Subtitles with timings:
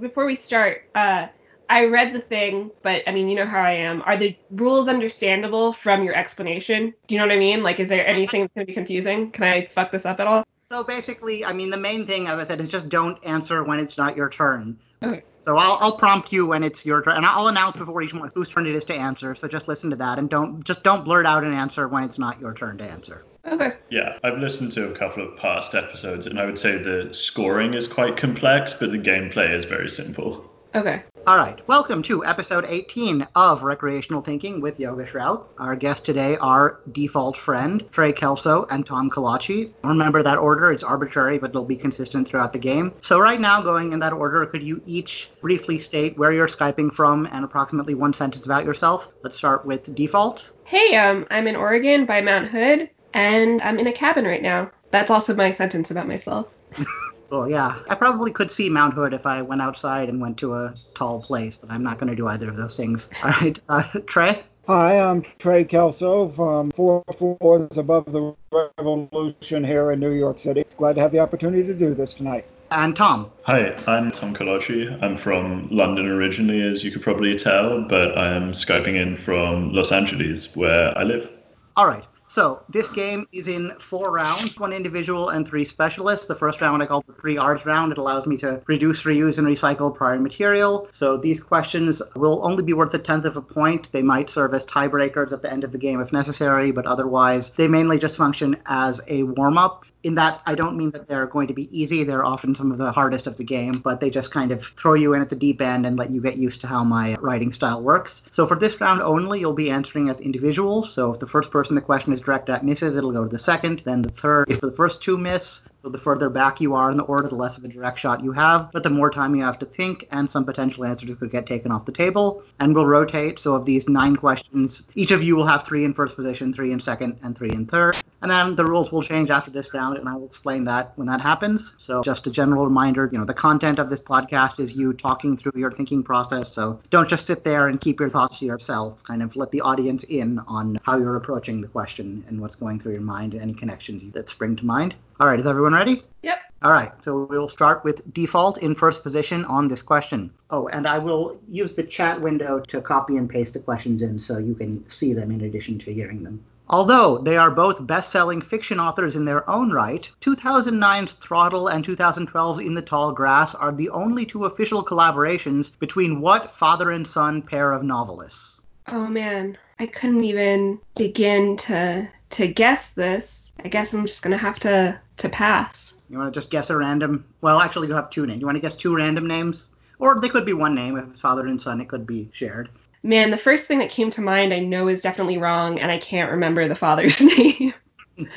[0.00, 1.26] Before we start, uh,
[1.68, 4.02] I read the thing, but I mean, you know how I am.
[4.02, 6.94] Are the rules understandable from your explanation?
[7.06, 7.62] Do you know what I mean?
[7.62, 9.30] Like, is there anything that's going to be confusing?
[9.30, 10.44] Can I fuck this up at all?
[10.70, 13.78] So basically, I mean, the main thing, as I said, is just don't answer when
[13.78, 14.78] it's not your turn.
[15.02, 15.22] Okay.
[15.44, 18.30] So I'll, I'll prompt you when it's your turn, and I'll announce before each one
[18.34, 19.34] whose turn it is to answer.
[19.34, 22.18] So just listen to that, and don't just don't blurt out an answer when it's
[22.18, 23.24] not your turn to answer.
[23.46, 23.72] Okay.
[23.88, 27.74] Yeah, I've listened to a couple of past episodes, and I would say the scoring
[27.74, 30.50] is quite complex, but the gameplay is very simple.
[30.74, 31.02] Okay.
[31.26, 35.48] All right, welcome to episode 18 of Recreational Thinking with Yogesh Raut.
[35.58, 39.72] Our guests today are default friend Trey Kelso and Tom Kalachi.
[39.84, 42.94] Remember that order; it's arbitrary, but it'll be consistent throughout the game.
[43.00, 46.92] So right now, going in that order, could you each briefly state where you're skyping
[46.92, 49.08] from and approximately one sentence about yourself?
[49.22, 50.52] Let's start with default.
[50.64, 54.70] Hey, um, I'm in Oregon by Mount Hood, and I'm in a cabin right now.
[54.90, 56.48] That's also my sentence about myself.
[57.30, 60.54] Well, yeah, I probably could see Mount Hood if I went outside and went to
[60.54, 63.08] a tall place, but I'm not going to do either of those things.
[63.22, 64.42] All right, uh, Trey.
[64.66, 68.34] Hi, I'm Trey Kelso from four floors above the
[68.78, 70.64] Revolution here in New York City.
[70.76, 72.46] Glad to have the opportunity to do this tonight.
[72.72, 73.30] And Tom.
[73.42, 75.00] Hi, I'm Tom Kalachi.
[75.02, 79.72] I'm from London originally, as you could probably tell, but I am Skyping in from
[79.72, 81.30] Los Angeles, where I live.
[81.76, 82.04] All right.
[82.30, 86.28] So this game is in four rounds, one individual and three specialists.
[86.28, 87.90] The first round I call the three R's round.
[87.90, 90.88] It allows me to reduce, reuse, and recycle prior material.
[90.92, 93.90] So these questions will only be worth a tenth of a point.
[93.90, 97.50] They might serve as tiebreakers at the end of the game if necessary, but otherwise
[97.50, 99.84] they mainly just function as a warm-up.
[100.02, 102.04] In that, I don't mean that they're going to be easy.
[102.04, 104.94] They're often some of the hardest of the game, but they just kind of throw
[104.94, 107.52] you in at the deep end and let you get used to how my writing
[107.52, 108.22] style works.
[108.32, 110.92] So for this round only, you'll be answering as individuals.
[110.92, 113.38] So if the first person the question is directed at misses, it'll go to the
[113.38, 114.50] second, then the third.
[114.50, 117.34] If the first two miss, so the further back you are in the order, the
[117.34, 120.06] less of a direct shot you have, but the more time you have to think,
[120.10, 122.42] and some potential answers could get taken off the table.
[122.58, 123.38] And we'll rotate.
[123.38, 126.72] So of these nine questions, each of you will have three in first position, three
[126.72, 127.96] in second, and three in third.
[128.22, 131.06] And then the rules will change after this round, and I will explain that when
[131.06, 131.74] that happens.
[131.78, 135.38] So just a general reminder, you know, the content of this podcast is you talking
[135.38, 136.52] through your thinking process.
[136.52, 139.02] So don't just sit there and keep your thoughts to yourself.
[139.04, 142.78] Kind of let the audience in on how you're approaching the question and what's going
[142.78, 144.94] through your mind and any connections that spring to mind.
[145.20, 146.02] All right, is everyone ready?
[146.22, 146.38] Yep.
[146.62, 150.32] All right, so we'll start with default in first position on this question.
[150.48, 154.18] Oh, and I will use the chat window to copy and paste the questions in
[154.18, 156.42] so you can see them in addition to hearing them.
[156.70, 161.84] Although they are both best selling fiction authors in their own right, 2009's Throttle and
[161.84, 167.06] 2012's In the Tall Grass are the only two official collaborations between what father and
[167.06, 168.62] son pair of novelists?
[168.88, 173.49] Oh man, I couldn't even begin to to guess this.
[173.64, 175.94] I guess I'm just gonna have to to pass.
[176.08, 177.24] You want to just guess a random?
[177.40, 178.40] Well, actually, you have two names.
[178.40, 179.68] You want to guess two random names?
[179.98, 180.96] Or they could be one name.
[180.96, 182.70] If it's father and son, it could be shared.
[183.02, 185.98] Man, the first thing that came to mind I know is definitely wrong, and I
[185.98, 187.72] can't remember the father's name.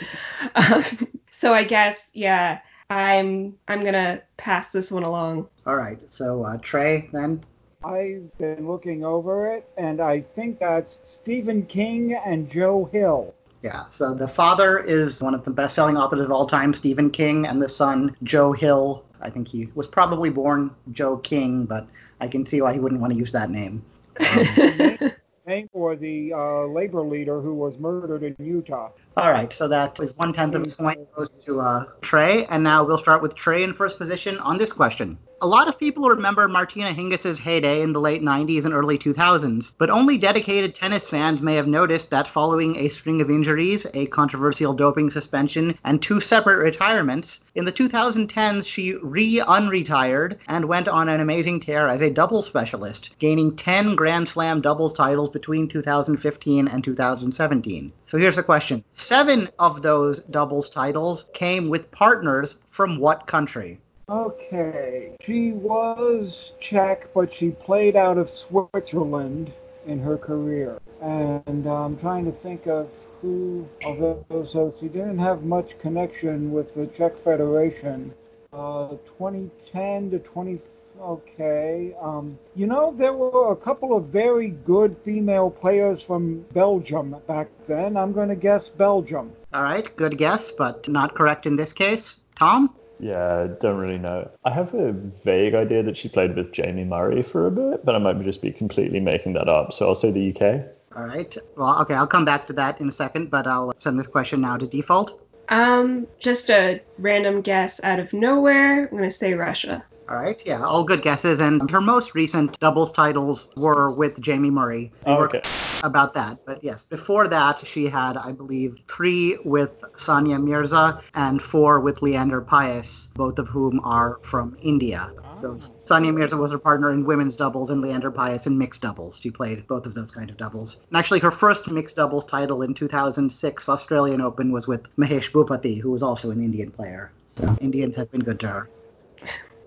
[0.55, 0.83] um,
[1.31, 5.47] so I guess, yeah, I'm I'm gonna pass this one along.
[5.65, 5.99] All right.
[6.11, 7.43] So uh, Trey, then.
[7.83, 13.33] I've been looking over it, and I think that's Stephen King and Joe Hill.
[13.63, 13.85] Yeah.
[13.91, 17.61] So the father is one of the best-selling authors of all time, Stephen King, and
[17.61, 19.05] the son, Joe Hill.
[19.21, 21.87] I think he was probably born Joe King, but
[22.19, 23.83] I can see why he wouldn't want to use that name.
[24.19, 25.11] Um,
[25.45, 28.91] Name for the uh, labor leader who was murdered in Utah.
[29.15, 29.53] All right.
[29.53, 32.97] So that is one tenth of a point goes to uh, Trey, and now we'll
[32.97, 35.19] start with Trey in first position on this question.
[35.41, 39.75] A lot of people remember Martina Hingis' heyday in the late 90s and early 2000s,
[39.77, 44.05] but only dedicated tennis fans may have noticed that following a string of injuries, a
[44.05, 51.09] controversial doping suspension, and two separate retirements, in the 2010s she re-unretired and went on
[51.09, 56.69] an amazing tear as a doubles specialist, gaining 10 Grand Slam doubles titles between 2015
[56.69, 57.91] and 2017.
[58.13, 58.83] So here's the question.
[58.93, 63.79] Seven of those doubles titles came with partners from what country?
[64.07, 69.51] Okay, she was Czech, but she played out of Switzerland
[69.87, 70.77] in her career.
[71.01, 72.87] And I'm trying to think of
[73.19, 73.97] who of
[74.29, 74.51] those.
[74.51, 78.13] So she didn't have much connection with the Czech Federation.
[78.53, 80.61] Uh, 2010 to 20.
[80.99, 81.95] Okay.
[82.01, 87.49] Um, you know, there were a couple of very good female players from Belgium back
[87.67, 87.97] then.
[87.97, 89.31] I'm going to guess Belgium.
[89.53, 92.19] All right, good guess, but not correct in this case.
[92.37, 92.73] Tom?
[92.99, 94.29] Yeah, don't really know.
[94.45, 97.95] I have a vague idea that she played with Jamie Murray for a bit, but
[97.95, 99.73] I might just be completely making that up.
[99.73, 100.65] So I'll say the UK.
[100.95, 101.35] All right.
[101.57, 104.41] Well, okay, I'll come back to that in a second, but I'll send this question
[104.41, 105.19] now to default.
[105.49, 108.87] Um, just a random guess out of nowhere.
[108.87, 109.83] I'm gonna say Russia.
[110.09, 111.39] All right, yeah, all good guesses.
[111.39, 114.91] And her most recent doubles titles were with Jamie Murray.
[115.05, 115.41] Oh, okay.
[115.83, 116.39] about that.
[116.45, 122.01] But yes, before that, she had, I believe, three with Sania Mirza and four with
[122.01, 125.11] Leander Paes, both of whom are from India.
[125.41, 125.67] So ah.
[125.85, 129.19] Sania Mirza was her partner in women's doubles, and Leander Paes in mixed doubles.
[129.19, 130.81] She played both of those kind of doubles.
[130.89, 135.79] And actually, her first mixed doubles title in 2006 Australian Open was with Mahesh Bhupathi,
[135.79, 137.11] who was also an Indian player.
[137.35, 138.69] So Indians have been good to her.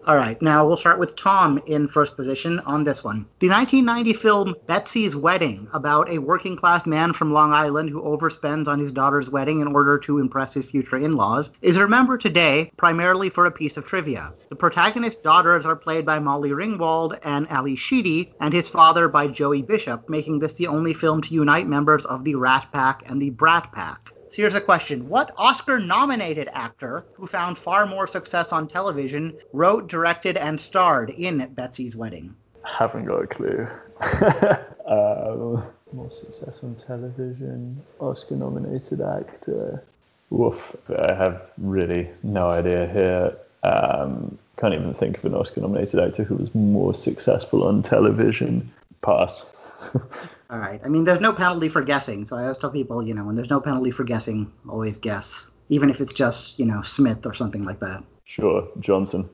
[0.07, 3.27] All right, now we'll start with Tom in first position on this one.
[3.41, 8.69] The 1990 film Betsy's Wedding, about a working class man from Long Island who overspends
[8.69, 12.71] on his daughter's wedding in order to impress his future in laws, is remembered today
[12.77, 14.33] primarily for a piece of trivia.
[14.49, 19.27] The protagonist's daughters are played by Molly Ringwald and Ally Sheedy, and his father by
[19.27, 23.21] Joey Bishop, making this the only film to unite members of the Rat Pack and
[23.21, 24.13] the Brat Pack.
[24.37, 25.09] So here's a question.
[25.09, 31.09] What Oscar nominated actor who found far more success on television wrote, directed, and starred
[31.09, 32.37] in Betsy's Wedding?
[32.63, 33.67] Haven't got a clue.
[34.87, 39.83] um, more success on television, Oscar nominated actor.
[40.29, 40.77] Woof.
[40.91, 43.37] I have really no idea here.
[43.63, 48.71] Um, can't even think of an Oscar nominated actor who was more successful on television.
[49.01, 49.57] Pass.
[50.49, 50.81] All right.
[50.85, 53.35] I mean, there's no penalty for guessing, so I always tell people, you know, when
[53.35, 57.35] there's no penalty for guessing, always guess, even if it's just, you know, Smith or
[57.35, 58.05] something like that.
[58.25, 59.29] sure, Johnson.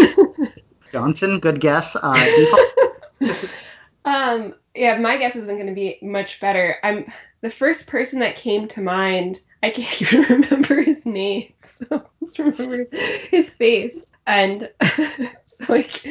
[0.92, 1.96] Johnson, good guess.
[2.00, 2.56] Uh,
[4.08, 6.76] Um, yeah, my guess isn't going to be much better.
[6.82, 7.12] I'm
[7.42, 9.40] the first person that came to mind.
[9.62, 12.86] I can't even remember his name, so I just remember
[13.30, 14.06] his face.
[14.26, 16.06] And so, like,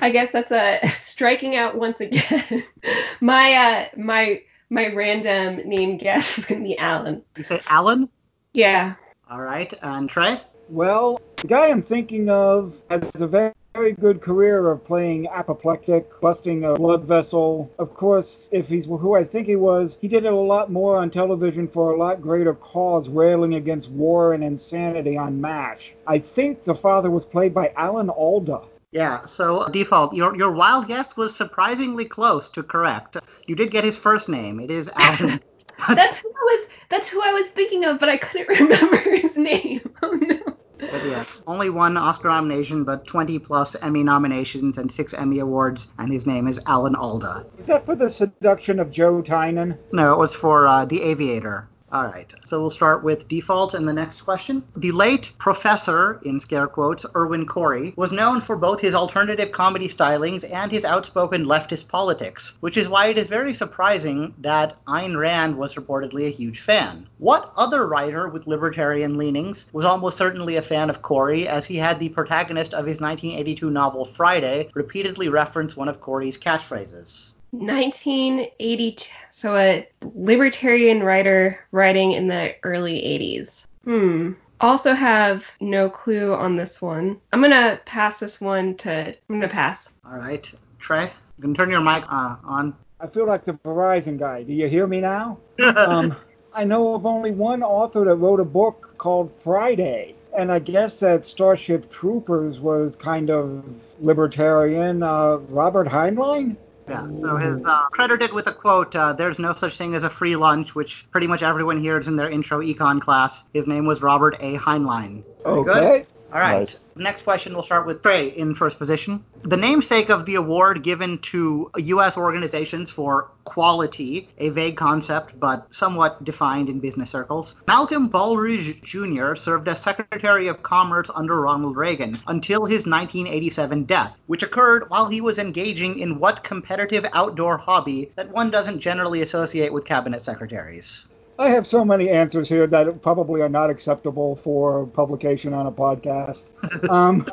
[0.00, 2.64] I guess that's a striking out once again.
[3.20, 7.22] my uh, my my random name guess is going to be Alan.
[7.36, 8.08] you say Alan?
[8.52, 8.94] Yeah.
[9.30, 9.72] All right.
[9.82, 10.40] And Trey?
[10.68, 16.20] Well, the guy I'm thinking of has a very, very good career of playing apoplectic,
[16.20, 17.70] busting a blood vessel.
[17.78, 20.96] Of course, if he's who I think he was, he did it a lot more
[20.96, 25.94] on television for a lot greater cause, railing against war and insanity on MASH.
[26.06, 28.62] I think the father was played by Alan Alda.
[28.92, 33.16] Yeah, so default, your your wild guess was surprisingly close to correct.
[33.46, 34.60] You did get his first name.
[34.60, 35.40] It is Alan.
[35.88, 36.66] That's who I was.
[36.90, 39.80] That's who I was thinking of, but I couldn't remember his name.
[40.02, 40.38] Oh no.
[40.78, 45.92] But yeah, only one Oscar nomination, but 20 plus Emmy nominations and six Emmy awards,
[45.98, 47.46] and his name is Alan Alda.
[47.56, 49.78] Is that for the seduction of Joe Tynan?
[49.92, 51.68] No, it was for uh, The Aviator.
[51.92, 54.62] All right, so we'll start with default and the next question.
[54.74, 59.88] The late professor, in scare quotes, Irwin Corey, was known for both his alternative comedy
[59.88, 65.18] stylings and his outspoken leftist politics, which is why it is very surprising that Ayn
[65.18, 67.06] Rand was reportedly a huge fan.
[67.18, 71.76] What other writer with libertarian leanings was almost certainly a fan of Corey, as he
[71.76, 77.31] had the protagonist of his 1982 novel Friday repeatedly reference one of Corey's catchphrases?
[77.52, 79.08] 1982.
[79.30, 83.66] So a libertarian writer writing in the early 80s.
[83.84, 84.32] Hmm.
[84.60, 87.20] Also have no clue on this one.
[87.32, 89.08] I'm gonna pass this one to.
[89.08, 89.88] I'm gonna pass.
[90.04, 92.74] All right, Trey, you can turn your mic uh, on.
[93.00, 94.44] I feel like the Verizon guy.
[94.44, 95.38] Do you hear me now?
[95.76, 96.14] um,
[96.54, 100.14] I know of only one author that wrote a book called Friday.
[100.36, 103.64] And I guess that Starship Troopers was kind of
[104.00, 105.02] libertarian.
[105.02, 106.56] Uh, Robert Heinlein?
[106.88, 110.10] Yeah, so his uh, credited with a quote, uh, there's no such thing as a
[110.10, 113.44] free lunch, which pretty much everyone hears in their intro econ class.
[113.52, 114.56] His name was Robert A.
[114.56, 115.22] Heinlein.
[115.44, 115.76] Very good.
[115.76, 116.06] Okay.
[116.32, 116.60] All right.
[116.60, 116.80] Nice.
[116.96, 119.22] Next question, we'll start with Trey in first position.
[119.44, 122.16] The namesake of the award given to U.S.
[122.16, 127.56] organizations for quality, a vague concept but somewhat defined in business circles.
[127.68, 129.34] Malcolm Baldrige Jr.
[129.34, 135.08] served as Secretary of Commerce under Ronald Reagan until his 1987 death, which occurred while
[135.08, 140.24] he was engaging in what competitive outdoor hobby that one doesn't generally associate with cabinet
[140.24, 141.06] secretaries.
[141.38, 145.72] I have so many answers here that probably are not acceptable for publication on a
[145.72, 146.44] podcast.
[146.90, 147.26] um,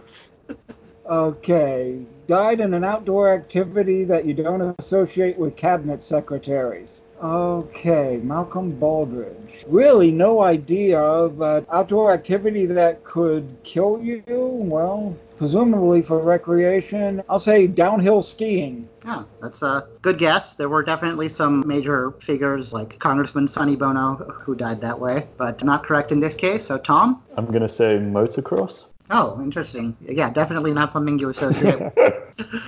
[1.09, 1.99] okay.
[2.27, 7.01] Died in an outdoor activity that you don't associate with cabinet secretaries.
[7.21, 9.63] Okay, Malcolm Baldrige.
[9.67, 14.23] Really, no idea of an outdoor activity that could kill you?
[14.27, 17.21] Well, presumably for recreation.
[17.27, 18.87] I'll say downhill skiing.
[19.03, 20.55] Yeah, that's a good guess.
[20.55, 25.61] There were definitely some major figures like Congressman Sonny Bono who died that way, but
[25.63, 26.65] not correct in this case.
[26.65, 27.21] So, Tom?
[27.35, 28.85] I'm going to say motocross.
[29.09, 29.97] Oh, interesting.
[30.01, 32.23] Yeah, definitely not something you associate with.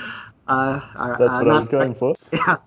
[0.47, 2.13] Uh, all right, That's uh, what I was going for.
[2.33, 2.57] Yeah.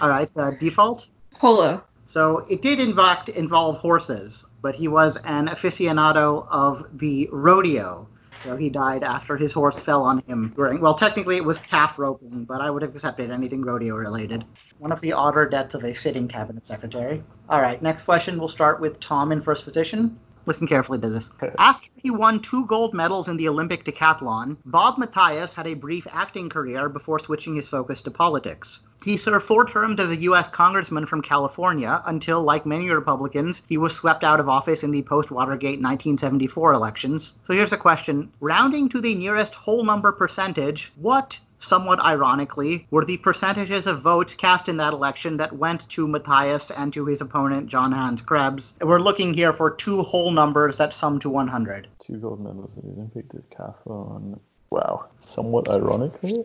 [0.00, 0.30] All right.
[0.34, 1.10] Uh, default.
[1.38, 1.82] Polo.
[2.06, 8.08] So it did in fact involve horses, but he was an aficionado of the rodeo.
[8.42, 11.98] So he died after his horse fell on him during, well, technically it was calf
[11.98, 14.44] roping, but I would have accepted anything rodeo related.
[14.78, 17.22] One of the odder deaths of a sitting cabinet secretary.
[17.48, 18.38] All right, next question.
[18.38, 20.18] We'll start with Tom in first position.
[20.46, 21.30] Listen carefully to this.
[21.58, 26.06] After he won two gold medals in the Olympic decathlon, Bob Mathias had a brief
[26.10, 28.80] acting career before switching his focus to politics.
[29.04, 30.48] He served four terms as a U.S.
[30.48, 35.02] congressman from California until, like many Republicans, he was swept out of office in the
[35.02, 37.34] post Watergate 1974 elections.
[37.44, 43.04] So here's a question Rounding to the nearest whole number percentage, what somewhat ironically, were
[43.04, 47.20] the percentages of votes cast in that election that went to Mathias and to his
[47.20, 48.76] opponent, John Hans Krebs.
[48.80, 51.88] We're looking here for two whole numbers that sum to 100.
[52.00, 54.38] Two gold medals at the Olympic decathlon.
[54.70, 56.44] Wow, somewhat ironically.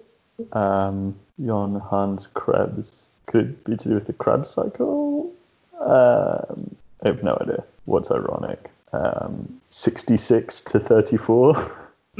[0.54, 5.34] Um, John Hans Krebs could be to do with the Krebs cycle.
[5.80, 7.64] Um, I have no idea.
[7.86, 8.70] What's ironic?
[8.92, 11.72] Um, 66 to 34.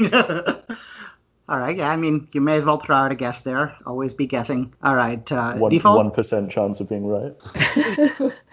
[1.50, 3.74] All right, yeah, I mean, you may as well throw out a guess there.
[3.84, 4.72] Always be guessing.
[4.84, 6.14] All right, uh, One, default?
[6.14, 7.34] 1% chance of being right.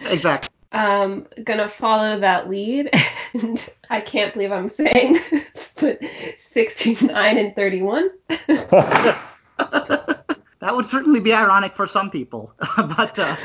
[0.00, 0.48] Exactly.
[0.72, 2.90] um, gonna follow that lead,
[3.34, 6.00] and I can't believe I'm saying this, but
[6.40, 8.10] 69 and 31.
[10.60, 13.36] That would certainly be ironic for some people, but uh,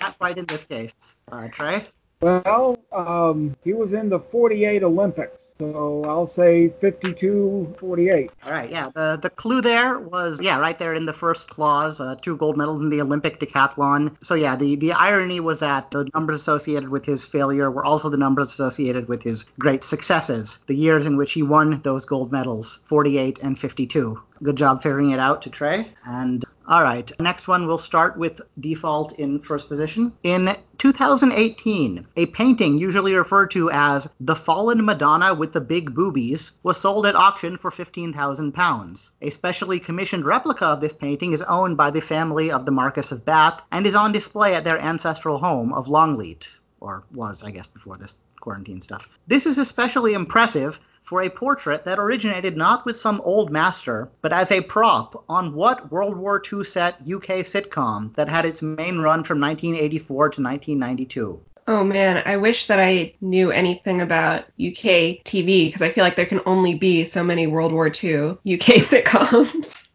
[0.00, 0.94] not quite in this case.
[1.30, 1.84] Uh, Trey?
[2.22, 8.30] Well, um, he was in the 48 Olympics, so I'll say 52 48.
[8.44, 8.90] All right, yeah.
[8.94, 12.56] The the clue there was yeah, right there in the first clause, uh, two gold
[12.56, 14.16] medals in the Olympic decathlon.
[14.22, 18.08] So yeah, the the irony was that the numbers associated with his failure were also
[18.08, 22.32] the numbers associated with his great successes, the years in which he won those gold
[22.32, 24.20] medals, 48 and 52.
[24.42, 25.92] Good job figuring it out to Trey.
[26.04, 30.12] And all right, next one we'll start with default in first position.
[30.22, 36.52] In 2018, a painting usually referred to as the Fallen Madonna with the Big Boobies
[36.62, 39.10] was sold at auction for £15,000.
[39.22, 43.12] A specially commissioned replica of this painting is owned by the family of the Marquess
[43.12, 46.48] of Bath and is on display at their ancestral home of Longleat,
[46.80, 49.08] or was, I guess, before this quarantine stuff.
[49.26, 54.32] This is especially impressive for a portrait that originated not with some old master, but
[54.32, 58.98] as a prop on what World War II set UK sitcom that had its main
[58.98, 61.40] run from 1984 to 1992?
[61.68, 66.16] Oh man, I wish that I knew anything about UK TV because I feel like
[66.16, 68.38] there can only be so many World War II UK
[68.80, 69.86] sitcoms.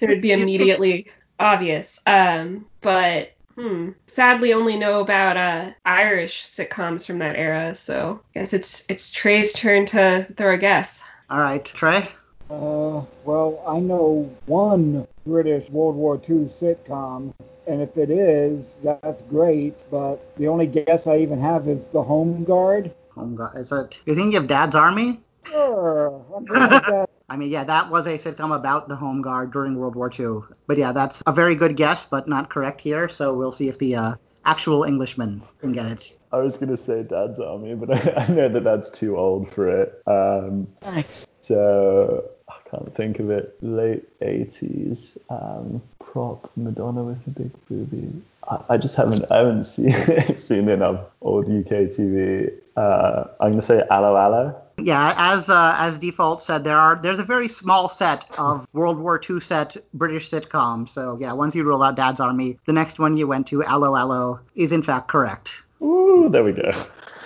[0.00, 2.00] it would be immediately obvious.
[2.06, 7.74] Um, but hmm, sadly, only know about uh, Irish sitcoms from that era.
[7.74, 11.02] So I guess it's it's Trey's turn to throw a guess.
[11.28, 12.08] All right, Trey?
[12.50, 17.32] Uh, well, I know one British World War II sitcom,
[17.66, 19.74] and if it is, that's great.
[19.90, 22.92] But the only guess I even have is The Home Guard.
[23.14, 23.56] Home Guard.
[23.56, 24.02] Is it?
[24.06, 25.20] You think thinking of Dad's Army?
[25.44, 27.09] Sure, I'm good with that.
[27.30, 30.40] I mean, yeah, that was a sitcom about the Home Guard during World War II.
[30.66, 33.08] But yeah, that's a very good guess, but not correct here.
[33.08, 36.18] So we'll see if the uh, actual Englishman can get it.
[36.32, 39.52] I was going to say Dad's Army, but I, I know that that's too old
[39.52, 40.02] for it.
[40.08, 41.28] Um, Thanks.
[41.40, 43.56] so I can't think of it.
[43.62, 45.16] Late 80s.
[45.30, 48.20] Um, prop Madonna with a big boobie.
[48.48, 52.52] I, I just haven't I haven't seen seen enough old UK TV.
[52.76, 54.60] Uh, I'm gonna say Allo Allo.
[54.84, 58.98] Yeah, as uh, as default said, there are there's a very small set of World
[58.98, 60.90] War II set British sitcoms.
[60.90, 63.96] So yeah, once you rule out Dad's Army, the next one you went to, Allo
[63.96, 65.66] Allo, is in fact correct.
[65.82, 66.72] Ooh, there we go.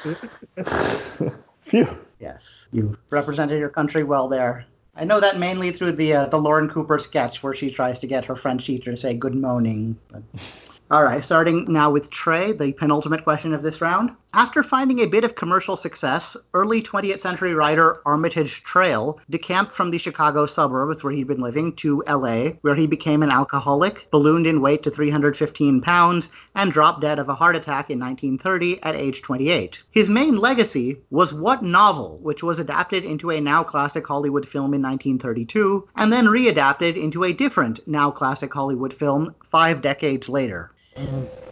[1.63, 1.99] Phew.
[2.21, 4.67] Yes, you represented your country well there.
[4.97, 8.07] I know that mainly through the uh, the Lauren Cooper sketch where she tries to
[8.07, 9.99] get her French teacher to say good morning.
[10.09, 10.23] But...
[10.91, 14.11] All right, starting now with Trey, the penultimate question of this round.
[14.37, 19.93] After finding a bit of commercial success, early 20th century writer Armitage Trail decamped from
[19.93, 24.49] the Chicago suburbs where he'd been living to LA, where he became an alcoholic, ballooned
[24.49, 28.97] in weight to 315 pounds, and dropped dead of a heart attack in 1930 at
[28.97, 29.85] age 28.
[29.93, 34.75] His main legacy was what novel, which was adapted into a now classic Hollywood film
[34.75, 40.73] in 1932, and then readapted into a different now classic Hollywood film five decades later.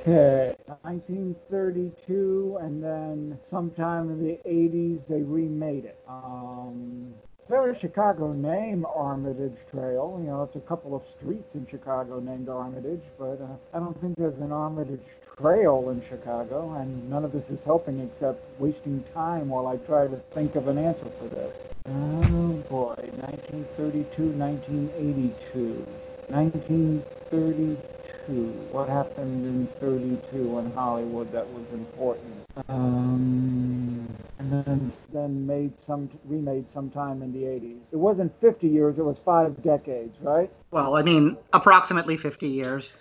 [0.03, 5.97] Okay, 1932, and then sometime in the 80s they remade it.
[6.09, 10.19] Um, it's very Chicago name, Armitage Trail.
[10.21, 13.97] You know, it's a couple of streets in Chicago named Armitage, but uh, I don't
[14.01, 15.07] think there's an Armitage
[15.39, 20.09] Trail in Chicago, and none of this is helping except wasting time while I try
[20.09, 21.69] to think of an answer for this.
[21.87, 25.87] Oh boy, 1932, 1982.
[26.27, 28.02] 1932.
[28.27, 32.45] What happened in 32 in Hollywood that was important?
[32.69, 37.79] Um, and then then made some remade sometime in the 80s.
[37.91, 40.51] It wasn't 50 years; it was five decades, right?
[40.71, 42.99] Well, I mean, approximately 50 years.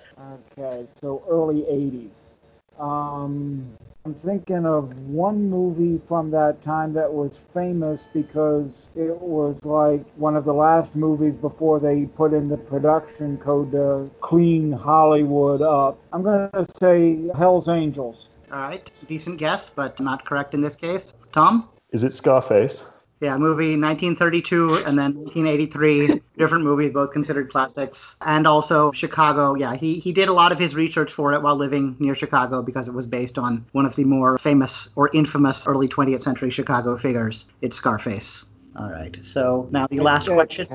[0.58, 2.82] Okay, so early 80s.
[2.82, 9.64] Um, I'm thinking of one movie from that time that was famous because it was
[9.64, 14.72] like one of the last movies before they put in the production code to clean
[14.72, 16.00] Hollywood up.
[16.12, 18.28] I'm going to say Hell's Angels.
[18.52, 21.14] All right, decent guess, but not correct in this case.
[21.32, 21.70] Tom?
[21.92, 22.84] Is it Scarface?
[23.22, 26.22] Yeah, movie 1932 and then 1983.
[26.40, 28.16] different movies, both considered classics.
[28.22, 29.54] And also Chicago.
[29.54, 32.64] Yeah, he, he did a lot of his research for it while living near Chicago
[32.64, 36.50] because it was based on one of the more famous or infamous early 20th century
[36.50, 37.52] Chicago figures.
[37.62, 38.48] It's Scarface.
[38.76, 39.18] All right.
[39.22, 40.66] So now the last question.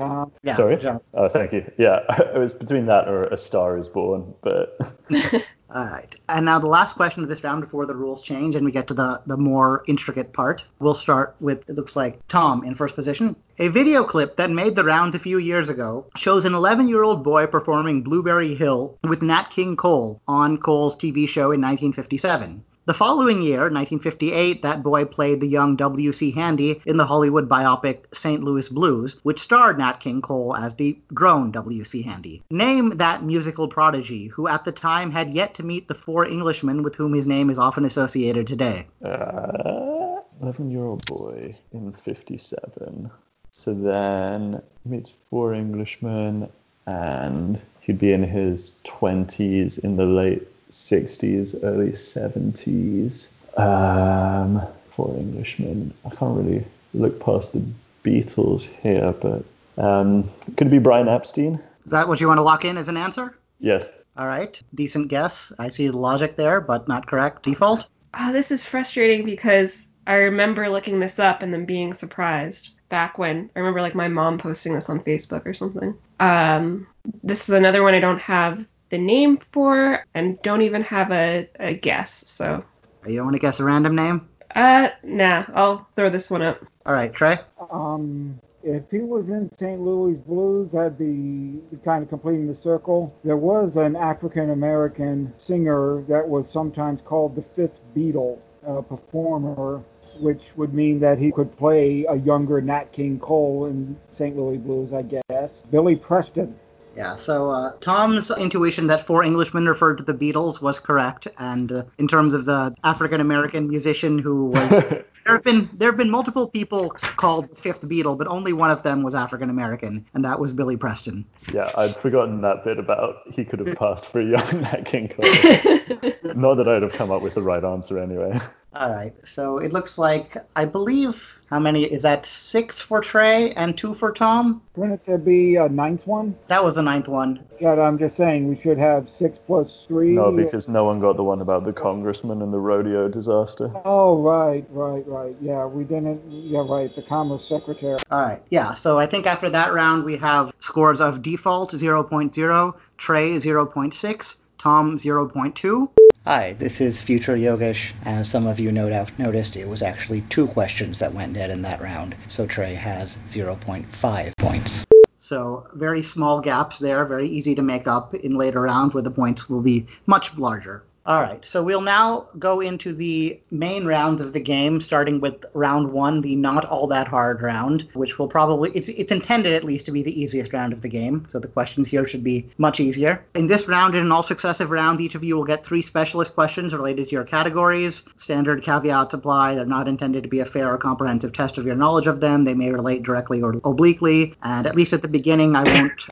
[0.43, 0.77] Yeah, Sorry?
[0.77, 1.01] John.
[1.13, 1.69] Oh, thank you.
[1.77, 1.99] Yeah,
[2.33, 4.77] it was between that or A Star is Born, but
[5.69, 6.15] All right.
[6.29, 8.87] And now the last question of this round before the rules change and we get
[8.87, 10.65] to the, the more intricate part.
[10.79, 13.35] We'll start with, it looks like Tom in first position.
[13.59, 17.03] A video clip that made the rounds a few years ago shows an 11 year
[17.03, 22.63] old boy performing Blueberry Hill with Nat King Cole on Cole's TV show in 1957.
[22.87, 26.31] The following year, 1958, that boy played the young W.C.
[26.31, 28.41] Handy in the Hollywood biopic St.
[28.41, 32.01] Louis Blues, which starred Nat King Cole as the grown W.C.
[32.03, 32.43] Handy.
[32.49, 36.81] Name that musical prodigy who at the time had yet to meet the four Englishmen
[36.81, 38.87] with whom his name is often associated today.
[39.03, 43.11] uh, 11 year old boy in 57.
[43.51, 46.49] So then meets four Englishmen,
[46.85, 53.27] and he'd be in his 20s in the late 60s, early 70s.
[53.57, 54.61] Um,
[54.97, 55.93] four Englishmen.
[56.05, 57.63] I can't really look past the
[58.03, 59.43] Beatles here, but
[59.77, 60.23] um,
[60.57, 61.61] could it be Brian Epstein?
[61.85, 63.37] Is that what you want to lock in as an answer?
[63.59, 63.87] Yes.
[64.17, 65.53] All right, decent guess.
[65.59, 67.43] I see the logic there, but not correct.
[67.43, 67.87] Default?
[68.19, 73.19] Oh, this is frustrating because I remember looking this up and then being surprised back
[73.19, 75.93] when I remember like my mom posting this on Facebook or something.
[76.19, 76.87] Um,
[77.23, 81.49] this is another one I don't have the name for and don't even have a,
[81.59, 82.23] a guess.
[82.27, 82.63] So,
[83.05, 84.27] You don't want to guess a random name?
[84.55, 86.63] uh, nah, I'll throw this one up.
[86.85, 87.37] All right, Trey?
[87.69, 89.79] Um, if he was in St.
[89.79, 93.13] Louis Blues, that'd be kind of completing the circle.
[93.23, 99.83] There was an African American singer that was sometimes called the Fifth Beatle, a performer,
[100.19, 104.35] which would mean that he could play a younger Nat King Cole in St.
[104.35, 105.53] Louis Blues, I guess.
[105.69, 106.55] Billy Preston.
[106.97, 111.71] Yeah, so uh, Tom's intuition that four Englishmen referred to the Beatles was correct, and
[111.71, 114.69] uh, in terms of the African American musician who was,
[115.25, 118.71] there have been there have been multiple people called the Fifth Beatle, but only one
[118.71, 121.23] of them was African American, and that was Billy Preston.
[121.53, 125.09] Yeah, I'd forgotten that bit about he could have passed for a young Nat King
[125.09, 126.33] Cole.
[126.33, 128.39] Not that I'd have come up with the right answer anyway.
[128.79, 132.27] All right, so it looks like I believe how many is that?
[132.27, 134.61] Six for Trey and two for Tom.
[134.75, 136.37] Wouldn't there be a ninth one?
[136.45, 137.43] That was the ninth one.
[137.59, 140.11] That I'm just saying we should have six plus three.
[140.11, 143.71] No, because no one got the one about the congressman and the rodeo disaster.
[143.83, 145.35] Oh, right, right, right.
[145.41, 146.21] Yeah, we didn't.
[146.29, 146.93] Yeah, right.
[146.93, 147.97] The Commerce Secretary.
[148.11, 148.75] All right, yeah.
[148.75, 154.35] So I think after that round we have scores of default 0.0, Trey 0.6,
[154.67, 155.87] Tom 0.2.
[156.25, 157.93] Hi, this is Future Yogesh.
[158.03, 161.51] As some of you no doubt noticed, it was actually two questions that went dead
[161.51, 164.85] in that round, so Trey has 0.5 points.
[165.19, 169.09] So very small gaps there, very easy to make up in later rounds where the
[169.09, 170.83] points will be much larger.
[171.07, 175.45] All right, so we'll now go into the main rounds of the game, starting with
[175.53, 179.63] round one, the not all that hard round, which will probably, it's, it's intended at
[179.63, 182.49] least to be the easiest round of the game, so the questions here should be
[182.57, 183.23] much easier.
[183.35, 186.33] In this round and in all successive rounds, each of you will get three specialist
[186.33, 188.03] questions related to your categories.
[188.17, 189.55] Standard caveats apply.
[189.55, 192.43] They're not intended to be a fair or comprehensive test of your knowledge of them.
[192.43, 196.05] They may relate directly or obliquely, and at least at the beginning, I won't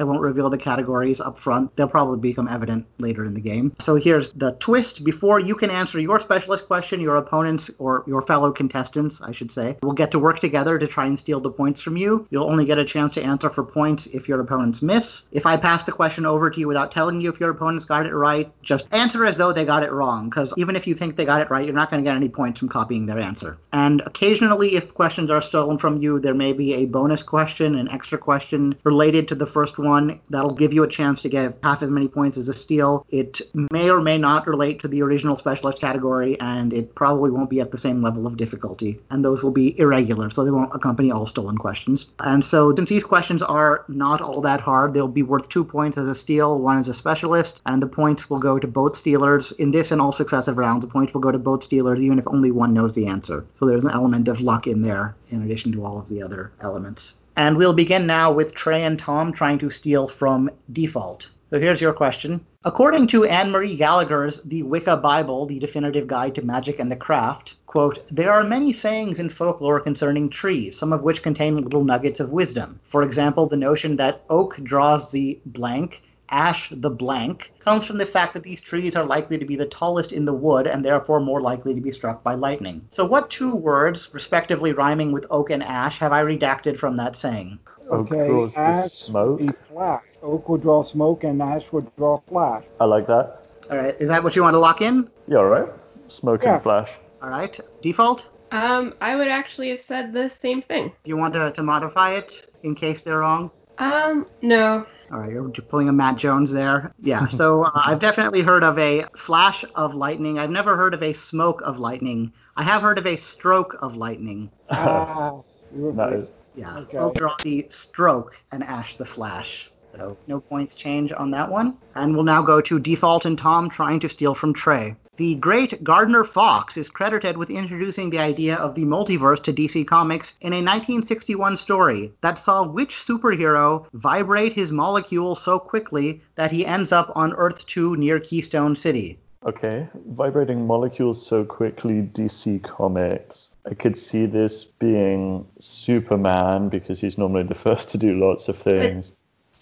[0.00, 1.76] I won't reveal the categories up front.
[1.76, 3.76] They'll probably become evident later in the game.
[3.80, 5.04] So here's the twist.
[5.04, 9.52] Before you can answer your specialist question, your opponents or your fellow contestants, I should
[9.52, 12.26] say, will get to work together to try and steal the points from you.
[12.30, 15.26] You'll only get a chance to answer for points if your opponents miss.
[15.30, 18.06] If I pass the question over to you without telling you if your opponents got
[18.06, 21.16] it right, just answer as though they got it wrong, because even if you think
[21.16, 23.58] they got it right, you're not going to get any points from copying their answer.
[23.72, 27.88] And occasionally, if questions are stolen from you, there may be a bonus question, an
[27.90, 31.82] extra question related to the first one that'll give you a chance to get half
[31.82, 33.04] as many points as a steal.
[33.10, 37.30] It may or may not not relate to the original specialist category, and it probably
[37.30, 39.00] won't be at the same level of difficulty.
[39.10, 42.10] And those will be irregular, so they won't accompany all stolen questions.
[42.20, 45.98] And so, since these questions are not all that hard, they'll be worth two points
[45.98, 49.52] as a steal, one as a specialist, and the points will go to both stealers.
[49.52, 52.28] In this and all successive rounds, the points will go to both stealers, even if
[52.28, 53.44] only one knows the answer.
[53.56, 56.52] So there's an element of luck in there, in addition to all of the other
[56.60, 57.18] elements.
[57.36, 61.30] And we'll begin now with Trey and Tom trying to steal from default.
[61.50, 62.44] So here's your question.
[62.62, 66.96] According to Anne Marie Gallagher's The Wicca Bible, the definitive guide to magic and the
[66.96, 71.84] craft, quote, there are many sayings in folklore concerning trees, some of which contain little
[71.84, 72.78] nuggets of wisdom.
[72.84, 78.04] For example, the notion that oak draws the blank ash the blank comes from the
[78.04, 81.20] fact that these trees are likely to be the tallest in the wood and therefore
[81.20, 82.86] more likely to be struck by lightning.
[82.90, 87.16] So, what two words, respectively rhyming with oak and ash, have I redacted from that
[87.16, 87.58] saying?
[87.88, 89.40] Oak Okay, draws the ash smoke.
[89.40, 90.02] would be flash.
[90.22, 92.64] Oak would draw smoke and ash would draw flash.
[92.80, 93.42] I like that.
[93.70, 95.08] All right, is that what you want to lock in?
[95.26, 95.68] Yeah, all right.
[96.08, 96.54] Smoke Yeah.
[96.54, 96.90] and flash.
[97.22, 98.28] All right, default?
[98.52, 100.92] Um, I would actually have said the same thing.
[101.04, 103.50] You want to, to modify it in case they're wrong?
[103.78, 104.84] Um, no.
[105.12, 106.92] All right, you're pulling a Matt Jones there.
[107.00, 110.38] Yeah, so uh, I've definitely heard of a flash of lightning.
[110.38, 112.32] I've never heard of a smoke of lightning.
[112.56, 114.50] I have heard of a stroke of lightning.
[114.70, 115.40] Ah,
[115.74, 116.18] you were That right.
[116.18, 116.98] is Yeah, Okay.
[116.98, 119.69] Oak draw the stroke and Ash the flash.
[119.96, 121.76] So no points change on that one.
[121.94, 124.96] And we'll now go to Default and Tom trying to steal from Trey.
[125.16, 129.86] The great Gardner Fox is credited with introducing the idea of the multiverse to DC
[129.86, 136.52] Comics in a 1961 story that saw which superhero vibrate his molecule so quickly that
[136.52, 139.18] he ends up on Earth 2 near Keystone City.
[139.44, 143.50] Okay, vibrating molecules so quickly, DC Comics.
[143.64, 148.56] I could see this being Superman because he's normally the first to do lots of
[148.56, 149.14] things.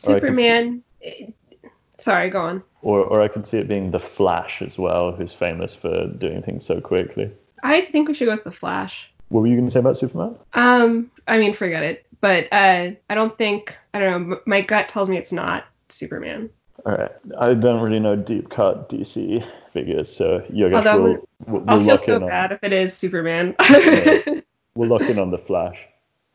[0.05, 0.83] Or see- Superman.
[1.03, 1.27] eh,
[1.99, 2.63] Sorry, go on.
[2.83, 6.43] Or, or I could see it being the Flash as well, who's famous for doing
[6.43, 7.31] things so quickly.
[7.65, 9.11] I think we should go with the Flash.
[9.31, 10.37] What were you going to say about Superman?
[10.55, 12.07] Um, I mean, forget it.
[12.21, 13.77] But uh, I don't think.
[13.95, 14.41] I don't know.
[14.47, 16.51] My gut tells me it's not Superman.
[16.87, 21.29] All right, I don't really know deep cut DC figures, so you guys Although will
[21.47, 23.57] we'll, I'll we'll feel so in on bad if it is Superman.
[24.77, 25.85] we'll lock in on the Flash.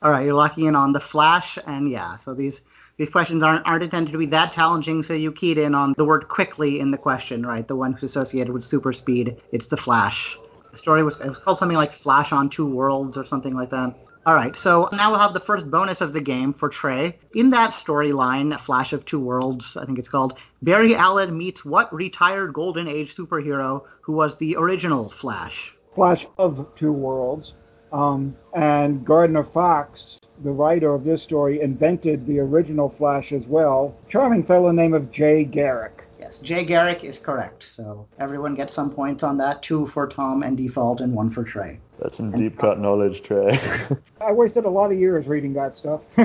[0.02, 2.62] All right, you're locking in on the Flash, and yeah, so these
[2.98, 5.04] these questions aren't aren't intended to be that challenging.
[5.04, 7.68] So you keyed in on the word quickly in the question, right?
[7.68, 9.38] The one who's associated with super speed.
[9.52, 10.38] It's the Flash.
[10.72, 13.70] The story was it was called something like Flash on Two Worlds or something like
[13.72, 13.96] that.
[14.26, 17.20] All right, so now we'll have the first bonus of the game for Trey.
[17.36, 21.94] In that storyline, Flash of Two Worlds, I think it's called, Barry Allen meets what
[21.94, 25.76] retired Golden Age superhero who was the original Flash?
[25.94, 27.54] Flash of Two Worlds.
[27.92, 33.96] Um, and Gardner Fox, the writer of this story, invented the original Flash as well.
[34.10, 36.04] Charming fellow named of Jay Garrick.
[36.20, 37.66] Yes, Jay Garrick is correct.
[37.66, 39.62] So everyone gets some points on that.
[39.62, 41.80] Two for Tom and Default, and one for Trey.
[42.00, 43.60] That's some deep cut knowledge, Trey.
[44.22, 46.02] I wasted a lot of years reading that stuff.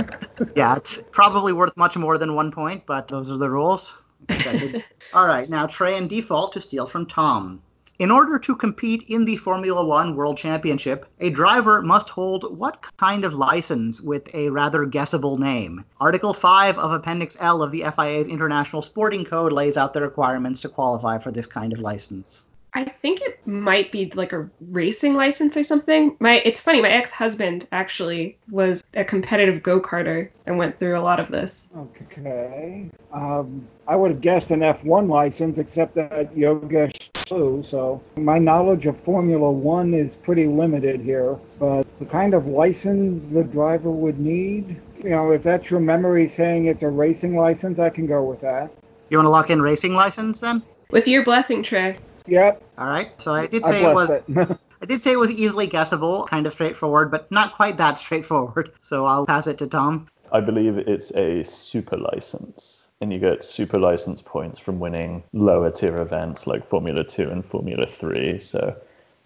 [0.54, 3.96] Yeah, it's probably worth much more than one point, but those are the rules.
[5.12, 7.60] All right, now Trey and Default to steal from Tom.
[7.98, 12.80] In order to compete in the Formula One World Championship, a driver must hold what
[12.96, 15.84] kind of license with a rather guessable name?
[15.98, 20.60] Article 5 of Appendix L of the FIA's International Sporting Code lays out the requirements
[20.60, 22.44] to qualify for this kind of license.
[22.72, 26.16] I think it might be like a racing license or something.
[26.20, 31.18] My it's funny, my ex-husband actually was a competitive go-karter and went through a lot
[31.18, 31.66] of this.
[31.76, 32.88] okay.
[33.12, 38.86] Um, I would have guessed an F1 license, except that Yogesh flew, so my knowledge
[38.86, 41.36] of Formula One is pretty limited here.
[41.58, 46.28] But the kind of license the driver would need, you know, if that's your memory
[46.28, 48.70] saying it's a racing license, I can go with that.
[49.10, 50.62] You want to lock in racing license then?
[50.90, 51.96] With your blessing, Trey.
[52.26, 53.10] Yep, All right.
[53.18, 54.10] So I did I say it was.
[54.10, 54.24] It.
[54.80, 58.70] I did say it was easily guessable, kind of straightforward, but not quite that straightforward.
[58.80, 60.06] So I'll pass it to Tom.
[60.32, 65.70] I believe it's a super license, and you get super license points from winning lower
[65.70, 68.76] tier events like Formula 2 and Formula 3, so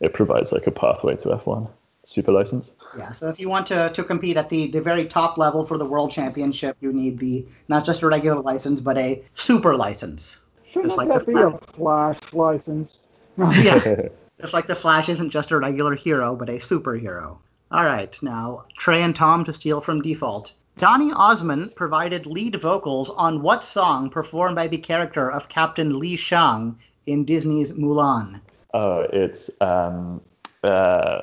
[0.00, 1.68] it provides like a pathway to F1.
[2.04, 2.72] Super license?
[2.98, 5.78] Yeah, so if you want to, to compete at the, the very top level for
[5.78, 10.44] the world championship, you need the not just a regular license, but a super license.
[10.72, 12.98] Shouldn't like that the be a Flash license?
[13.38, 14.08] Yeah,
[14.40, 17.38] just like the Flash isn't just a regular hero, but a superhero.
[17.70, 20.52] All right, now Trey and Tom to steal from default.
[20.78, 26.16] Donny Osmond provided lead vocals on what song performed by the character of Captain Li
[26.16, 28.40] Shang in Disney's Mulan?
[28.74, 30.20] oh, it's um
[30.64, 31.20] uh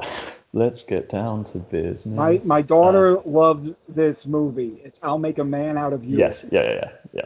[0.52, 2.16] let's get down to business.
[2.16, 4.80] My my Uh, daughter loved this movie.
[4.84, 6.18] It's I'll Make a Man Out of You.
[6.18, 7.22] yes, yeah, yeah, yeah, yeah.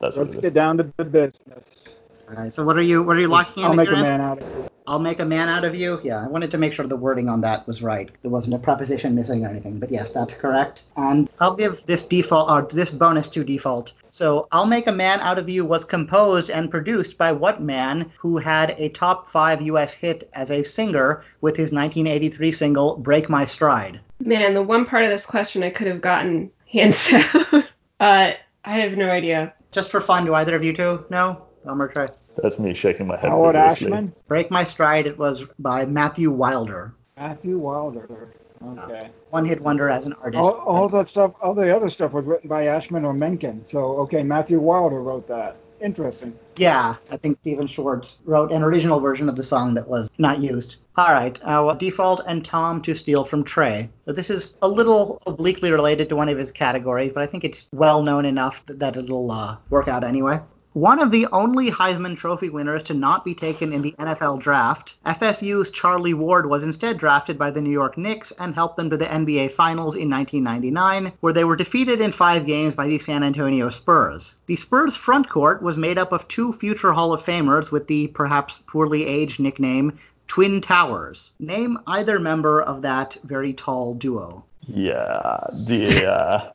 [0.00, 1.84] That's what Let's get down to the business.
[2.28, 2.52] All right.
[2.52, 3.70] So what are you what are you locking in?
[3.70, 4.02] I'll make a answer?
[4.02, 4.68] man out of you.
[4.86, 6.00] I'll make a man out of you.
[6.04, 8.10] Yeah, I wanted to make sure the wording on that was right.
[8.22, 9.78] There wasn't a preposition missing or anything.
[9.78, 10.84] But yes, that's correct.
[10.96, 13.94] And I'll give this default or this bonus to default.
[14.10, 18.10] So I'll make a man out of you was composed and produced by what man
[18.18, 19.92] who had a top five U.S.
[19.92, 25.04] hit as a singer with his 1983 single "Break My Stride." Man, the one part
[25.04, 27.64] of this question I could have gotten hands down.
[28.00, 28.32] uh,
[28.64, 29.52] I have no idea.
[29.70, 31.42] Just for fun, do either of you two know?
[31.66, 32.06] Elmer Trey.
[32.42, 33.86] That's me shaking my head Howard vigorously.
[33.86, 35.06] Ashman, Break My Stride.
[35.06, 36.94] It was by Matthew Wilder.
[37.16, 38.34] Matthew Wilder.
[38.64, 39.10] Okay.
[39.30, 40.40] One hit wonder as an artist.
[40.40, 43.64] All, all that stuff, all the other stuff was written by Ashman or Menken.
[43.66, 45.56] So okay, Matthew Wilder wrote that.
[45.80, 46.38] Interesting.
[46.56, 50.38] Yeah, I think Stephen Schwartz wrote an original version of the song that was not
[50.38, 50.76] used.
[50.96, 53.90] All right, uh, well, Default and Tom to steal from Trey.
[54.06, 57.44] So this is a little obliquely related to one of his categories, but I think
[57.44, 60.40] it's well known enough that, that it'll uh, work out anyway.
[60.76, 64.96] One of the only Heisman Trophy winners to not be taken in the NFL draft,
[65.06, 68.98] FSU's Charlie Ward was instead drafted by the New York Knicks and helped them to
[68.98, 73.22] the NBA Finals in 1999, where they were defeated in five games by the San
[73.22, 74.34] Antonio Spurs.
[74.44, 78.08] The Spurs front court was made up of two future Hall of Famers with the
[78.08, 81.32] perhaps poorly aged nickname Twin Towers.
[81.38, 84.44] Name either member of that very tall duo.
[84.60, 86.50] Yeah, the uh,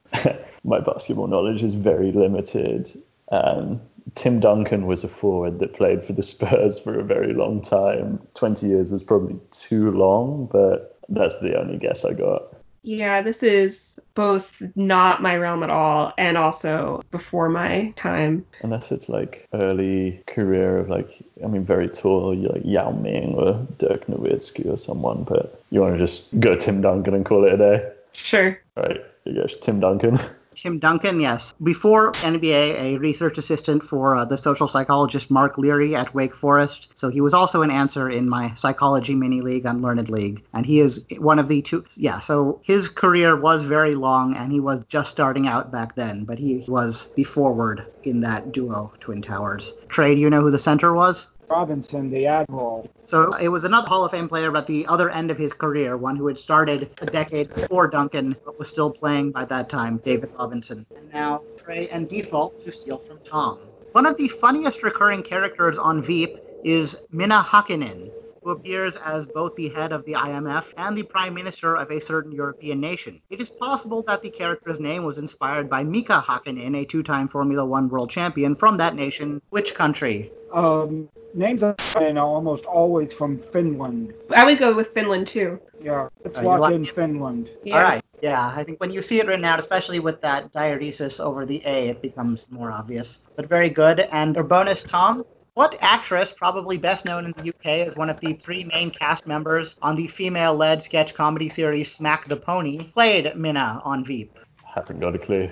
[0.64, 3.02] my basketball knowledge is very limited.
[3.32, 3.82] Um,
[4.16, 8.20] Tim Duncan was a forward that played for the Spurs for a very long time.
[8.34, 12.44] Twenty years was probably too long, but that's the only guess I got.
[12.84, 18.46] Yeah, this is both not my realm at all and also before my time.
[18.64, 23.68] Unless it's like early career of like, I mean, very tall, like Yao Ming or
[23.78, 27.54] Dirk Nowitzki or someone, but you want to just go Tim Duncan and call it
[27.54, 27.92] a day.
[28.14, 28.60] Sure.
[28.78, 30.20] All right, you guys, Tim Duncan.
[30.56, 31.54] Tim Duncan, yes.
[31.64, 36.92] Before NBA, a research assistant for uh, the social psychologist Mark Leary at Wake Forest.
[36.96, 40.44] So he was also an answer in my psychology mini league, Unlearned League.
[40.54, 41.86] And he is one of the two.
[41.96, 46.26] Yeah, so his career was very long and he was just starting out back then,
[46.26, 49.78] but he was the forward in that duo, Twin Towers.
[49.88, 51.28] Trey, do you know who the center was?
[51.52, 52.90] Robinson, the Admiral.
[53.06, 55.98] So it was another Hall of Fame player, but the other end of his career,
[55.98, 59.98] one who had started a decade before Duncan, but was still playing by that time,
[60.06, 60.86] David Robinson.
[60.96, 63.60] And now Trey and Default to steal from Tom.
[63.92, 68.12] One of the funniest recurring characters on Veep is Minna Hakkinen,
[68.42, 72.00] who appears as both the head of the IMF and the prime minister of a
[72.00, 73.22] certain European nation.
[73.30, 77.66] It is possible that the character's name was inspired by Mika Hakkinen, a two-time Formula
[77.66, 79.42] One world champion from that nation.
[79.50, 80.32] Which country?
[80.54, 81.76] Um, names are
[82.18, 84.14] almost always from Finland.
[84.36, 85.60] I would go with Finland too.
[85.82, 86.94] Yeah, let's Are locked in in?
[86.94, 87.50] Finland.
[87.64, 87.76] Yeah.
[87.76, 88.04] All right.
[88.22, 91.62] Yeah, I think when you see it written out, especially with that diaresis over the
[91.66, 93.22] A, it becomes more obvious.
[93.36, 94.02] But very good.
[94.12, 95.26] And for bonus, Tom,
[95.62, 99.28] what actress, probably best known in the UK as one of the three main cast
[99.28, 104.36] members on the female-led sketch comedy series Smack the Pony, played Minna on Veep?
[104.66, 105.52] Haven't got a clue.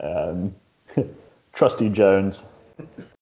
[0.00, 0.54] Um,
[1.54, 2.42] Trusty Jones.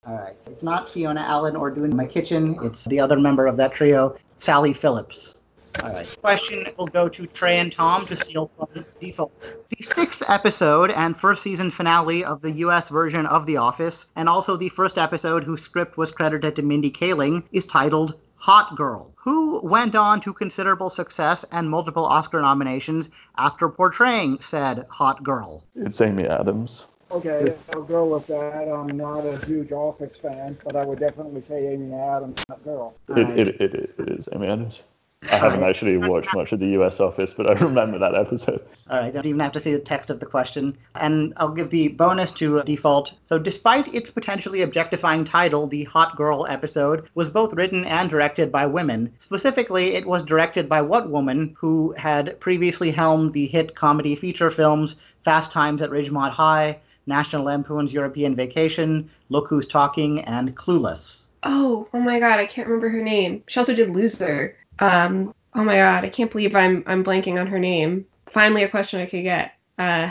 [0.06, 0.36] All right.
[0.44, 2.62] It's not Fiona Allen or Doon Mackichan.
[2.66, 5.36] It's the other member of that trio, Sally Phillips.
[5.78, 6.16] Uh, All right.
[6.20, 9.32] Question will go to Trey and Tom to steal from default.
[9.70, 12.88] The sixth episode and first season finale of the U.S.
[12.88, 16.90] version of The Office, and also the first episode whose script was credited to Mindy
[16.90, 23.10] Kaling, is titled Hot Girl, who went on to considerable success and multiple Oscar nominations
[23.36, 25.64] after portraying said hot girl.
[25.74, 26.84] It's Amy Adams.
[27.10, 28.68] Okay, I'll go with that.
[28.68, 32.96] I'm not a huge Office fan, but I would definitely say Amy Adams, that girl.
[33.08, 33.38] It, right.
[33.38, 34.82] it, it, it is Amy Adams.
[35.22, 35.70] I haven't Alright.
[35.70, 38.60] actually watched much of the US Office, but I remember that episode.
[38.88, 40.76] All right, I don't even have to see the text of the question.
[40.94, 43.14] And I'll give the bonus to uh, default.
[43.24, 48.52] So, despite its potentially objectifying title, the Hot Girl episode was both written and directed
[48.52, 49.12] by women.
[49.18, 54.50] Specifically, it was directed by what woman who had previously helmed the hit comedy feature
[54.50, 61.22] films Fast Times at Ridgemont High, National Lampoon's European Vacation, Look Who's Talking, and Clueless.
[61.42, 63.42] Oh, oh my god, I can't remember her name.
[63.48, 64.56] She also did Loser.
[64.78, 68.06] Um, oh my god, I can't believe I'm I'm blanking on her name.
[68.26, 69.52] Finally, a question I could get.
[69.78, 70.10] Uh,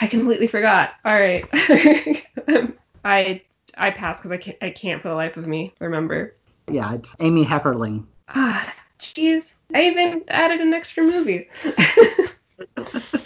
[0.00, 0.90] I completely forgot.
[1.04, 1.48] All right,
[3.04, 3.42] I
[3.76, 6.34] I pass because I can't I can't for the life of me remember.
[6.68, 8.06] Yeah, it's Amy Heckerling.
[8.28, 11.48] Ah, jeez, I even added an extra movie.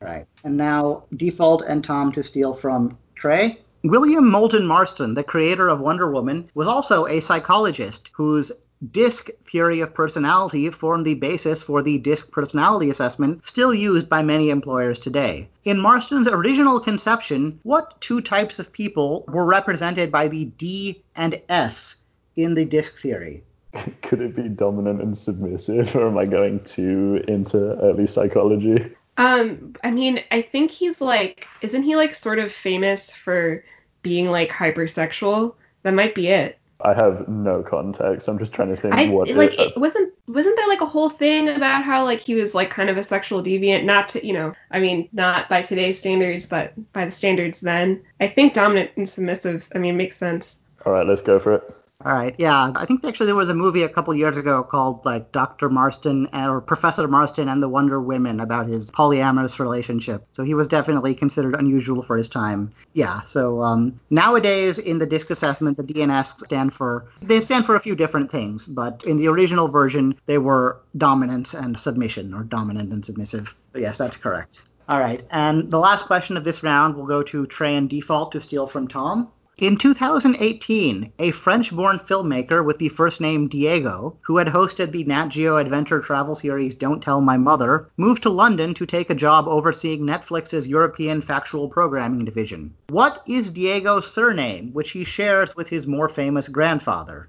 [0.00, 0.26] Right.
[0.44, 3.58] And now Default and Tom to steal from Trey.
[3.84, 8.52] William Moulton Marston, the creator of Wonder Woman, was also a psychologist whose
[8.92, 14.22] DISC theory of personality formed the basis for the DISC personality assessment still used by
[14.22, 15.48] many employers today.
[15.64, 21.40] In Marston's original conception, what two types of people were represented by the D and
[21.48, 21.96] S
[22.36, 23.42] in the disc theory?
[24.02, 28.94] Could it be dominant and submissive, or am I going too into early psychology?
[29.16, 33.64] Um, I mean, I think he's like, isn't he like sort of famous for
[34.02, 35.54] being like hypersexual?
[35.82, 36.57] That might be it.
[36.80, 38.28] I have no context.
[38.28, 40.86] I'm just trying to think I what like it, it wasn't wasn't there like a
[40.86, 43.84] whole thing about how like he was like kind of a sexual deviant?
[43.84, 48.00] Not to you know, I mean, not by today's standards, but by the standards then.
[48.20, 49.68] I think dominant and submissive.
[49.74, 50.58] I mean, makes sense.
[50.86, 51.74] All right, let's go for it.
[52.04, 52.70] All right, yeah.
[52.76, 55.68] I think actually there was a movie a couple years ago called like Dr.
[55.68, 60.24] Marston or Professor Marston and the Wonder Women about his polyamorous relationship.
[60.30, 62.72] So he was definitely considered unusual for his time.
[62.92, 63.22] Yeah.
[63.22, 67.80] So um, nowadays in the disc assessment, the DNS stand for they stand for a
[67.80, 72.92] few different things, but in the original version they were dominance and submission or dominant
[72.92, 73.56] and submissive.
[73.72, 74.62] So yes, that's correct.
[74.88, 78.30] All right, and the last question of this round will go to Trey and Default
[78.32, 79.32] to steal from Tom.
[79.58, 85.02] In 2018, a French born filmmaker with the first name Diego, who had hosted the
[85.02, 89.16] Nat Geo adventure travel series Don't Tell My Mother, moved to London to take a
[89.16, 92.72] job overseeing Netflix's European factual programming division.
[92.90, 97.28] What is Diego's surname, which he shares with his more famous grandfather?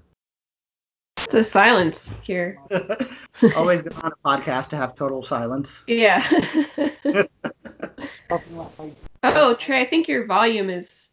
[1.16, 2.60] It's a silence here.
[3.56, 5.82] Always good on a podcast to have total silence.
[5.88, 6.22] Yeah.
[9.22, 11.09] Oh, Trey, I think your volume is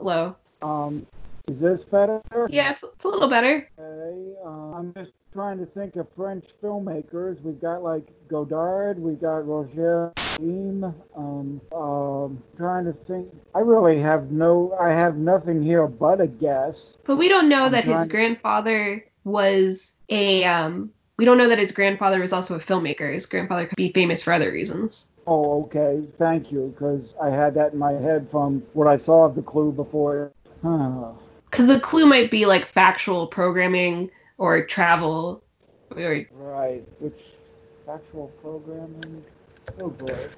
[0.00, 0.36] low.
[0.62, 1.06] um,
[1.48, 2.20] is this better?
[2.48, 3.68] Yeah, it's, it's a little better.
[3.78, 7.40] Okay, uh, I'm just trying to think of French filmmakers.
[7.42, 10.82] We've got like Godard, we've got Roger Dean.
[11.16, 13.28] Um, um, trying to think.
[13.54, 14.76] I really have no.
[14.80, 16.76] I have nothing here but a guess.
[17.04, 21.58] But we don't know I'm that his grandfather was a um we don't know that
[21.58, 23.12] his grandfather was also a filmmaker.
[23.12, 25.08] His grandfather could be famous for other reasons.
[25.26, 26.04] Oh, okay.
[26.18, 29.42] Thank you, because I had that in my head from what I saw of the
[29.42, 30.32] clue before.
[30.62, 35.42] Because the clue might be like factual programming or travel
[35.94, 36.86] or Right.
[37.00, 37.18] Which
[37.84, 39.24] factual programming?
[39.80, 40.28] Oh boy.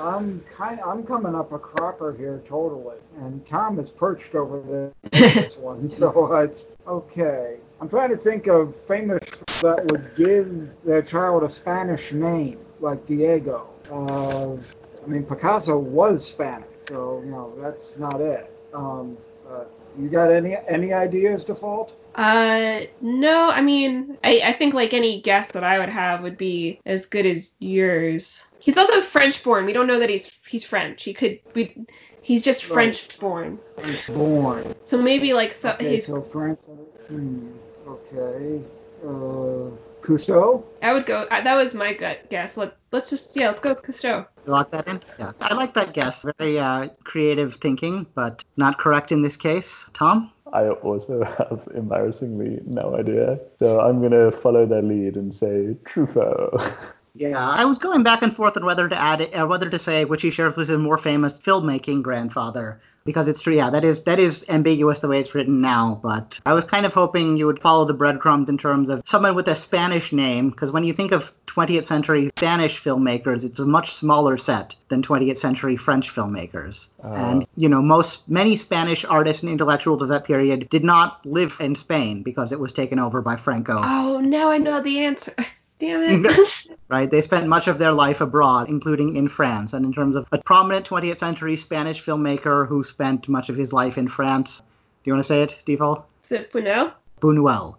[0.00, 0.80] I'm kind.
[0.84, 6.32] I'm coming up a cropper here totally, and Tom is perched over this one, so
[6.36, 7.56] it's okay.
[7.80, 9.22] I'm trying to think of famous
[9.62, 13.68] that would give their child a Spanish name, like Diego.
[13.90, 18.50] Uh, I mean, Picasso was Spanish, so know that's not it.
[18.74, 19.16] Um,
[19.48, 19.64] uh,
[19.98, 21.92] you got any any ideas, default?
[22.14, 26.36] Uh, no, I mean, I, I think like any guess that I would have would
[26.36, 28.44] be as good as yours.
[28.58, 29.64] He's also French born.
[29.66, 31.04] We don't know that he's he's French.
[31.04, 31.86] He could we
[32.22, 32.74] he's just Right.
[32.74, 33.58] French born.
[33.76, 34.74] French born.
[34.84, 36.68] So maybe like so Okay, he's so France.
[37.08, 37.52] Hmm,
[37.86, 38.62] okay.
[39.06, 39.70] Uh,
[40.08, 40.64] Cousteau?
[40.82, 42.56] I would go I, that was my gut guess.
[42.56, 44.26] Let let's just yeah, let's go with Cousteau.
[44.46, 45.02] You lock that in?
[45.18, 45.32] Yeah.
[45.40, 46.24] I like that guess.
[46.38, 49.88] Very uh, creative thinking, but not correct in this case.
[49.92, 50.32] Tom?
[50.52, 53.38] I also have embarrassingly no idea.
[53.58, 56.74] So I'm going to follow their lead and say Truffaut.
[57.14, 59.78] Yeah, I was going back and forth on whether to add it, or whether to
[59.78, 63.54] say which he shares with his more famous filmmaking grandfather, because it's true.
[63.54, 65.98] Yeah, that is that is ambiguous the way it's written now.
[66.02, 69.34] But I was kind of hoping you would follow the breadcrumbs in terms of someone
[69.34, 73.64] with a Spanish name, because when you think of 20th century Spanish filmmakers, it's a
[73.64, 76.90] much smaller set than 20th century French filmmakers.
[77.02, 77.12] Uh.
[77.14, 81.56] and you know, most many Spanish artists and intellectuals of that period did not live
[81.60, 83.80] in Spain because it was taken over by Franco.
[83.82, 85.34] Oh, now I know the answer.
[85.78, 86.68] Damn it.
[86.88, 87.10] right?
[87.10, 89.72] They spent much of their life abroad, including in France.
[89.72, 93.72] And in terms of a prominent 20th century Spanish filmmaker who spent much of his
[93.72, 96.04] life in France, do you want to say it, Default?
[96.24, 96.92] Is it Buñuel?
[97.20, 97.76] Buñuel.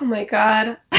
[0.00, 0.78] Oh my god.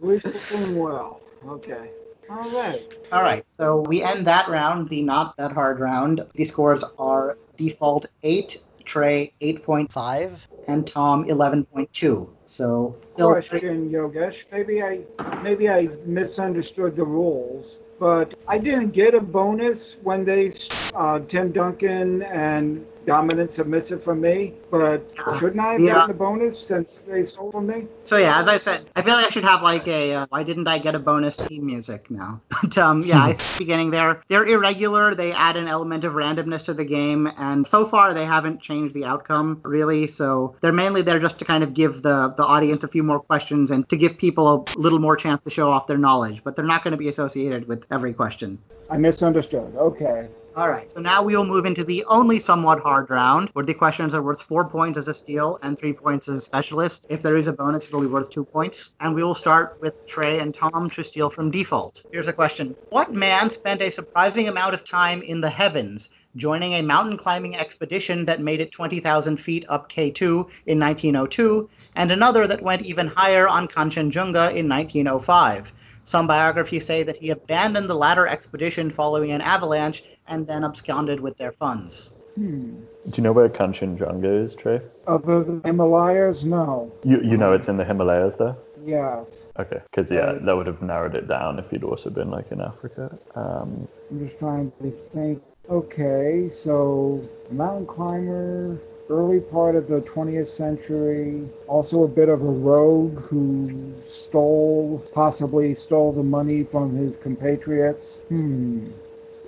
[0.00, 1.20] Luis Buñuel.
[1.46, 1.90] Okay.
[2.30, 2.82] All right.
[3.12, 6.24] All right, so we end that round, the not that hard round.
[6.34, 12.28] The scores are Default 8, Trey 8.5, and Tom 11.2.
[12.54, 14.36] So Question, Yogesh.
[14.52, 15.00] Maybe I
[15.42, 20.52] maybe I misunderstood the rules, but I didn't get a bonus when they
[20.94, 24.54] uh, Tim Duncan and Dominant Submissive from me.
[24.70, 25.02] But
[25.38, 25.94] shouldn't I have Yeah.
[25.94, 27.86] gotten a bonus since they stole from me?
[28.04, 30.42] So yeah, as I said, I feel like I should have like a uh, why
[30.42, 32.40] didn't I get a bonus team music now?
[32.62, 34.22] But um, yeah, I see the beginning there.
[34.28, 35.14] They're irregular.
[35.14, 38.94] They add an element of randomness to the game, and so far they haven't changed
[38.94, 40.06] the outcome really.
[40.06, 43.20] So they're mainly there just to kind of give the the audience a few more
[43.20, 46.42] questions and to give people a little more chance to show off their knowledge.
[46.42, 48.58] But they're not going to be associated with every question.
[48.90, 49.74] I misunderstood.
[49.76, 50.28] Okay.
[50.56, 50.88] All right.
[50.94, 54.22] So now we will move into the only somewhat hard round, where the questions are
[54.22, 57.06] worth four points as a steal and three points as a specialist.
[57.08, 58.90] If there is a bonus, it'll be worth two points.
[59.00, 62.04] And we will start with Trey and Tom to steal from default.
[62.12, 66.74] Here's a question: What man spent a surprising amount of time in the heavens, joining
[66.74, 72.46] a mountain climbing expedition that made it 20,000 feet up K2 in 1902, and another
[72.46, 75.72] that went even higher on Kanchenjunga in 1905.
[76.06, 81.20] Some biographies say that he abandoned the latter expedition following an avalanche and then absconded
[81.20, 82.10] with their funds.
[82.36, 82.74] Hmm.
[83.04, 84.80] Do you know where Kanchenjunga is, Trey?
[85.06, 86.90] Other than the Himalayas, no.
[87.04, 88.56] You you know it's in the Himalayas though.
[88.84, 89.44] Yes.
[89.58, 90.44] Okay, because yeah, Right.
[90.44, 93.16] that would have narrowed it down if you'd also been like in Africa.
[93.34, 95.42] Um, I'm just trying to think.
[95.70, 102.44] Okay, so mountain climber, early part of the 20th century, also a bit of a
[102.44, 108.18] rogue who stole, possibly stole the money from his compatriots.
[108.28, 108.88] Hmm.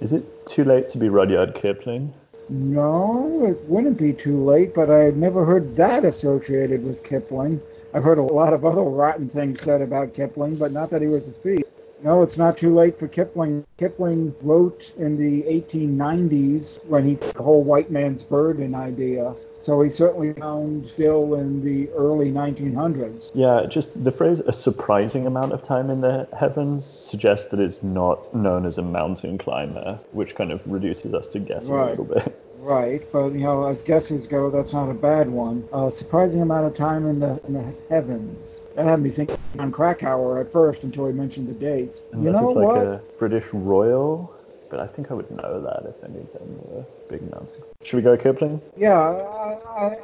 [0.00, 2.12] Is it too late to be Rudyard Kipling?
[2.48, 7.60] No, it wouldn't be too late, but I had never heard that associated with Kipling.
[7.92, 11.08] I've heard a lot of other rotten things said about Kipling, but not that he
[11.08, 11.64] was a thief.
[12.02, 13.64] No, it's not too late for Kipling.
[13.78, 19.34] Kipling wrote in the 1890s when he took the whole white man's burden idea.
[19.66, 23.30] So he certainly found still in the early 1900s.
[23.34, 27.82] Yeah, just the phrase "a surprising amount of time in the heavens" suggests that it's
[27.82, 31.90] not known as a mountain climber, which kind of reduces us to guessing a Right.
[31.98, 32.32] little bit.
[32.60, 35.68] Right, but you know, as guesses go, that's not a bad one.
[35.72, 38.54] A surprising amount of time in the in the heavens.
[38.76, 42.02] That had me thinking on Krakauer at first until he mentioned the dates.
[42.12, 42.76] Unless you know it's like what?
[42.76, 44.32] a British royal,
[44.70, 47.62] but I think I would know that if any of them were big mountain.
[47.82, 48.60] Should we go Kipling?
[48.76, 49.96] Yeah, I, I, I,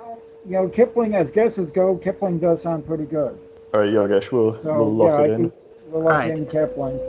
[0.45, 3.39] you know, Kipling, as guesses go, Kipling does sound pretty good.
[3.75, 5.53] All right, Yogesh, we'll, So we'll lock yeah, it I in.
[5.89, 6.39] we'll lock Alright.
[6.39, 7.01] in Kipling.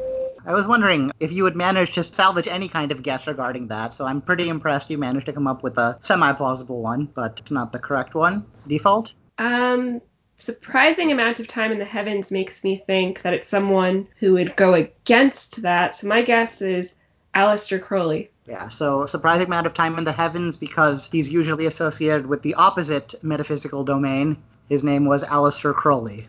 [0.46, 3.94] I was wondering if you would manage to salvage any kind of guess regarding that,
[3.94, 7.40] so I'm pretty impressed you managed to come up with a semi plausible one, but
[7.40, 8.46] it's not the correct one.
[8.68, 9.14] Default?
[9.38, 10.02] Um,
[10.38, 14.56] surprising amount of time in the heavens makes me think that it's someone who would
[14.58, 15.96] go against that.
[15.96, 16.96] So my guess is
[17.36, 18.30] Aleister Crowley.
[18.48, 22.56] Yeah, so surprising amount of time in the heavens because he's usually associated with the
[22.56, 24.38] opposite metaphysical domain.
[24.70, 26.28] His name was Aleister Crowley.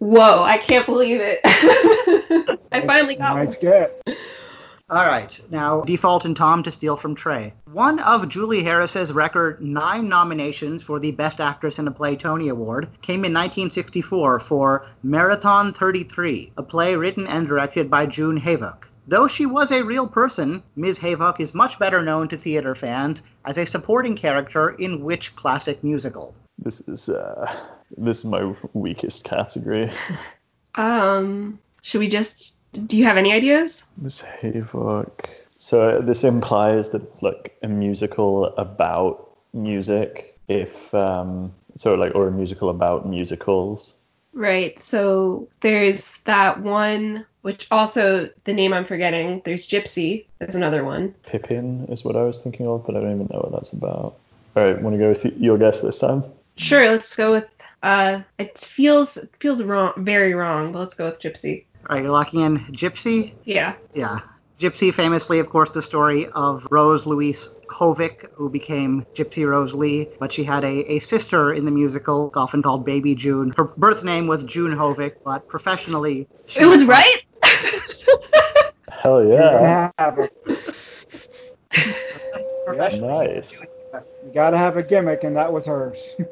[0.00, 1.40] Whoa, I can't believe it.
[2.72, 3.60] I finally got Nice one.
[3.60, 4.02] get.
[4.90, 7.54] All right, now default and Tom to steal from Trey.
[7.72, 12.48] One of Julie Harris's record nine nominations for the Best Actress in a Play Tony
[12.48, 18.88] Award came in 1964 for Marathon 33, a play written and directed by June Havoc.
[19.06, 20.98] Though she was a real person, Ms.
[20.98, 25.84] Havoc is much better known to theater fans as a supporting character in which classic
[25.84, 26.34] musical?
[26.58, 27.52] This is uh,
[27.96, 29.90] this is my weakest category.
[30.76, 32.56] Um, should we just?
[32.72, 33.84] Do you have any ideas?
[33.96, 35.28] Miss Havoc.
[35.56, 40.36] So this implies that it's like a musical about music.
[40.48, 43.94] If um, so, like or a musical about musicals.
[44.32, 44.78] Right.
[44.80, 49.42] So there's that one, which also the name I'm forgetting.
[49.44, 50.24] There's Gypsy.
[50.38, 51.14] There's another one.
[51.26, 54.16] Pippin is what I was thinking of, but I don't even know what that's about.
[54.56, 56.24] All right, want to go with your guess this time?
[56.56, 56.90] Sure.
[56.90, 57.44] Let's go with.
[57.82, 61.64] Uh, it feels it feels wrong, very wrong, but let's go with Gypsy.
[61.90, 63.34] All right, you're locking in Gypsy?
[63.44, 63.74] Yeah.
[63.92, 64.20] Yeah.
[64.58, 70.08] Gypsy, famously, of course, the story of Rose Louise Hovick, who became Gypsy Rose Lee,
[70.18, 73.52] but she had a, a sister in the musical, often called Baby June.
[73.58, 77.22] Her birth name was June Hovick, but professionally, she It was right.
[79.04, 79.52] Hell You're yeah!
[79.52, 80.30] gonna have a,
[82.64, 83.52] professionally- Nice.
[83.52, 83.66] you
[84.32, 86.16] gotta have a gimmick, and that was hers.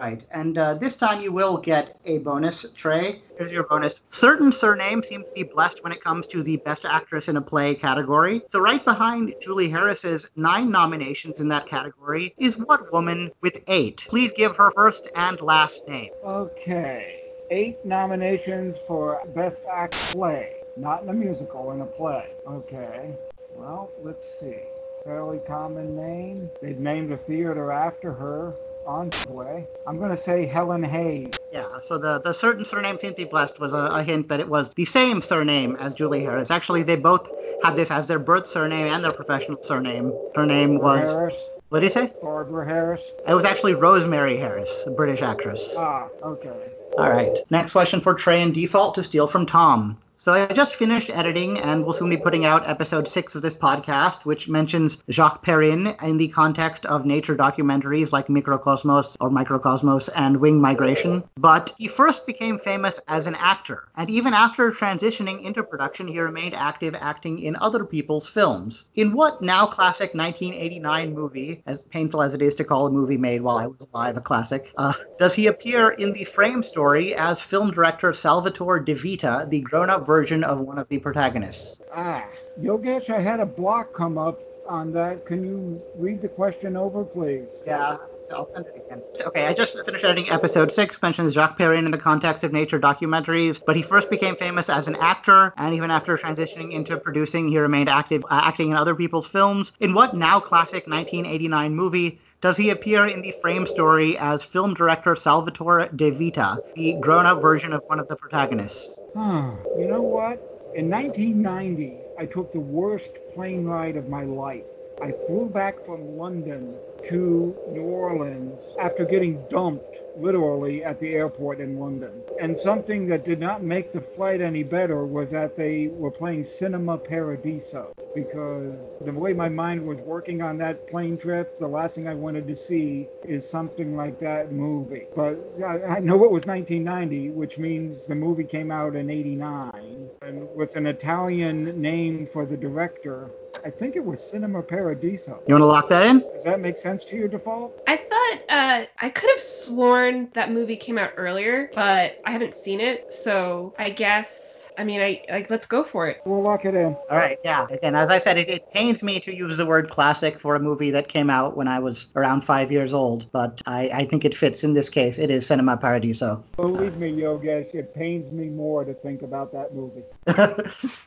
[0.00, 3.20] Right, and uh, this time you will get a bonus tray.
[3.36, 4.04] Here's your bonus.
[4.12, 7.42] Certain surnames seem to be blessed when it comes to the Best Actress in a
[7.42, 8.42] Play category.
[8.52, 14.06] So, right behind Julie Harris's nine nominations in that category is what woman with eight?
[14.08, 16.10] Please give her first and last name.
[16.22, 22.30] Okay, eight nominations for Best Act Play, not in a musical, in a play.
[22.46, 23.14] Okay,
[23.56, 24.56] well, let's see.
[25.04, 26.50] Fairly common name.
[26.62, 28.54] They've named a theater after her
[28.86, 29.66] on Broadway.
[29.86, 31.34] I'm going to say Helen Hayes.
[31.52, 34.74] Yeah, so the, the certain surname to blessed was a, a hint that it was
[34.74, 36.50] the same surname as Julie Harris.
[36.50, 37.28] Actually, they both
[37.62, 40.12] had this as their birth surname and their professional surname.
[40.34, 41.06] Her name was.
[41.06, 41.36] Harris.
[41.68, 42.12] What did he say?
[42.22, 43.02] Barbara Harris.
[43.26, 45.74] It was actually Rosemary Harris, a British actress.
[45.76, 46.72] Ah, okay.
[46.96, 47.36] All right.
[47.50, 49.98] Next question for Trey and Default to steal from Tom.
[50.20, 53.54] So I just finished editing and will soon be putting out episode six of this
[53.54, 60.08] podcast, which mentions Jacques Perrin in the context of nature documentaries like Microcosmos or Microcosmos
[60.16, 61.22] and Winged Migration.
[61.36, 66.18] But he first became famous as an actor, and even after transitioning into production, he
[66.18, 68.88] remained active acting in other people's films.
[68.96, 73.18] In what now classic 1989 movie, as painful as it is to call a movie
[73.18, 77.14] made while I was alive a classic, uh, does he appear in the frame story
[77.14, 81.82] as film director Salvatore Di Vita, the grown up version of one of the protagonists?
[81.94, 82.26] Ah,
[82.60, 85.26] Yogesh, I had a block come up on that.
[85.26, 87.60] Can you read the question over, please?
[87.66, 87.98] Yeah,
[88.30, 89.02] I'll send it again.
[89.20, 92.80] Okay, I just finished editing episode six, mentions Jacques Perrin in the context of nature
[92.80, 97.48] documentaries, but he first became famous as an actor, and even after transitioning into producing,
[97.48, 99.72] he remained active uh, acting in other people's films.
[99.80, 104.74] In what now classic 1989 movie does he appear in the frame story as film
[104.74, 109.02] director Salvatore Di Vita, the grown up version of one of the protagonists?
[109.14, 109.52] Huh.
[109.76, 110.40] You know what?
[110.74, 114.64] In 1990, I took the worst plane ride of my life.
[115.00, 121.60] I flew back from London to New Orleans after getting dumped literally at the airport
[121.60, 122.24] in London.
[122.40, 126.44] And something that did not make the flight any better was that they were playing
[126.44, 131.94] Cinema Paradiso because the way my mind was working on that plane trip, the last
[131.94, 135.06] thing I wanted to see is something like that movie.
[135.14, 139.97] But I, know it was 1990, which means the movie came out in 89
[140.28, 143.30] and with an Italian name for the director.
[143.64, 145.40] I think it was Cinema Paradiso.
[145.46, 146.20] You want to lock that in?
[146.20, 147.76] Does that make sense to you, Default?
[147.86, 152.54] I thought uh, I could have sworn that movie came out earlier, but I haven't
[152.54, 154.47] seen it, so I guess.
[154.78, 156.22] I mean, I like let's go for it.
[156.24, 156.94] We'll lock it in.
[157.10, 157.66] All right, yeah.
[157.68, 160.60] Again, as I said, it, it pains me to use the word classic for a
[160.60, 164.24] movie that came out when I was around five years old, but I, I think
[164.24, 165.18] it fits in this case.
[165.18, 166.44] It is Cinema Paradiso.
[166.56, 170.02] Believe me, Yogesh, it pains me more to think about that movie.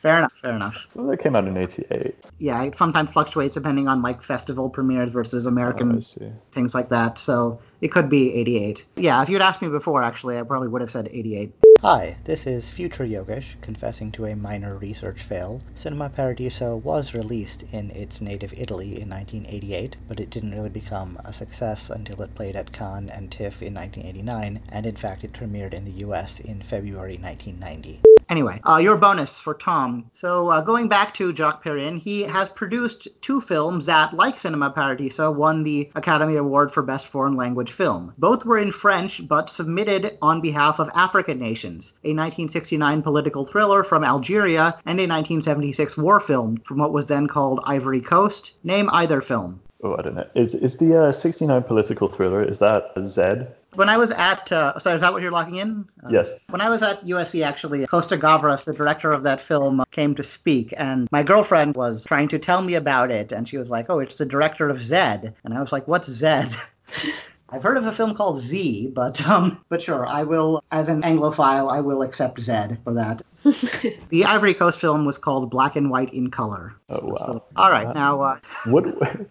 [0.02, 0.86] fair enough, fair enough.
[0.94, 2.14] Well, that came out in '88.
[2.38, 6.30] Yeah, it sometimes fluctuates depending on like festival premieres versus Oh, American I see.
[6.52, 7.18] things like that.
[7.18, 8.84] So it could be 88.
[8.96, 11.52] Yeah, if you'd asked me before, actually, I probably would have said 88.
[11.82, 15.60] Hi, this is Future Yogesh, confessing to a minor research fail.
[15.74, 21.18] Cinema Paradiso was released in its native Italy in 1988, but it didn't really become
[21.24, 25.32] a success until it played at Cannes and TIFF in 1989, and in fact it
[25.32, 28.00] premiered in the US in February 1990.
[28.32, 30.10] Anyway, uh, your bonus for Tom.
[30.14, 34.70] So uh, going back to Jacques Perrin, he has produced two films that, like Cinema
[34.70, 38.14] Paradiso, won the Academy Award for Best Foreign Language Film.
[38.16, 41.92] Both were in French, but submitted on behalf of African nations.
[42.04, 47.28] A 1969 political thriller from Algeria and a 1976 war film from what was then
[47.28, 48.56] called Ivory Coast.
[48.64, 49.60] Name either film.
[49.82, 50.28] Oh, I don't know.
[50.34, 52.42] Is is the uh, '69 political thriller?
[52.42, 53.54] Is that Zed?
[53.74, 55.86] When I was at, uh, sorry, is that what you're locking in?
[56.04, 56.30] Uh, Yes.
[56.50, 60.14] When I was at USC, actually, Costa Gavras, the director of that film, uh, came
[60.16, 63.70] to speak, and my girlfriend was trying to tell me about it, and she was
[63.70, 66.54] like, "Oh, it's the director of Zed," and I was like, "What's Zed?"
[67.48, 71.02] I've heard of a film called Z, but um, but sure, I will, as an
[71.02, 73.22] Anglophile, I will accept Zed for that.
[74.10, 76.74] the Ivory Coast film was called Black and White in Color.
[76.88, 77.44] Oh wow.
[77.56, 78.86] All right, now uh, What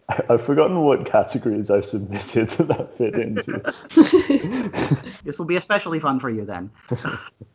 [0.30, 3.62] I've forgotten what categories I've submitted that that fit into.
[5.24, 6.72] This will be especially fun for you then.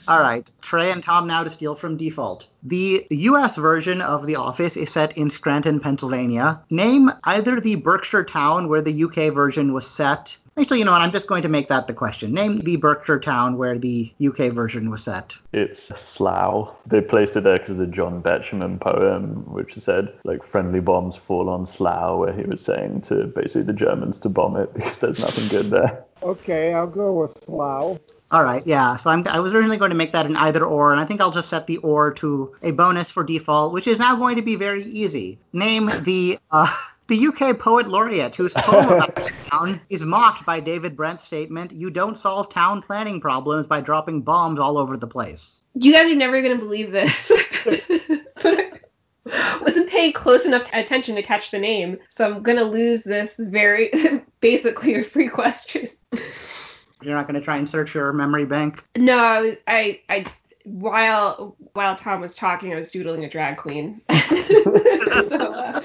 [0.09, 2.49] All right, Trey and Tom now to steal from default.
[2.63, 6.61] The US version of The Office is set in Scranton, Pennsylvania.
[6.71, 10.39] Name either the Berkshire town where the UK version was set.
[10.59, 11.03] Actually, you know what?
[11.03, 12.33] I'm just going to make that the question.
[12.33, 15.37] Name the Berkshire town where the UK version was set.
[15.53, 16.46] It's Slough.
[16.87, 21.17] They placed it there because of the John Betjeman poem, which said like friendly bombs
[21.17, 24.99] fall on Slough, where he was saying to basically the Germans to bomb it because
[24.99, 26.05] there's nothing good there.
[26.23, 27.99] Okay, I'll go with Slough.
[28.33, 28.97] All right, yeah.
[28.97, 31.21] So I'm, I was originally going to make that an either or, and I think
[31.21, 34.43] I'll just set the or to a bonus for default, which is now going to
[34.43, 35.39] be very easy.
[35.53, 36.75] Name the uh,
[37.07, 41.71] the UK poet laureate whose poem about the town is mocked by David Brent's statement,
[41.71, 46.11] "You don't solve town planning problems by dropping bombs all over the place." You guys
[46.11, 47.31] are never gonna believe this.
[47.65, 47.85] but
[49.29, 53.35] I wasn't paying close enough attention to catch the name, so I'm gonna lose this
[53.39, 53.93] very
[54.41, 55.89] basically a free question.
[57.03, 58.85] You're not going to try and search your memory bank.
[58.97, 60.25] No, I was I I
[60.65, 64.01] while while Tom was talking, I was doodling a drag queen.
[64.11, 65.83] so, uh,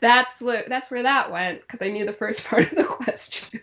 [0.00, 3.60] that's what that's where that went because I knew the first part of the question.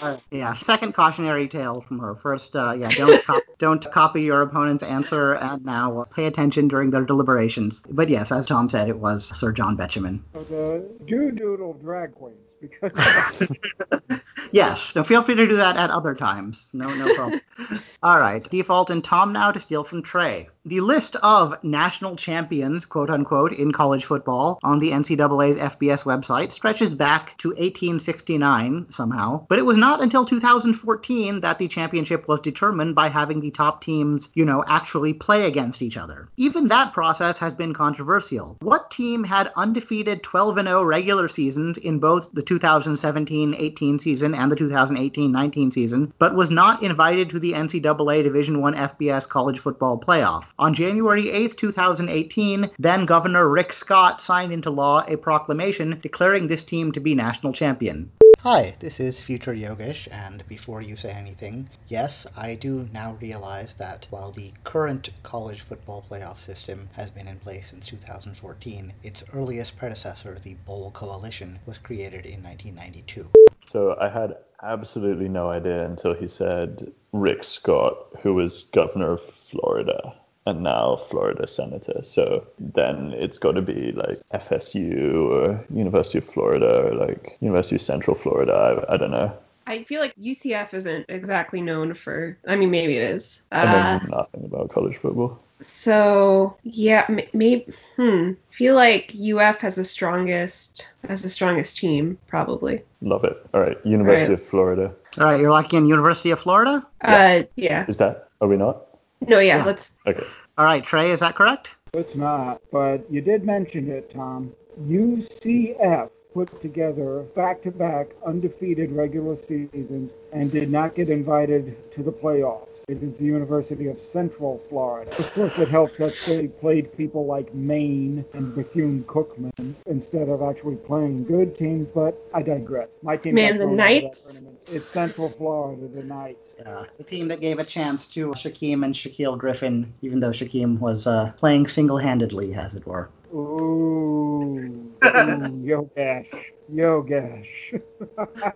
[0.00, 0.54] All right, yeah.
[0.54, 2.14] Second cautionary tale from her.
[2.16, 6.68] First, uh, yeah, don't cop- don't copy your opponent's answer, and now uh, pay attention
[6.68, 7.82] during their deliberations.
[7.88, 10.20] But yes, as Tom said, it was Sir John Betjeman.
[10.32, 12.92] So the do doodle drag queens because
[14.52, 16.68] Yes, so feel free to do that at other times.
[16.72, 17.40] No, no problem.
[18.02, 20.48] All right, default and Tom now to steal from Trey.
[20.68, 26.52] The list of national champions, quote unquote, in college football on the NCAA's FBS website
[26.52, 32.40] stretches back to 1869 somehow, but it was not until 2014 that the championship was
[32.40, 36.28] determined by having the top teams, you know, actually play against each other.
[36.36, 38.58] Even that process has been controversial.
[38.60, 44.50] What team had undefeated 12 0 regular seasons in both the 2017 18 season and
[44.50, 49.58] the 2018 19 season, but was not invited to the NCAA Division I FBS college
[49.58, 50.44] football playoff?
[50.58, 56.64] On January 8, 2018, then Governor Rick Scott signed into law a proclamation declaring this
[56.64, 58.12] team to be national champion.
[58.42, 63.74] Hi, this is Future Yogesh, and before you say anything, yes, I do now realize
[63.74, 69.24] that while the current college football playoff system has been in place since 2014, its
[69.34, 73.28] earliest predecessor, the Bowl Coalition, was created in 1992.
[73.68, 79.20] So I had absolutely no idea until he said Rick Scott, who was governor of
[79.22, 80.14] Florida
[80.46, 82.02] and now Florida senator.
[82.02, 87.76] So then it's got to be like FSU or University of Florida or like University
[87.76, 88.52] of Central Florida.
[88.88, 89.32] I, I don't know.
[89.66, 92.38] I feel like UCF isn't exactly known for.
[92.46, 93.42] I mean, maybe it is.
[93.52, 95.38] I know Uh, nothing about college football.
[95.60, 97.66] So yeah, maybe.
[97.96, 98.32] Hmm.
[98.50, 102.82] Feel like UF has the strongest has the strongest team probably.
[103.00, 103.36] Love it.
[103.54, 104.40] All right, University All right.
[104.40, 104.94] of Florida.
[105.18, 106.86] All right, you're locking in University of Florida?
[107.00, 107.84] Uh, yeah.
[107.88, 108.28] Is that?
[108.40, 108.86] Are we not?
[109.26, 109.58] No, yeah.
[109.58, 109.64] Yeah.
[109.64, 109.94] Let's.
[110.06, 110.24] Okay.
[110.56, 111.76] All right, Trey, is that correct?
[111.92, 114.52] It's not, but you did mention it, Tom.
[114.82, 122.02] UCF put together back to back undefeated regular seasons and did not get invited to
[122.02, 122.67] the playoffs.
[122.88, 125.10] It is the University of Central Florida.
[125.10, 130.40] Of course, it helps that they played people like Maine and Bethune Cookman instead of
[130.40, 132.88] actually playing good teams, but I digress.
[133.02, 134.42] My team Man, the thrown out of that Knights?
[134.72, 136.54] It's Central Florida, the Knights.
[136.58, 140.78] Yeah, the team that gave a chance to Shaquem and Shaquill Griffin, even though Shaquem
[140.78, 143.10] was uh, playing single-handedly, as it were.
[143.34, 147.82] Ooh, ooh Yogesh, Yogesh.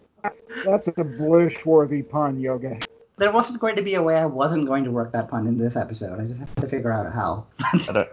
[0.65, 2.87] That's a Blish-worthy pun, Yogesh.
[3.19, 5.59] There wasn't going to be a way I wasn't going to work that pun in
[5.59, 6.19] this episode.
[6.21, 7.47] I just have to figure out how.
[7.61, 8.09] I don't.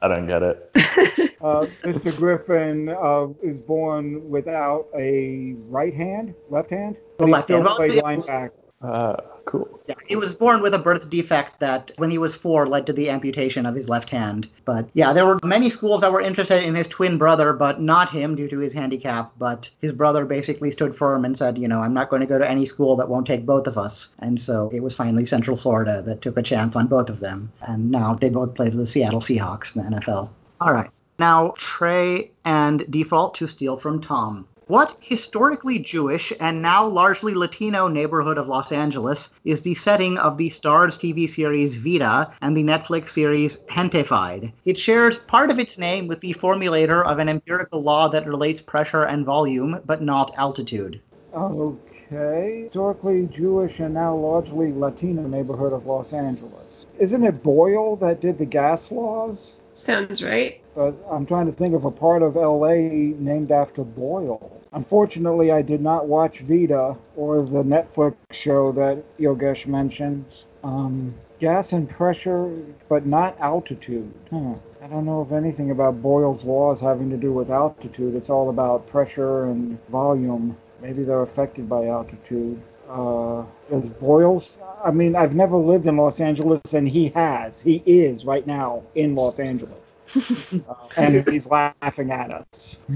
[0.00, 0.72] I don't get it.
[1.40, 2.16] Uh, Mr.
[2.16, 7.64] Griffin uh, is born without a right hand, left hand, but he Left hand.
[7.64, 9.80] played Well, Ah, cool.
[9.88, 12.92] Yeah, he was born with a birth defect that, when he was four, led to
[12.92, 14.48] the amputation of his left hand.
[14.64, 18.10] But yeah, there were many schools that were interested in his twin brother, but not
[18.10, 19.32] him due to his handicap.
[19.38, 22.38] But his brother basically stood firm and said, you know, I'm not going to go
[22.38, 24.14] to any school that won't take both of us.
[24.20, 27.50] And so it was finally Central Florida that took a chance on both of them.
[27.62, 30.30] And now they both play for the Seattle Seahawks in the NFL.
[30.60, 30.90] All right.
[31.18, 34.46] Now, Trey and Default to steal from Tom.
[34.68, 40.36] What historically Jewish and now largely Latino neighborhood of Los Angeles is the setting of
[40.36, 44.52] the Starz TV series Vida and the Netflix series Gentefied?
[44.66, 48.60] It shares part of its name with the formulator of an empirical law that relates
[48.60, 51.00] pressure and volume, but not altitude.
[51.32, 52.64] Okay.
[52.64, 56.84] Historically Jewish and now largely Latino neighborhood of Los Angeles.
[56.98, 59.56] Isn't it Boyle that did the gas laws?
[59.72, 60.60] Sounds right.
[60.74, 62.74] But I'm trying to think of a part of LA
[63.18, 64.57] named after Boyle.
[64.78, 70.46] Unfortunately, I did not watch Vida or the Netflix show that Yogesh mentions.
[70.62, 72.48] Um, gas and pressure,
[72.88, 74.14] but not altitude.
[74.30, 74.54] Huh.
[74.80, 78.14] I don't know if anything about Boyle's laws having to do with altitude.
[78.14, 80.56] It's all about pressure and volume.
[80.80, 82.62] Maybe they're affected by altitude.
[82.88, 84.58] Uh, is Boyle's?
[84.84, 87.60] I mean, I've never lived in Los Angeles, and he has.
[87.60, 89.87] He is right now in Los Angeles.
[90.14, 92.80] Uh, and he's laughing at us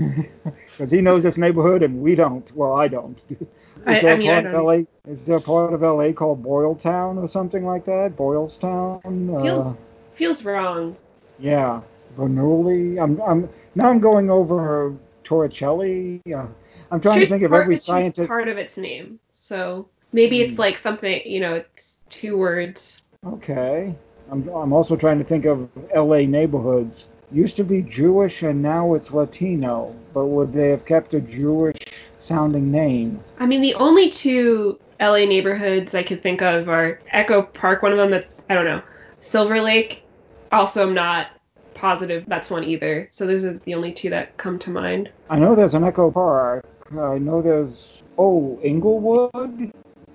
[0.76, 2.50] because he knows this neighborhood and we don't.
[2.56, 3.18] Well, I don't.
[3.30, 3.38] Is
[3.86, 5.12] I- there I a mean, part of don't- LA?
[5.12, 8.16] Is there a part of LA called Boyletown or something like that?
[8.16, 9.00] Boylestown?
[9.04, 9.78] Uh, Feels
[10.14, 10.96] feels wrong.
[11.38, 11.80] yeah,
[12.16, 13.02] Bernoulli.
[13.02, 14.94] I'm, I'm now I'm going over
[15.24, 16.20] Torricelli.
[16.32, 16.46] Uh,
[16.90, 18.28] I'm trying Choose to think of every choose scientist.
[18.28, 19.18] part of its name.
[19.30, 20.60] So maybe it's Hmm.
[20.60, 21.22] like something.
[21.26, 23.02] You know, it's two words.
[23.26, 23.94] Okay.
[24.32, 27.06] I'm, I'm also trying to think of LA neighborhoods.
[27.30, 31.76] Used to be Jewish and now it's Latino, but would they have kept a Jewish
[32.18, 33.22] sounding name?
[33.38, 37.92] I mean, the only two LA neighborhoods I could think of are Echo Park, one
[37.92, 38.80] of them that I don't know,
[39.20, 40.02] Silver Lake.
[40.50, 41.28] Also, I'm not
[41.74, 43.08] positive that's one either.
[43.10, 45.10] So those are the only two that come to mind.
[45.28, 46.64] I know there's an Echo Park.
[46.90, 49.72] I know there's oh Inglewood.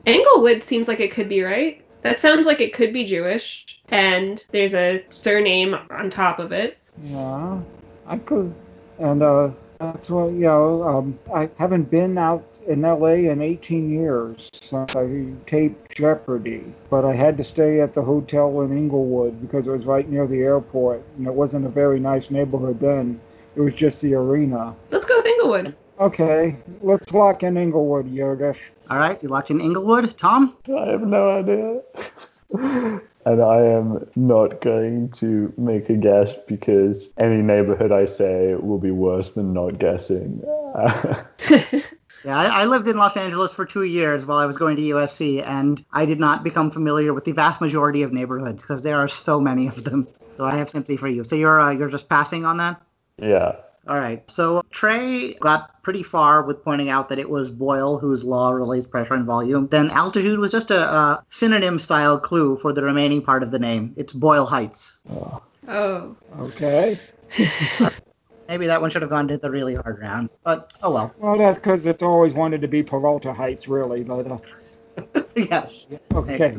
[0.08, 1.84] Englewood seems like it could be right.
[2.04, 6.78] That sounds like it could be Jewish, and there's a surname on top of it.
[7.04, 7.60] Yeah,
[8.06, 8.54] I could,
[9.00, 10.84] and uh, that's what you know.
[10.84, 17.06] Um, I haven't been out in LA in 18 years since I taped Jeopardy, but
[17.06, 20.40] I had to stay at the hotel in Inglewood because it was right near the
[20.40, 23.20] airport, and it wasn't a very nice neighborhood then.
[23.56, 24.76] It was just the arena.
[24.92, 25.76] Let's go with Inglewood.
[26.00, 28.60] Okay, let's lock in Inglewood, Yogesh.
[28.90, 30.16] All right, you locked in Inglewood.
[30.18, 30.56] Tom?
[30.68, 33.02] I have no idea.
[33.28, 38.80] And I am not going to make a guess because any neighborhood I say will
[38.80, 40.42] be worse than not guessing.
[42.26, 44.82] Yeah, I, I lived in Los Angeles for two years while I was going to
[44.82, 48.98] USC, and I did not become familiar with the vast majority of neighborhoods because there
[48.98, 50.08] are so many of them.
[50.36, 51.24] So I have sympathy for you.
[51.24, 52.82] So you're uh, you're just passing on that.
[53.18, 53.58] Yeah.
[53.88, 54.30] All right.
[54.30, 58.86] So Trey got pretty far with pointing out that it was Boyle whose law relates
[58.86, 59.68] pressure and volume.
[59.68, 63.60] Then altitude was just a, a synonym style clue for the remaining part of the
[63.60, 63.94] name.
[63.96, 65.00] It's Boyle Heights.
[65.10, 65.42] Oh.
[65.68, 66.16] Oh.
[66.40, 67.00] Okay.
[68.48, 71.14] Maybe that one should have gone to the really hard round, but oh well.
[71.18, 74.04] Well, that's because it's always wanted to be Peralta Heights, really.
[74.04, 75.88] But uh, yes.
[76.14, 76.56] okay.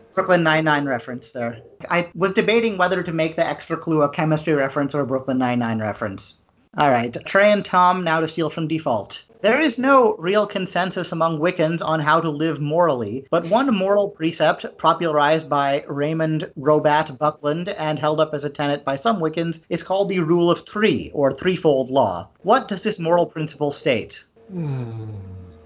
[0.14, 1.62] Brooklyn Nine-Nine reference there.
[1.88, 5.38] I was debating whether to make the extra clue a chemistry reference or a Brooklyn
[5.38, 6.38] Nine-Nine reference.
[6.74, 9.24] All right, Trey and Tom now to steal from default.
[9.42, 14.08] There is no real consensus among Wiccans on how to live morally, but one moral
[14.08, 19.60] precept popularized by Raymond Robat Buckland and held up as a tenet by some Wiccans
[19.68, 22.30] is called the Rule of Three, or Threefold Law.
[22.42, 24.24] What does this moral principle state?
[24.50, 25.10] Hmm.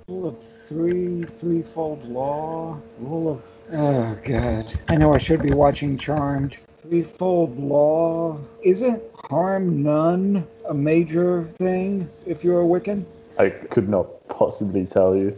[0.08, 2.80] Rule of three, threefold law.
[2.98, 3.44] Rule of.
[3.72, 4.64] Oh, God.
[4.88, 6.58] I know I should be watching Charmed.
[6.88, 8.38] Threefold law.
[8.62, 13.04] Isn't harm none a major thing if you're a Wiccan?
[13.38, 15.36] I could not possibly tell you.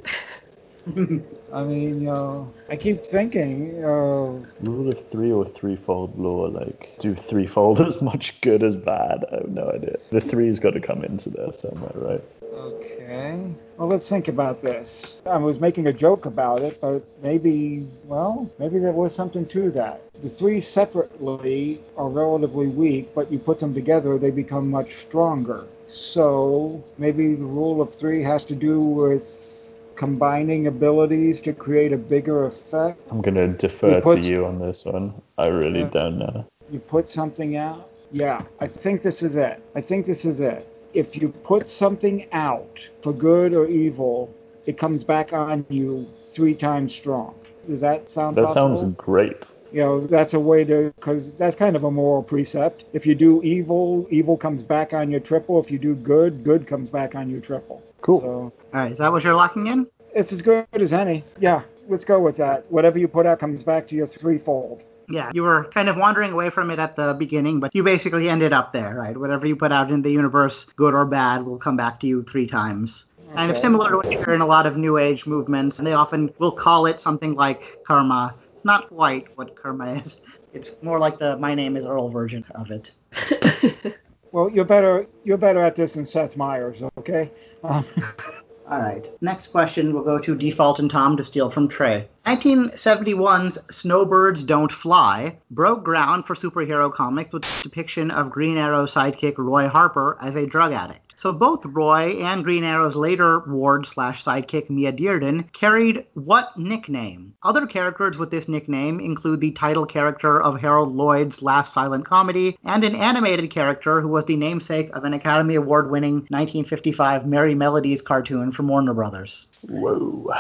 [1.52, 7.14] I mean, uh, I keep thinking, uh, Rule of three or threefold law, like, do
[7.14, 9.24] threefold as much good as bad?
[9.32, 9.96] I have no idea.
[10.10, 12.24] The three's got to come into there somewhere, right?
[12.58, 13.54] Okay.
[13.76, 15.20] Well, let's think about this.
[15.26, 19.70] I was making a joke about it, but maybe, well, maybe there was something to
[19.72, 20.02] that.
[20.20, 25.66] The three separately are relatively weak, but you put them together, they become much stronger.
[25.86, 29.54] So maybe the rule of three has to do with
[29.94, 33.00] combining abilities to create a bigger effect.
[33.10, 35.14] I'm going to defer to you on this one.
[35.38, 35.88] I really Yeah.
[35.90, 36.44] don't know.
[36.70, 37.88] You put something out.
[38.12, 39.62] Yeah, I think this is it.
[39.74, 40.66] I think this is it.
[41.02, 44.34] If you put something out for good or evil,
[44.66, 47.34] it comes back on you three times strong.
[47.68, 48.74] Does that sound That possible?
[48.76, 49.40] sounds great.
[49.76, 53.14] you know that's a way to because that's kind of a moral precept if you
[53.26, 57.10] do evil evil comes back on you triple if you do good good comes back
[57.20, 58.20] on you triple Cool.
[58.22, 59.86] so All right, is that what you're locking in?
[60.20, 61.60] it's as good as any yeah
[61.92, 64.78] let's go with that whatever you put out comes back to you threefold
[65.08, 68.28] Yeah, you were kind of wandering away from it at the beginning, but you basically
[68.28, 69.16] ended up there, right?
[69.16, 72.22] Whatever you put out in the universe, good or bad, will come back to you
[72.24, 73.06] three times.
[73.34, 73.60] Kind of Okay.
[73.60, 76.30] similar to what you hear in a lot of New Age movements, and they often
[76.38, 78.36] will call it something like karma.
[78.54, 80.22] It's not quite what karma is.
[80.52, 82.92] It's more like the "My name is Earl" version of it.
[84.32, 87.32] well you're better you're better at this than seth meyers okay
[87.62, 87.84] um,
[88.70, 89.08] All right.
[89.22, 92.06] Next question will go to Default and Tom to steal from Trey.
[92.26, 98.84] 1971's Snowbirds Don't Fly broke ground for superhero comics with its depiction of Green Arrow
[98.84, 101.07] sidekick Roy Harper as a drug addict.
[101.18, 107.34] So both Roy and Green Arrow's later ward slash sidekick Mia Dearden carried what nickname?
[107.42, 112.56] Other characters with this nickname include the title character of Harold Lloyd's last silent comedy
[112.64, 117.56] and an animated character who was the namesake of an Academy Award winning 1955 Merrie
[117.56, 119.48] Melodies cartoon from Warner Brothers.
[119.62, 120.32] Whoa.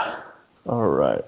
[0.64, 1.24] All right.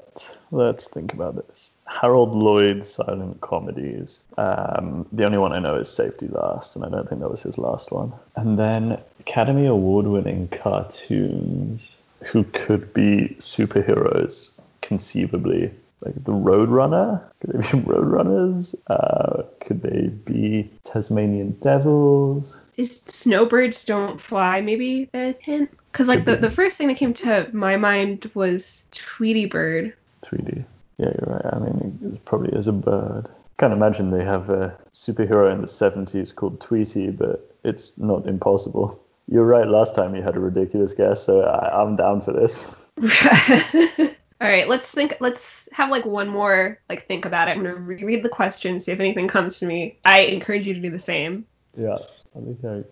[0.52, 1.70] Let's think about this.
[1.86, 4.22] Harold Lloyd's silent comedies.
[4.38, 7.42] Um, the only one I know is Safety Last, and I don't think that was
[7.42, 8.12] his last one.
[8.36, 14.50] And then Academy Award winning cartoons who could be superheroes,
[14.82, 15.70] conceivably.
[16.00, 17.22] Like the Roadrunner?
[17.40, 18.74] Could they be Roadrunners?
[18.86, 22.56] Uh, could they be Tasmanian Devils?
[22.78, 25.70] Is snowbirds don't fly maybe a hint?
[25.92, 29.92] Because like the, the first thing that came to my mind was Tweety Bird.
[30.22, 30.64] 3D.
[30.96, 31.54] Yeah, you're right.
[31.54, 33.28] I mean, it probably is a bird.
[33.58, 39.02] Can't imagine they have a superhero in the 70s called Tweety, but it's not impossible.
[39.30, 39.66] You're right.
[39.66, 42.64] Last time you had a ridiculous guess, so I, I'm down for this.
[44.40, 45.16] All right, let's think.
[45.20, 47.52] Let's have like one more like think about it.
[47.52, 49.98] I'm gonna reread the question, see if anything comes to me.
[50.04, 51.46] I encourage you to do the same.
[51.76, 51.98] Yeah.
[52.36, 52.84] I think I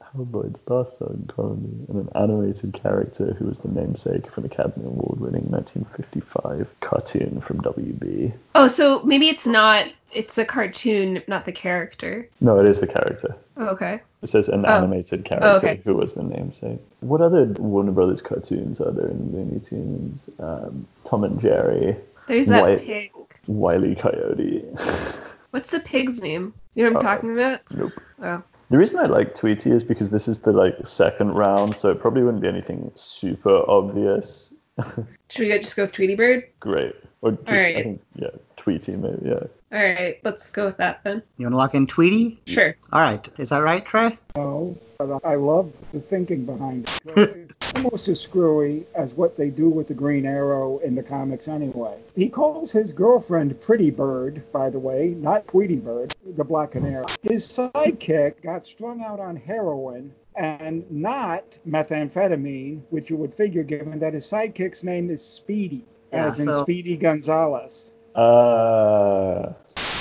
[0.66, 5.20] last silent comedy and an animated character who was the namesake of an Academy Award
[5.20, 8.32] winning 1955 cartoon from WB.
[8.56, 9.86] Oh, so maybe it's not.
[10.10, 12.28] It's a cartoon, not the character.
[12.40, 13.36] No, it is the character.
[13.58, 14.00] Oh, okay.
[14.22, 14.68] It says an Oh.
[14.68, 15.80] animated character okay.
[15.84, 16.78] who was the namesake.
[17.00, 20.30] What other Warner Brothers cartoons are there in Looney Tunes?
[20.38, 21.96] Um, Tom and Jerry,
[22.28, 23.10] There's that pig.
[23.48, 23.94] Wile E.
[23.94, 24.64] Coyote.
[25.50, 26.54] What's the pig's name?
[26.74, 27.60] You know what I'm talking about?
[27.70, 27.92] nope.
[28.22, 28.42] Oh.
[28.70, 32.00] The reason I like Tweety is because this is the like second round, so it
[32.00, 34.52] probably wouldn't be anything super obvious.
[35.30, 36.44] Should we just go with Tweety Bird?
[36.60, 36.94] Great.
[37.22, 39.44] Or just, I think, yeah, Tweety maybe, yeah.
[39.70, 41.22] All right, let's go with that then.
[41.36, 42.40] You want to lock in Tweety?
[42.46, 42.74] Sure.
[42.90, 43.28] All right.
[43.38, 44.18] Is that right, Trey?
[44.34, 47.50] No, but I love the thinking behind it.
[47.60, 51.48] It's almost as screwy as what they do with the Green Arrow in the comics
[51.48, 51.98] anyway.
[52.14, 57.04] He calls his girlfriend Pretty Bird, by the way, not Tweety Bird, the Black Canary.
[57.22, 63.98] His sidekick got strung out on heroin and not methamphetamine, which you would figure given
[63.98, 67.92] that his sidekick's name is Speedy, Yeah, as in so- Speedy Gonzales.
[68.14, 69.52] Uh,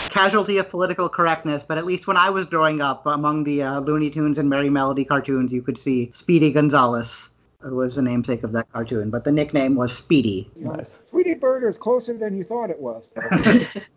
[0.10, 3.80] Casualty of political correctness, but at least when I was growing up, among the uh,
[3.82, 7.30] Looney Tunes and Merrie Melody cartoons, you could see Speedy Gonzales,
[7.60, 10.49] who was the namesake of that cartoon, but the nickname was Speedy.
[10.55, 10.97] You know, nice.
[11.12, 13.14] Tweety Bird is closer than you thought it was.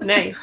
[0.00, 0.36] Nice.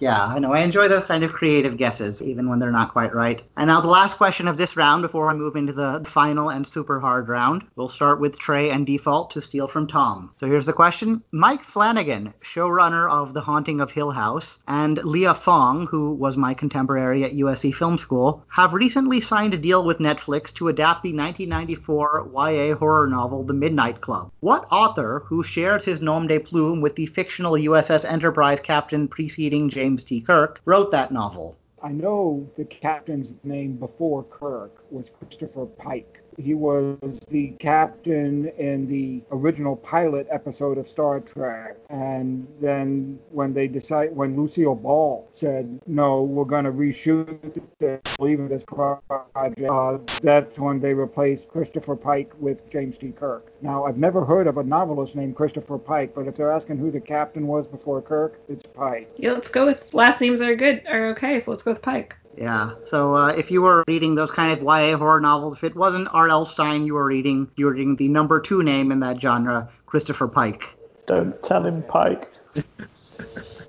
[0.00, 0.52] Yeah, I know.
[0.52, 3.42] I enjoy those kind of creative guesses, even when they're not quite right.
[3.56, 6.66] And now the last question of this round before I move into the final and
[6.66, 7.62] super hard round.
[7.76, 10.32] We'll start with Trey and Default to steal from Tom.
[10.38, 11.22] So here's the question.
[11.32, 16.54] Mike Flanagan, showrunner of The Haunting of Hill House, and Leah Fong, who was my
[16.54, 21.16] contemporary at USC Film School, have recently signed a deal with Netflix to adapt the
[21.16, 24.32] 1994 YA horror novel The Midnight Club.
[24.40, 29.68] What author, who shares his nom de plume with the fictional USS Enterprise captain preceding
[29.68, 30.20] James T.
[30.22, 31.56] Kirk, wrote that novel?
[31.82, 36.22] I know the captain's name before Kirk was Christopher Pike.
[36.38, 41.76] He was the captain in the original pilot episode of Star Trek.
[41.90, 48.00] And then when they decide, when Lucille Ball said, no, we're going to reshoot this,
[48.18, 53.12] leave this project, uh, that's when they replaced Christopher Pike with James T.
[53.12, 53.52] Kirk.
[53.62, 56.90] Now, I've never heard of a novelist named Christopher Pike, but if they're asking who
[56.90, 59.10] the captain was before Kirk, it's Pike.
[59.16, 62.16] Yeah, let's go with last names are good are okay, so let's go with Pike.
[62.36, 62.72] Yeah.
[62.84, 66.08] So uh, if you were reading those kind of YA horror novels, if it wasn't
[66.12, 66.44] R.L.
[66.46, 70.28] Stine you were reading, you were reading the number two name in that genre, Christopher
[70.28, 70.74] Pike.
[71.06, 72.30] Don't tell him, Pike.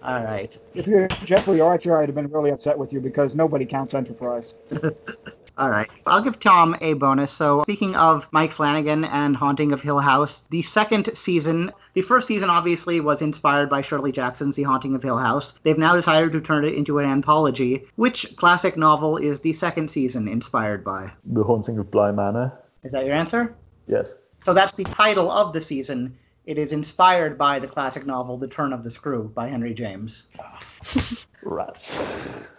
[0.04, 0.58] All right.
[0.74, 4.56] If you're Jeffrey Archer, I'd have been really upset with you because nobody counts Enterprise.
[5.58, 5.90] All right.
[6.06, 7.32] I'll give Tom a bonus.
[7.32, 12.28] So, speaking of Mike Flanagan and Haunting of Hill House, the second season, the first
[12.28, 15.60] season obviously was inspired by Shirley Jackson's The Haunting of Hill House.
[15.64, 17.88] They've now decided to turn it into an anthology.
[17.96, 21.12] Which classic novel is the second season inspired by?
[21.26, 22.54] The Haunting of Bly Manor.
[22.84, 23.56] Is that your answer?
[23.88, 24.14] Yes.
[24.44, 26.18] So, that's the title of the season.
[26.46, 30.28] It is inspired by the classic novel The Turn of the Screw by Henry James.
[31.42, 32.00] Rats.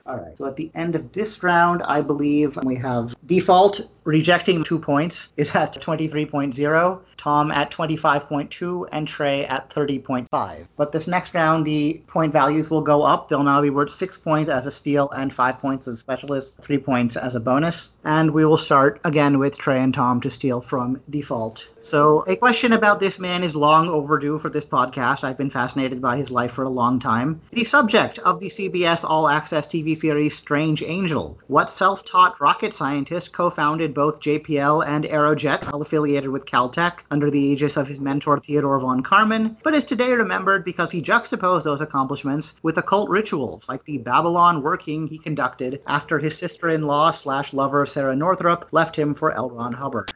[0.06, 0.36] All right.
[0.36, 5.32] So at the end of this round, I believe we have default rejecting two points
[5.36, 10.66] is at 23.0, Tom at 25.2, and Trey at 30.5.
[10.76, 13.28] But this next round, the point values will go up.
[13.28, 16.56] They'll now be worth six points as a steal and five points as a specialist,
[16.62, 17.98] three points as a bonus.
[18.04, 21.68] And we will start again with Trey and Tom to steal from default.
[21.86, 25.22] So a question about this man is long overdue for this podcast.
[25.22, 27.40] I've been fascinated by his life for a long time.
[27.52, 31.38] The subject of the CBS All Access TV series Strange Angel.
[31.46, 37.38] What self-taught rocket scientist co-founded both JPL and Aerojet while affiliated with Caltech under the
[37.38, 41.80] aegis of his mentor Theodore von Karman, but is today remembered because he juxtaposed those
[41.80, 47.86] accomplishments with occult rituals like the Babylon working he conducted after his sister-in-law slash lover
[47.86, 49.50] Sarah Northrup left him for L.
[49.50, 50.12] Ron Hubbard.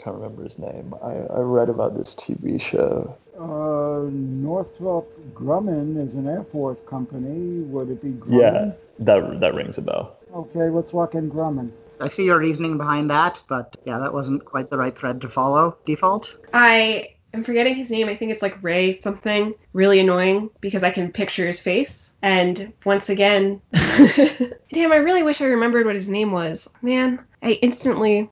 [0.00, 0.94] I can't remember his name.
[1.02, 3.14] I, I read about this TV show.
[3.38, 7.60] Uh, Northrop Grumman is an Air Force company.
[7.64, 8.40] Would it be Grumman?
[8.40, 10.16] Yeah, that that rings a bell.
[10.34, 11.70] Okay, let's lock in Grumman.
[12.00, 15.28] I see your reasoning behind that, but yeah, that wasn't quite the right thread to
[15.28, 15.76] follow.
[15.84, 16.38] Default?
[16.54, 18.08] I am forgetting his name.
[18.08, 19.52] I think it's like Ray something.
[19.74, 22.10] Really annoying because I can picture his face.
[22.22, 26.70] And once again, damn, I really wish I remembered what his name was.
[26.80, 28.30] Man, I instantly.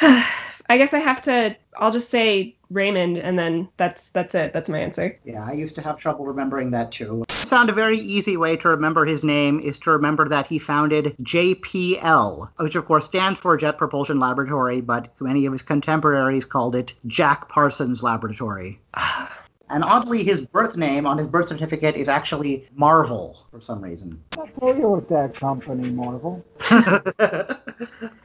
[0.70, 1.56] I guess I have to.
[1.76, 4.52] I'll just say Raymond, and then that's that's it.
[4.52, 5.18] That's my answer.
[5.24, 7.24] Yeah, I used to have trouble remembering that too.
[7.28, 11.16] Found a very easy way to remember his name is to remember that he founded
[11.22, 16.76] JPL, which of course stands for Jet Propulsion Laboratory, but many of his contemporaries called
[16.76, 18.80] it Jack Parsons Laboratory.
[19.70, 24.20] And oddly, his birth name on his birth certificate is actually Marvel for some reason.
[24.36, 26.44] I'll tell you with that company, Marvel.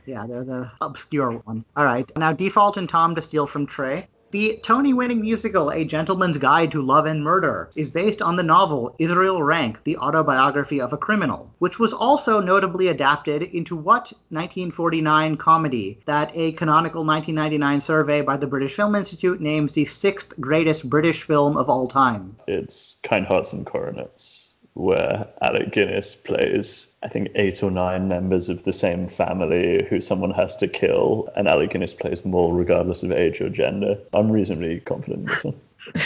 [0.05, 1.63] yeah, they're the obscure one.
[1.77, 4.07] All right, now Default and Tom to steal from Trey.
[4.35, 8.43] The Tony winning musical A Gentleman's Guide to Love and Murder is based on the
[8.43, 14.11] novel Israel Rank, the autobiography of a criminal, which was also notably adapted into what
[14.31, 20.37] 1949 comedy that a canonical 1999 survey by the British Film Institute names the sixth
[20.37, 22.35] greatest British film of all time?
[22.45, 24.44] It's Kind Hearts and Coronets,
[24.75, 29.99] where Alec Guinness plays, I think, eight or nine members of the same family who
[30.01, 33.97] someone has to kill, and Alec Guinness plays them all regardless of age or gender.
[34.13, 35.59] I'm reasonably confident in this one.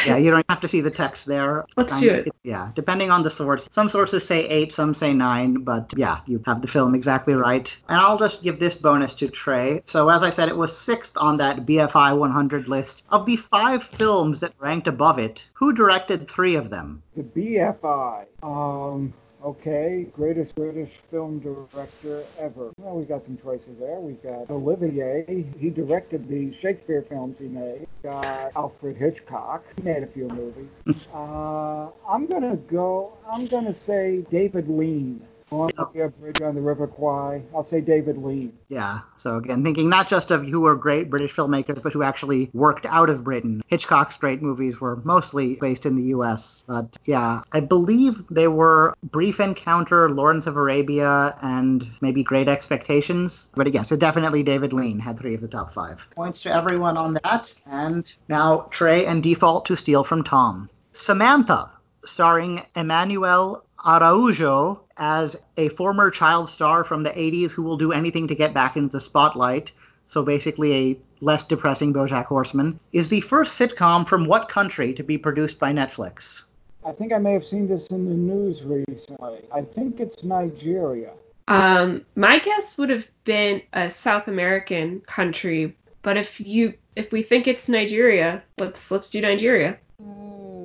[0.06, 1.66] Yeah, you don't have to see the text there.
[1.78, 2.32] Let's Um, do it.
[2.44, 3.68] Yeah, depending on the source.
[3.72, 7.76] Some sources say eight, some say nine, but yeah, you have the film exactly right.
[7.88, 9.84] And I'll just give this bonus to Trey.
[9.86, 13.06] So as I said, it was sixth on that BFI 100 list.
[13.10, 17.02] Of the five films that ranked above it, who directed three of them?
[17.16, 18.26] The BFI.
[18.44, 19.14] Um,
[19.44, 22.72] okay, greatest British film director ever.
[22.78, 24.00] Well, we got some choices there.
[24.00, 25.46] We've got Olivier.
[25.58, 27.82] He directed the Shakespeare films he made.
[27.82, 29.64] We got Alfred Hitchcock.
[29.76, 30.72] He made a few movies.
[31.14, 33.14] uh, I'm gonna go.
[33.30, 35.22] I'm gonna say David Lean.
[35.50, 37.42] Columbia Bridge on the River Kwai.
[37.54, 38.54] I'll say David Lean.
[38.68, 42.50] Yeah, so again, thinking not just of who were great British filmmakers, but who actually
[42.54, 43.62] worked out of Britain.
[43.68, 46.64] Hitchcock's great movies were mostly based in the US.
[46.68, 53.50] But yeah, I believe they were Brief Encounter, Lawrence of Arabia, and maybe Great Expectations.
[53.56, 56.08] But yes, so definitely David Lean had three of the top five.
[56.16, 57.54] Points to everyone on that.
[57.66, 60.70] And now Trey and Default to steal from Tom.
[60.94, 61.72] Samantha,
[62.06, 68.28] starring Emmanuel Araujo as a former child star from the 80s who will do anything
[68.28, 69.72] to get back into the spotlight,
[70.08, 75.04] so basically a less depressing Bojack Horseman, is the first sitcom from what country to
[75.04, 76.44] be produced by Netflix?
[76.86, 79.40] I think I may have seen this in the news recently.
[79.54, 81.12] I think it's Nigeria.
[81.48, 87.24] Um, my guess would have been a South American country, but if you if we
[87.24, 89.78] think it's Nigeria, let's let's do Nigeria.
[90.02, 90.59] Hmm,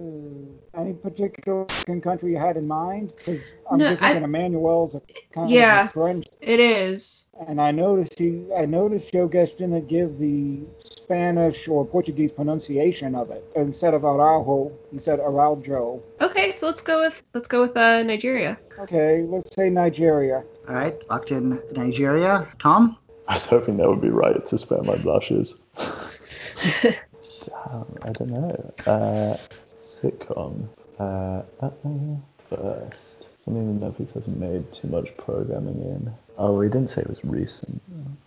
[0.76, 1.66] Any particular
[2.02, 3.12] country you had in mind?
[3.16, 5.00] Because I'm No, just I- thinking Emmanuel's a
[5.32, 5.82] kind Yeah.
[5.82, 7.26] of a French, It is.
[7.46, 13.30] and I noticed he, I noticed Yogesh didn't give the Spanish or Portuguese pronunciation of
[13.30, 13.44] it.
[13.54, 16.02] Instead of Araujo, he said Araujo.
[16.20, 18.58] Okay, so let's go with let's go with uh, Nigeria.
[18.80, 20.42] Okay, let's say Nigeria.
[20.68, 22.48] All right, locked in Nigeria.
[22.58, 22.96] Tom?
[23.28, 25.56] I was hoping that would be right to spare my blushes.
[26.82, 28.72] Damn, I don't know.
[28.86, 29.36] Uh,
[30.04, 30.68] sitcom.
[30.98, 31.42] Uh,
[32.48, 33.26] first.
[33.36, 36.12] Something that Netflix hasn't made too much programming in.
[36.38, 37.82] Oh, he didn't say it was recent,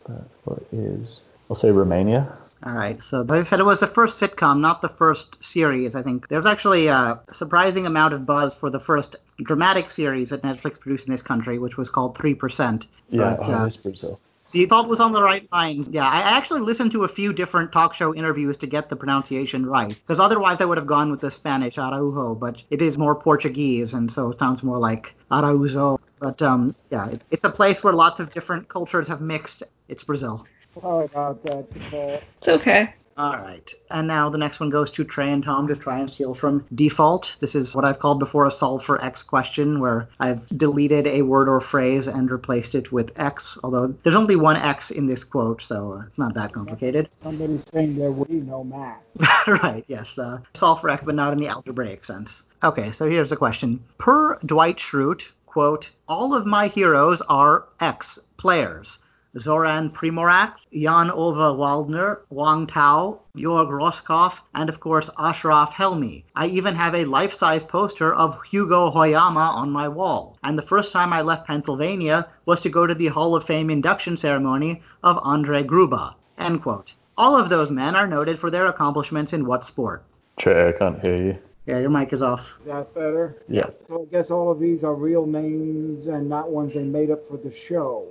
[0.06, 1.22] but what is?
[1.50, 2.38] I'll say Romania.
[2.66, 5.96] All right, so they said it was the first sitcom, not the first series.
[5.96, 10.30] I think there was actually a surprising amount of buzz for the first dramatic series
[10.30, 12.88] that Netflix produced in this country, which was called 3%.
[13.10, 14.20] Yeah, But, oh, uh, Brazil.
[14.52, 15.90] The thought was on the right lines.
[15.92, 19.66] Yeah, I actually listened to a few different talk show interviews to get the pronunciation
[19.66, 23.14] right, because otherwise I would have gone with the Spanish Araujo, but it is more
[23.16, 26.00] Portuguese, and so it sounds more like Araujo.
[26.20, 29.64] But um, yeah, it, it's a place where lots of different cultures have mixed.
[29.90, 30.46] It's Brazil.
[30.82, 32.22] Sorry about that.
[32.38, 32.94] It's okay.
[33.18, 33.74] All right.
[33.90, 36.66] And now the next one goes to Trey and Tom to try and steal from
[36.76, 37.38] default.
[37.40, 41.24] This is what I've called before a solve for X question, where I've deleted a
[41.24, 45.24] word or phrase and replaced it with X, although there's only one X in this
[45.24, 47.10] quote, so it's not that complicated.
[47.24, 49.02] Somebody's saying there will be no math.
[49.64, 50.20] right, yes.
[50.20, 52.44] Uh, solve for X, but not in the algebraic sense.
[52.64, 53.84] Okay, so here's the question.
[53.98, 59.00] Per Dwight Schrute, quote, all of my heroes are X players.
[59.38, 66.24] Zoran Primorac, Jan Ove Waldner, Wang Tao, Georg Roskopf, and of course Ashraf Helmi.
[66.36, 70.38] I even have a life-size poster of Hugo Hoyama on my wall.
[70.44, 73.70] And the first time I left Pennsylvania was to go to the Hall of Fame
[73.70, 76.16] induction ceremony of Andre Grubba.
[76.38, 76.94] End quote.
[77.18, 80.04] All of those men are noted for their accomplishments in what sport?
[80.38, 81.38] Trey, I can't hear you.
[81.66, 82.48] Yeah, your mic is off.
[82.60, 83.44] Is that better?
[83.50, 83.70] Yeah.
[83.88, 87.28] So I guess all of these are real names and not ones they made up
[87.28, 88.08] for the show.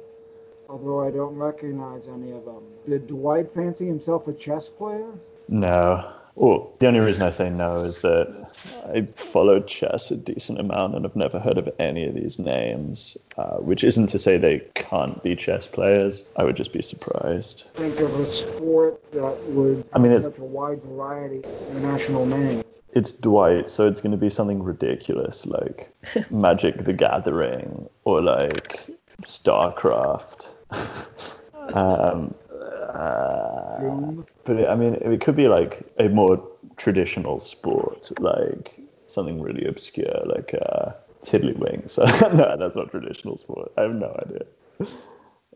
[0.68, 2.62] Although I don't recognize any of them.
[2.86, 5.06] Did Dwight fancy himself a chess player?
[5.48, 6.12] No.
[6.34, 8.50] Well, the only reason I say no is that
[8.92, 13.16] I followed chess a decent amount and have never heard of any of these names,
[13.38, 16.24] uh, which isn't to say they can't be chess players.
[16.36, 17.70] I would just be surprised.
[17.74, 21.68] Think of a sport that would I mean, have it's- such a wide variety of
[21.76, 22.64] international names.
[22.92, 25.90] It's Dwight, so it's going to be something ridiculous like
[26.30, 28.90] Magic the Gathering or like
[29.22, 30.50] StarCraft.
[31.74, 32.34] um,
[32.92, 34.12] uh,
[34.44, 36.42] but it, I mean, it could be like a more
[36.76, 38.72] traditional sport, like
[39.06, 40.92] something really obscure, like uh,
[41.22, 41.98] Tiddlywinks.
[42.34, 43.72] no, that's not traditional sport.
[43.76, 44.46] I have no idea.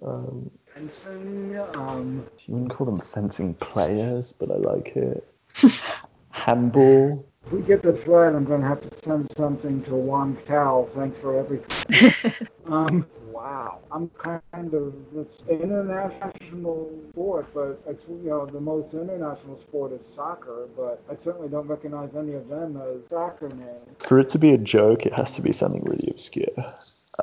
[0.02, 5.26] Um, Fencing, um, you wouldn't call them fencing players, but I like it.
[6.30, 7.29] Handball.
[7.46, 10.86] If we get the thread, I'm going to have to send something to Juan Cal.
[10.94, 12.12] Thanks for everything.
[12.66, 13.80] Um, wow.
[13.90, 20.06] I'm kind of it's international sport, but it's you know the most international sport is
[20.14, 23.96] soccer, but I certainly don't recognize any of them as soccer names.
[23.98, 26.46] For it to be a joke, it has to be something really obscure.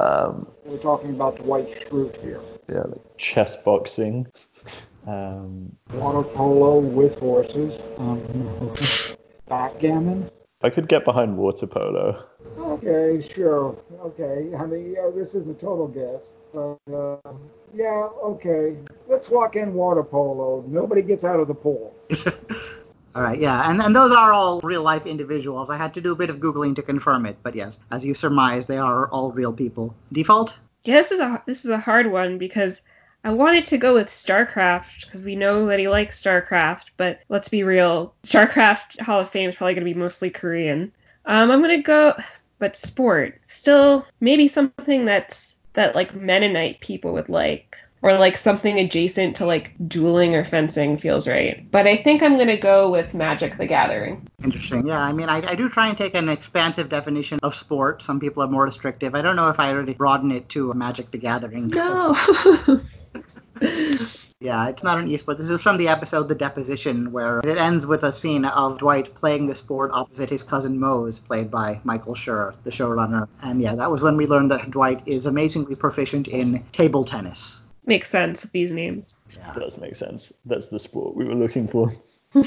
[0.01, 2.41] Um, We're talking about the Dwight Schrute here.
[2.67, 4.27] yeah, like chess boxing.
[5.07, 7.81] Um, Water polo with horses.
[7.97, 8.73] Um,
[9.49, 10.29] backgammon.
[10.63, 12.23] I could get behind water polo.
[12.57, 13.77] Okay, sure.
[14.01, 14.55] Okay.
[14.57, 17.17] I mean, yeah, this is a total guess, but uh,
[17.75, 18.75] yeah, okay.
[19.07, 20.63] Let's lock in water polo.
[20.67, 21.93] Nobody gets out of the pool.
[23.15, 25.71] All right, yeah, and, and those are all real life individuals.
[25.71, 28.13] I had to do a bit of googling to confirm it, but yes, as you
[28.13, 29.95] surmise, they are all real people.
[30.13, 30.55] Default?
[30.83, 32.83] Yeah, this is a this is a hard one because
[33.27, 37.49] I wanted to go with StarCraft because we know that he likes StarCraft, but let's
[37.49, 40.93] be real, StarCraft Hall of Fame is probably going to be mostly Korean.
[41.25, 42.13] Um, I'm gonna go,
[42.57, 48.79] but sport still maybe something that's that like Mennonite people would like, or like something
[48.79, 51.69] adjacent to like dueling or fencing feels right.
[51.69, 54.25] But I think I'm gonna go with Magic: The Gathering.
[54.41, 54.87] Interesting.
[54.87, 58.01] Yeah, I mean, I, I do try and take an expansive definition of sport.
[58.01, 59.15] Some people are more restrictive.
[59.15, 61.67] I don't know if I already broaden it to Magic the Gathering.
[61.67, 62.15] No.
[64.39, 65.39] Yeah, it's not an esport.
[65.39, 69.15] This is from the episode The Deposition, where it ends with a scene of Dwight
[69.15, 73.27] playing the sport opposite his cousin Mose, played by Michael Schur, the showrunner.
[73.41, 77.63] And yeah, that was when we learned that Dwight is amazingly proficient in table tennis.
[77.87, 79.15] Makes sense with these names.
[79.35, 79.53] Yeah.
[79.55, 80.31] Does make sense.
[80.45, 81.91] That's the sport we were looking for.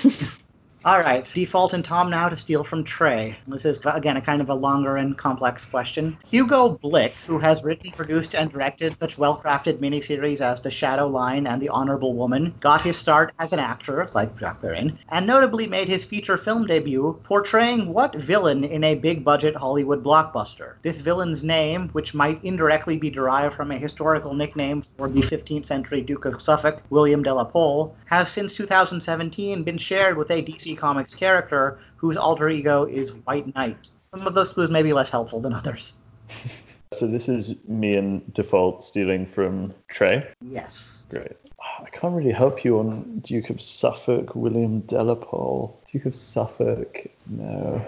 [0.83, 3.37] All right, default and Tom now to steal from Trey.
[3.47, 6.16] This is again a kind of a longer and complex question.
[6.31, 11.47] Hugo Blick, who has written, produced, and directed such well-crafted miniseries as The Shadow Line
[11.47, 15.66] and The Honorable Woman, got his start as an actor, like Jack Barron, and notably
[15.66, 20.76] made his feature film debut portraying what villain in a big-budget Hollywood blockbuster?
[20.81, 25.66] This villain's name, which might indirectly be derived from a historical nickname for the 15th
[25.66, 30.43] century Duke of Suffolk, William de la Pole, has since 2017 been shared with a
[30.43, 33.91] DC Comics character whose alter ego is White Knight.
[34.12, 35.95] Some of those clues may be less helpful than others.
[36.93, 40.27] So this is me and default stealing from Trey.
[40.43, 41.05] Yes.
[41.09, 41.37] Great.
[41.81, 45.81] I can't really help you on Duke of Suffolk, William de la Pole.
[45.93, 47.81] Duke of Suffolk, no.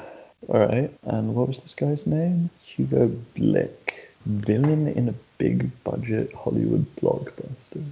[0.49, 0.93] All right.
[1.03, 2.49] And what was this guy's name?
[2.65, 4.11] Hugo Blick.
[4.25, 7.85] Villain in a big budget Hollywood blockbuster.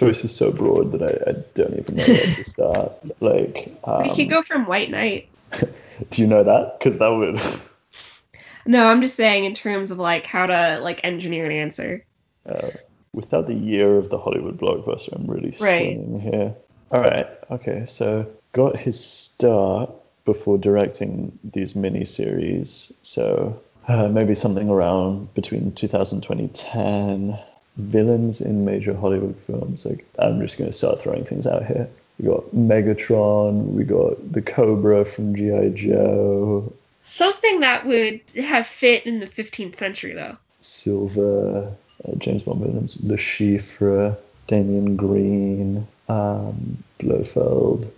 [0.00, 2.92] Choice is so broad that I, I don't even know where to start.
[3.20, 5.28] Like, um, we could go from White Knight.
[6.10, 6.78] do you know that?
[6.78, 7.38] Because that would.
[8.66, 12.04] No, I'm just saying in terms of like how to like engineer an answer.
[12.46, 12.70] Uh,
[13.12, 15.98] without the year of the Hollywood blockbuster, I'm really Right.
[15.98, 16.54] struggling here.
[16.92, 19.90] All right, okay, so got his start
[20.24, 27.38] before directing these miniseries, so uh, maybe something around between 2000 2010.
[27.80, 29.84] Villains in major Hollywood films.
[29.84, 31.88] Like, I'm just going to start throwing things out here.
[32.18, 35.70] We got Megatron, we got the Cobra from G.I.
[35.70, 36.72] Joe,
[37.02, 40.36] Something that would have fit in the 15th century though.
[40.60, 41.74] Silver,
[42.06, 44.16] uh, James Bond villains, Le Chiffre,
[44.46, 47.90] Damian Green, um, Blofeld.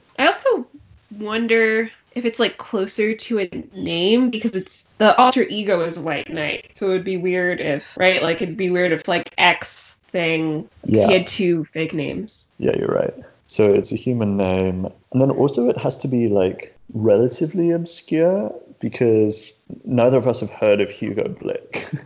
[1.19, 6.31] Wonder if it's like closer to a name because it's the alter ego is White
[6.31, 9.97] Knight, so it would be weird if right, like it'd be weird if like X
[10.09, 11.07] thing Yeah.
[11.07, 12.47] he had two fake names.
[12.59, 13.15] Yeah, you're right.
[13.47, 14.87] So it's a human name.
[15.13, 20.51] And then also it has to be like relatively obscure because neither of us have
[20.51, 21.89] heard of Hugo Blick.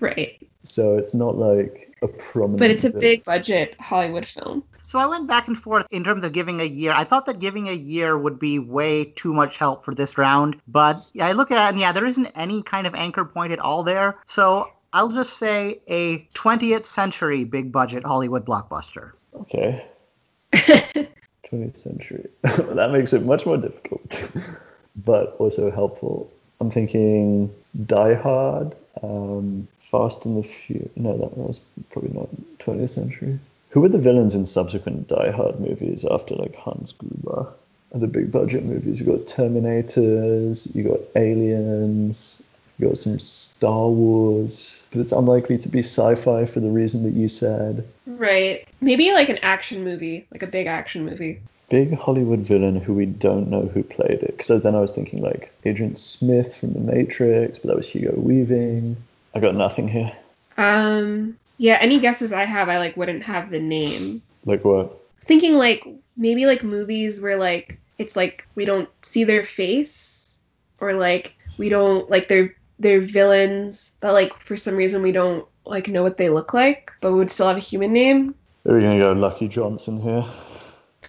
[0.00, 0.36] Right.
[0.64, 2.58] so it's not like a prominent.
[2.58, 4.62] But it's a big budget Hollywood film.
[4.94, 6.92] So I went back and forth in terms of giving a year.
[6.92, 10.60] I thought that giving a year would be way too much help for this round,
[10.68, 13.58] but I look at it and yeah, there isn't any kind of anchor point at
[13.58, 14.18] all there.
[14.28, 19.10] So I'll just say a 20th century big budget Hollywood blockbuster.
[19.34, 19.84] Okay.
[20.52, 22.28] 20th century.
[22.42, 24.30] that makes it much more difficult,
[25.04, 26.30] but also helpful.
[26.60, 27.52] I'm thinking
[27.84, 30.92] Die Hard, um, Fast and the Furious.
[30.94, 31.58] No, that was
[31.90, 32.28] probably not
[32.60, 33.40] 20th century.
[33.74, 37.52] Who were the villains in subsequent Die Hard movies after like Hans Gruber?
[37.92, 39.00] The big budget movies.
[39.00, 42.40] You got Terminators, you got Aliens,
[42.78, 47.14] you got some Star Wars, but it's unlikely to be sci-fi for the reason that
[47.14, 47.84] you said.
[48.06, 48.64] right.
[48.80, 51.40] Maybe like an action movie, like a big action movie.
[51.68, 54.36] big Hollywood villain who we don't know who played it.
[54.36, 58.14] Because then I was thinking like Agent Smith from The Matrix, but that was Hugo
[58.16, 58.96] Weaving.
[59.34, 60.12] I got nothing here.
[60.56, 64.22] Um yeah, any guesses I have I like wouldn't have the name.
[64.44, 65.00] Like what?
[65.26, 65.82] thinking like
[66.18, 70.38] maybe like movies where like it's like we don't see their face
[70.80, 75.46] or like we don't like they're they're villains that like for some reason we don't
[75.64, 78.34] like know what they look like but we would still have a human name
[78.68, 80.24] Are we gonna go Lucky Johnson here?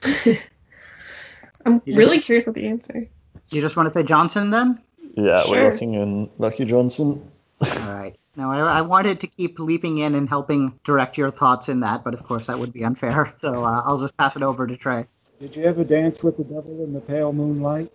[1.66, 3.08] i'm You just- really curious what the answer
[3.50, 4.80] You just want to say Johnson then?
[5.16, 5.52] Yeah, Sure.
[5.66, 7.30] we're locking in Lucky Johnson.
[7.62, 8.18] All right.
[8.36, 12.04] Now, I, I wanted to keep leaping in and helping direct your thoughts in that,
[12.04, 13.34] but of course that would be unfair.
[13.42, 15.06] So uh, I'll just pass it over to Trey.
[15.40, 17.92] Did you ever dance with the devil in the pale moonlight?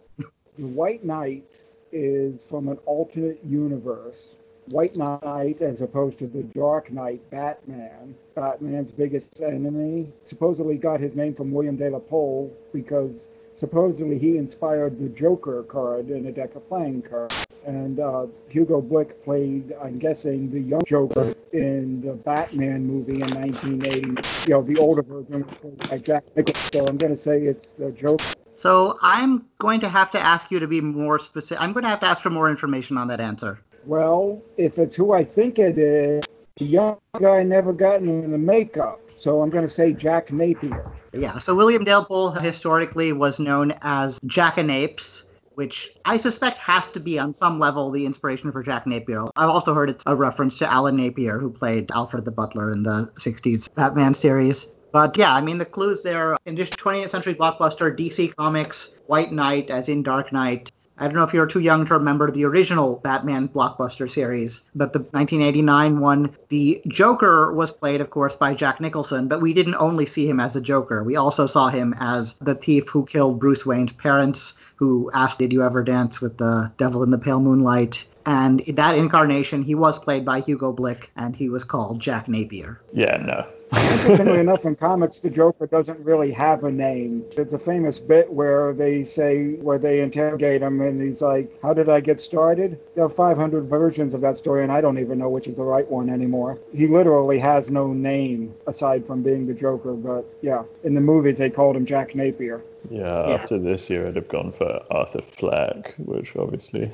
[0.59, 1.45] The White Knight
[1.93, 4.29] is from an alternate universe.
[4.69, 11.17] White Knight, as opposed to the Dark Knight, Batman, Batman's biggest enemy, supposedly got his
[11.17, 13.27] name from William de la Pole because
[13.61, 17.47] supposedly he inspired the Joker card in a deck of playing cards.
[17.67, 23.29] And uh, Hugo Blick played, I'm guessing, the young Joker in the Batman movie in
[23.35, 24.49] 1980.
[24.49, 26.71] You know, the older version played by Jack Nicholson.
[26.73, 28.25] So I'm going to say it's the Joker.
[28.57, 31.63] So I'm going to have to ask you to be more specific.
[31.63, 33.61] I'm going to have to ask for more information on that answer.
[33.85, 36.25] Well, if it's who I think it is,
[36.57, 39.01] the young guy never got into the makeup.
[39.15, 40.91] So I'm going to say Jack Napier.
[41.13, 45.25] Yeah, so William Dale historically was known as Jackanapes,
[45.55, 49.27] which I suspect has to be on some level the inspiration for Jack Napier.
[49.37, 52.83] I've also heard it's a reference to Alan Napier, who played Alfred the Butler in
[52.83, 54.69] the 60s Batman series.
[54.93, 59.33] But yeah, I mean, the clues there in this 20th century blockbuster, DC Comics, White
[59.33, 60.71] Knight, as in Dark Knight,
[61.01, 64.93] I don't know if you're too young to remember the original Batman blockbuster series, but
[64.93, 69.77] the 1989 one, the Joker was played, of course, by Jack Nicholson, but we didn't
[69.77, 71.03] only see him as the Joker.
[71.03, 75.55] We also saw him as the thief who killed Bruce Wayne's parents, who asked, Did
[75.55, 78.07] you ever dance with the devil in the pale moonlight?
[78.27, 82.29] And in that incarnation, he was played by Hugo Blick, and he was called Jack
[82.29, 82.81] Napier.
[82.93, 83.47] Yeah, no.
[83.73, 87.25] Interestingly enough, in comics, the Joker doesn't really have a name.
[87.33, 91.73] It's a famous bit where they say, where they interrogate him, and he's like, How
[91.73, 92.79] did I get started?
[92.95, 95.65] There are 500 versions of that story, and I don't even know which is the
[95.65, 96.59] right one anymore.
[96.73, 101.39] He literally has no name aside from being the Joker, but yeah, in the movies,
[101.39, 102.63] they called him Jack Napier.
[102.91, 103.35] Yeah, Yeah.
[103.35, 106.91] after this year, I'd have gone for Arthur Fleck, which obviously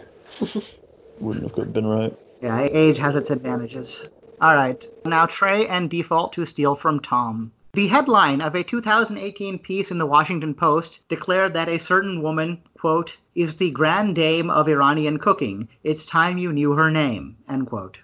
[1.20, 2.14] wouldn't have been right.
[2.42, 4.10] Yeah, age has its advantages.
[4.38, 7.52] All right, now Trey and default to steal from Tom.
[7.72, 12.60] The headline of a 2018 piece in the Washington Post declared that a certain woman,
[12.78, 15.68] quote, is the grand dame of Iranian cooking.
[15.82, 17.96] It's time you knew her name, end quote.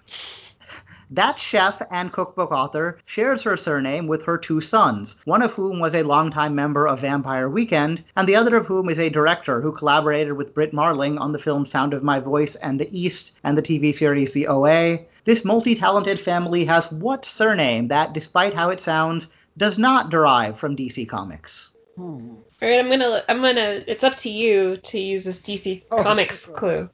[1.11, 5.79] That chef and cookbook author shares her surname with her two sons, one of whom
[5.79, 9.61] was a longtime member of Vampire Weekend, and the other of whom is a director
[9.61, 13.39] who collaborated with Britt Marling on the film Sound of My Voice and The East
[13.43, 15.01] and the TV series The OA.
[15.25, 19.27] This multi talented family has what surname that, despite how it sounds,
[19.57, 21.69] does not derive from DC Comics?
[21.95, 22.35] Hmm.
[22.61, 23.83] All right, I'm gonna, I'm gonna.
[23.87, 26.57] It's up to you to use this DC Oh, Comics okay.
[26.59, 26.89] clue.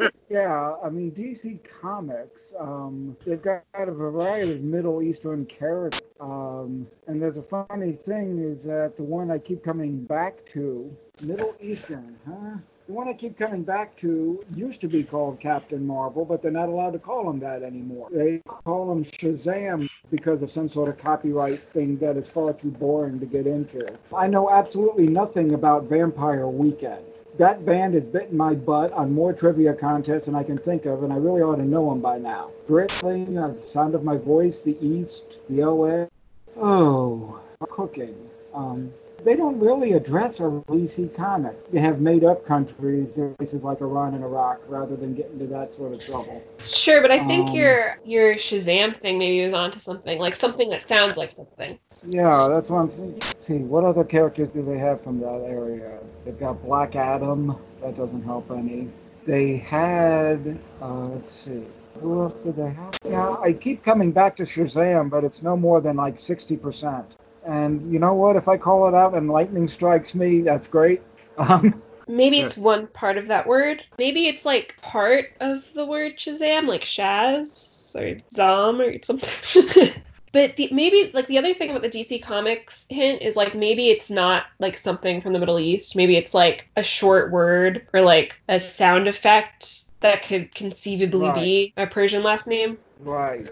[0.28, 6.02] Yeah, I mean DC Comics, um, they've got a variety of Middle Eastern characters.
[6.18, 10.92] Um, and there's a funny thing is that the one I keep coming back to,
[11.22, 12.58] Middle Eastern, huh?
[12.86, 16.52] The one I keep coming back to used to be called Captain Marvel, but they're
[16.52, 18.08] not allowed to call him that anymore.
[18.12, 22.70] They call him Shazam because of some sort of copyright thing that is far too
[22.70, 23.98] boring to get into.
[24.14, 27.04] I know absolutely nothing about Vampire Weekend
[27.38, 31.02] that band has bitten my butt on more trivia contests than I can think of,
[31.02, 32.50] and I really ought to know them by now.
[32.66, 36.08] Britling, uh, Sound of My Voice, The East, The OA.
[36.56, 38.14] Oh, cooking.
[38.54, 38.92] Um,
[39.24, 41.56] they don't really address our DC comics.
[41.72, 45.72] They have made up countries, places like Iran and Iraq, rather than get into that
[45.74, 46.42] sort of trouble.
[46.66, 50.68] Sure, but I think Um, your your Shazam thing maybe was onto something, like something
[50.70, 51.78] that sounds like something.
[52.06, 53.14] Yeah, that's what I'm thinking.
[53.14, 55.98] Let's see, what other characters do they have from that area?
[56.24, 57.56] They've got Black Adam.
[57.82, 58.88] That doesn't help any.
[59.26, 61.64] They had, uh, let's see,
[62.00, 62.94] who else did they have?
[63.04, 67.04] Yeah, I keep coming back to Shazam, but it's no more than like 60%.
[67.46, 68.36] And you know what?
[68.36, 71.02] If I call it out and lightning strikes me, that's great.
[71.38, 73.82] Um, Maybe it's one part of that word.
[73.98, 79.90] Maybe it's like part of the word Shazam, like Shaz or Zom or something.
[80.32, 83.90] but the, maybe like the other thing about the DC Comics hint is like maybe
[83.90, 85.96] it's not like something from the Middle East.
[85.96, 91.74] Maybe it's like a short word or like a sound effect that could conceivably be
[91.76, 92.78] a Persian last name.
[93.00, 93.48] Right.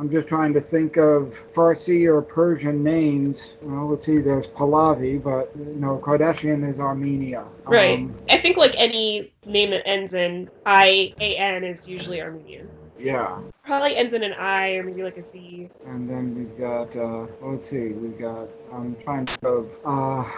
[0.00, 3.52] I'm just trying to think of Farsi or Persian names.
[3.60, 7.44] Well, let's see, there's Pahlavi, but, you know, Kardashian is Armenia.
[7.66, 7.98] Right.
[7.98, 12.66] Um, I think like any name that ends in I A N is usually Armenian.
[12.98, 13.40] yeah.
[13.64, 15.68] Probably ends in an I or maybe like a Z.
[15.86, 20.30] And then we've got, uh, let's see, we've got, I'm trying to think of, uh,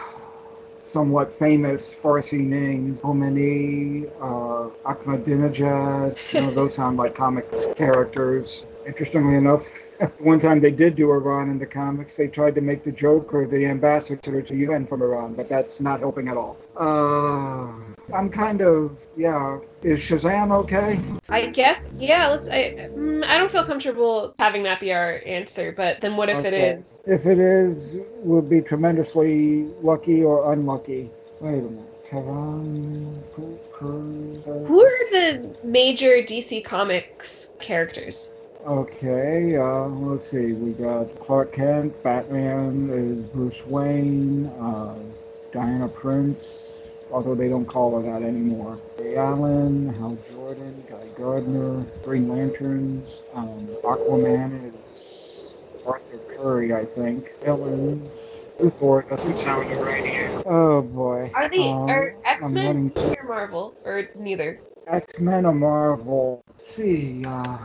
[0.82, 3.00] somewhat famous Farsi names.
[3.00, 8.64] Khomeini, uh, Ahmadinejad, you know, those sound like comics characters.
[8.86, 9.64] Interestingly enough,
[10.18, 12.16] One time they did do Iran in the comics.
[12.16, 16.00] They tried to make the Joker the ambassador to UN from Iran, but that's not
[16.00, 16.56] helping at all.
[16.78, 17.68] Uh,
[18.14, 19.58] I'm kind of yeah.
[19.82, 21.00] Is Shazam okay?
[21.28, 22.28] I guess, yeah.
[22.28, 22.48] Let's.
[22.48, 26.38] I, mm, I don't feel comfortable having that be our answer, but then what if
[26.38, 26.48] Okay.
[26.48, 27.02] it is?
[27.06, 31.10] If it is, we'll be tremendously lucky or unlucky.
[31.40, 31.88] Wait a minute.
[33.80, 38.32] Who are the major DC Comics characters?
[38.66, 40.52] Okay, uh, let's see.
[40.52, 44.94] We got Clark Kent, Batman is Bruce Wayne, uh,
[45.52, 46.46] Diana Prince,
[47.10, 48.78] although they don't call her that anymore.
[48.96, 54.74] Barry Allen, Hal Jordan, Guy Gardner, Green Lanterns, um, Aquaman is
[55.84, 57.32] Arthur Curry, I think.
[57.42, 58.08] Villains.
[58.60, 60.42] Luthor doesn't sound right here.
[60.46, 61.32] Oh boy.
[61.34, 64.60] Are they Um, are X Men or Marvel or neither?
[64.86, 66.44] X-Men or Marvel?
[66.48, 67.56] Let's see, uh,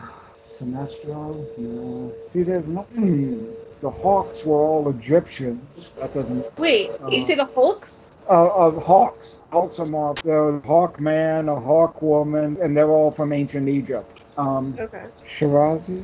[0.59, 1.45] Sinestro?
[1.57, 2.11] No.
[2.31, 3.47] See, there's nothing.
[3.81, 5.61] The Hawks were all Egyptians.
[5.99, 6.57] That doesn't.
[6.59, 8.09] Wait, you Uh, say the Hulks?
[8.29, 9.35] Uh, of Hawks.
[9.51, 10.21] Hawks are Marvel.
[10.23, 14.19] There's Hawkman, a Hawkwoman, and they're all from ancient Egypt.
[14.38, 15.03] Um, Okay.
[15.38, 16.01] Shirazi?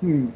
[0.00, 0.28] Hmm.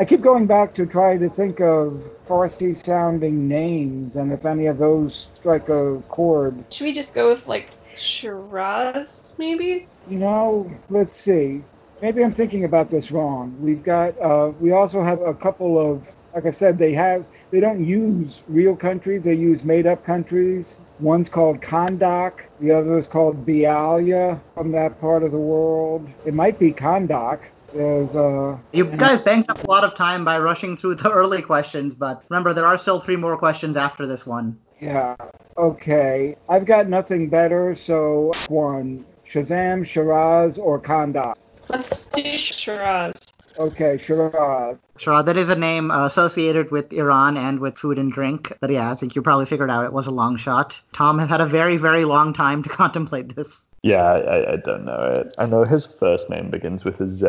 [0.00, 4.66] I keep going back to try to think of Farsi sounding names and if any
[4.66, 6.64] of those strike a chord.
[6.70, 9.86] Should we just go with like Shiraz, maybe?
[10.08, 11.62] You know, let's see.
[12.02, 13.56] Maybe I'm thinking about this wrong.
[13.60, 16.02] We've got, uh, we also have a couple of,
[16.34, 20.74] like I said, they have, they don't use real countries, they use made up countries.
[20.98, 26.08] One's called Kondak, the other is called Bialya from that part of the world.
[26.26, 27.38] It might be Kondak.
[27.72, 31.40] There's, uh, You guys banked up a lot of time by rushing through the early
[31.40, 34.58] questions, but remember, there are still three more questions after this one.
[34.80, 35.14] yeah,
[35.56, 36.36] okay.
[36.48, 39.04] I've got nothing better, so one.
[39.32, 41.36] Shazam, Shiraz, or Kondak.
[41.68, 43.14] Let's do Shiraz.
[43.58, 44.78] Okay, Shiraz.
[44.96, 48.52] Shiraz, that is a name uh, associated with Iran and with food and drink.
[48.60, 50.80] But yeah, I think you probably figured out it was a long shot.
[50.92, 53.64] Tom has had a very, very long time to contemplate this.
[53.82, 55.34] Yeah, I, I- don't know it.
[55.38, 57.26] I know his first name begins with a Z,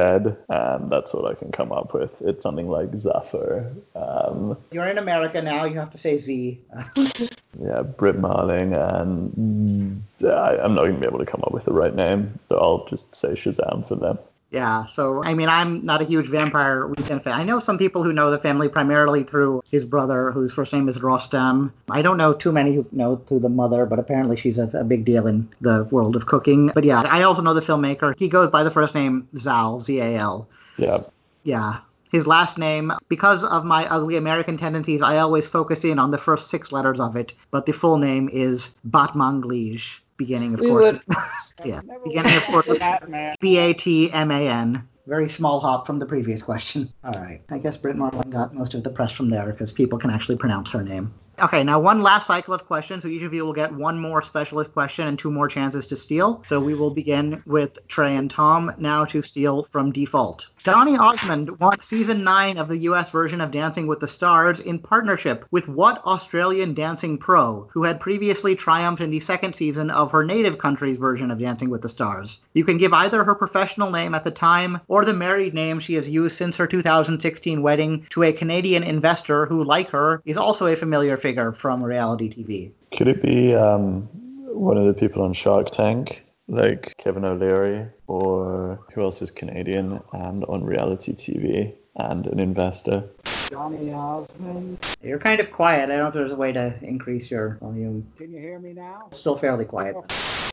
[0.50, 2.22] and that's what I can come up with.
[2.22, 3.72] It's something like Zafar.
[3.96, 6.62] Um, You're in America now, you have to say Z.
[7.60, 11.66] yeah, Britt Marling, and I, I'm not going to be able to come up with
[11.66, 14.20] the right name, so I'll just say Shazam for them.
[14.54, 17.34] Yeah, so I mean, I'm not a huge Vampire Weekend fan.
[17.34, 20.88] I know some people who know the family primarily through his brother, whose first name
[20.88, 21.72] is Rostam.
[21.90, 24.84] I don't know too many who know through the mother, but apparently she's a, a
[24.84, 26.68] big deal in the world of cooking.
[26.68, 28.14] But yeah, I also know the filmmaker.
[28.16, 30.48] He goes by the first name Zal, Z A L.
[30.78, 31.00] Yeah,
[31.44, 31.80] Yeah.
[32.12, 36.20] His last name, because of my ugly American tendencies, I always focus in on the
[36.20, 40.86] first six letters of it, but the full name is Batmanglij, beginning, of We course.
[40.86, 41.02] would-
[41.66, 43.36] yeah, beginning, of course, Batman.
[43.40, 44.88] B A T M A N.
[45.06, 46.88] Very small hop from the previous question.
[47.04, 47.42] All right.
[47.50, 50.38] I guess Britt Marling got most of the press from there because people can actually
[50.38, 51.14] pronounce her name.
[51.42, 53.02] Okay, now one last cycle of questions.
[53.04, 55.98] So each of you will get one more specialist question and two more chances to
[55.98, 56.42] steal.
[56.46, 60.48] So we will begin with Trey and Tom now to steal from default.
[60.64, 64.80] Donny Osmond won season 9 of the US version of Dancing with the Stars in
[64.80, 70.12] partnership with what Australian dancing pro who had previously triumphed in the second season of
[70.12, 72.40] her native country's version of Dancing with the Stars?
[72.54, 75.96] You can give either her professional name at the time or the married name she
[75.96, 80.68] has used since her 2016 wedding to a Canadian investor who, like her, is also
[80.68, 82.72] a familiar figure from reality TV.
[82.98, 84.08] could it be um,
[84.54, 90.00] one of the people on Shark Tank, like Kevin O'Leary, or who else is Canadian
[90.12, 93.04] and on reality TV and an investor?
[93.50, 94.80] Johnny Osmond.
[95.04, 95.84] You're kind of quiet.
[95.84, 98.12] I don't know if there's a way to increase your volume.
[98.18, 99.10] Can you hear me now?
[99.14, 99.96] Still fairly quiet.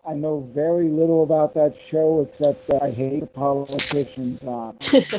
[0.06, 4.76] I know very little about that show except that I hate politicians on.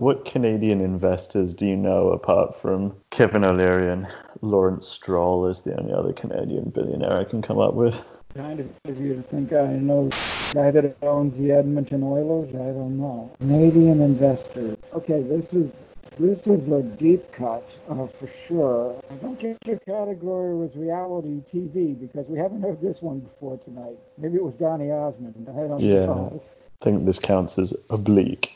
[0.00, 4.06] What Canadian investors do you know apart from Kevin O'Leary and
[4.40, 8.02] Lawrence Stroll is the only other Canadian billionaire I can come up with?
[8.34, 12.50] Kind of easier to think I know the guy that owns the Edmonton Oilers.
[12.54, 13.28] I don't know.
[13.40, 14.76] Canadian investors.
[14.94, 15.72] Okay, this is
[16.18, 19.02] this is a deep cut uh, for sure.
[19.10, 23.58] I don't think your category was reality TV because we haven't heard this one before
[23.58, 23.98] tonight.
[24.16, 25.48] Maybe it was Donny Osmond.
[25.48, 26.06] I don't Yeah.
[26.06, 26.40] know.
[26.80, 28.50] I think this counts as oblique.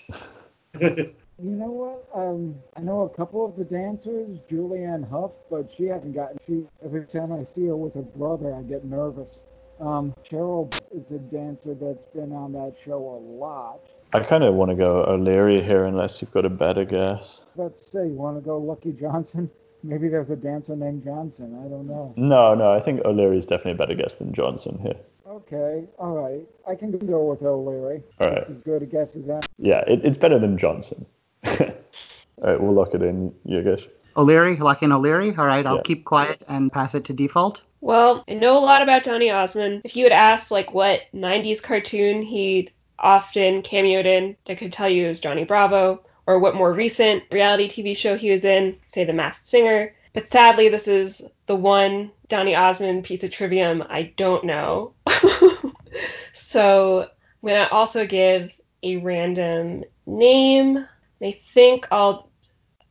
[1.42, 2.08] You know what?
[2.14, 6.38] Um, I know a couple of the dancers, Julianne Hough, but she hasn't gotten.
[6.46, 9.40] She every time I see her with her brother, I get nervous.
[9.80, 13.80] Um, Cheryl is a dancer that's been on that show a lot.
[14.12, 17.42] I kind of want to go O'Leary here unless you've got a better guess.
[17.56, 19.50] Let's say you want to go Lucky Johnson.
[19.82, 21.60] Maybe there's a dancer named Johnson.
[21.64, 22.14] I don't know.
[22.16, 24.96] No, no, I think O'Leary is definitely a better guess than Johnson here.
[25.28, 26.46] Okay, all right.
[26.66, 28.02] I can go with O'Leary.
[28.20, 28.36] All right.
[28.36, 29.46] That's as good a guess as that.
[29.58, 31.04] Yeah, it, it's better than Johnson.
[31.44, 33.88] All right, we'll lock it in, Yogesh.
[34.16, 35.34] O'Leary, lock in O'Leary.
[35.36, 35.82] All right, I'll Yeah.
[35.82, 37.62] keep quiet and pass it to default.
[37.84, 39.82] Well, I know a lot about Donny Osmond.
[39.84, 44.88] If you had asked like what 90s cartoon he often cameoed in, I could tell
[44.88, 48.78] you it was Johnny Bravo, or what more recent reality TV show he was in,
[48.86, 49.94] say The Masked Singer.
[50.14, 54.94] But sadly, this is the one Donny Osmond piece of trivium I don't know.
[56.32, 58.50] so I'm gonna also give
[58.82, 60.88] a random name.
[61.20, 62.30] I think I'll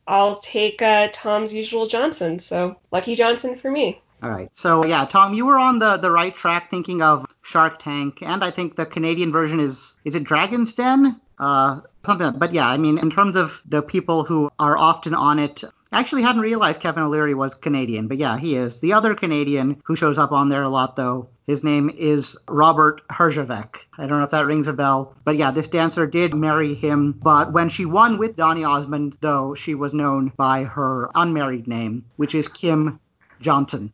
[0.06, 2.38] I'll take uh, Tom's usual Johnson.
[2.38, 4.00] So Lucky Johnson for me.
[4.24, 4.50] All right.
[4.54, 8.42] So yeah, Tom, you were on the the right track thinking of Shark Tank, and
[8.42, 11.20] I think the Canadian version is is it Dragon's Den?
[11.38, 12.38] Uh, something.
[12.38, 15.62] But yeah, I mean, in terms of the people who are often on it.
[15.92, 18.80] I actually hadn't realized Kevin O'Leary was Canadian, but yeah, he is.
[18.80, 23.06] The other Canadian who shows up on there a lot, though, his name is Robert
[23.08, 23.76] Herjavec.
[23.98, 27.12] I don't know if that rings a bell, but yeah, this dancer did marry him.
[27.12, 32.06] But when she won with Donny Osmond, though, she was known by her unmarried name,
[32.16, 32.98] which is Kim
[33.40, 33.92] Johnson.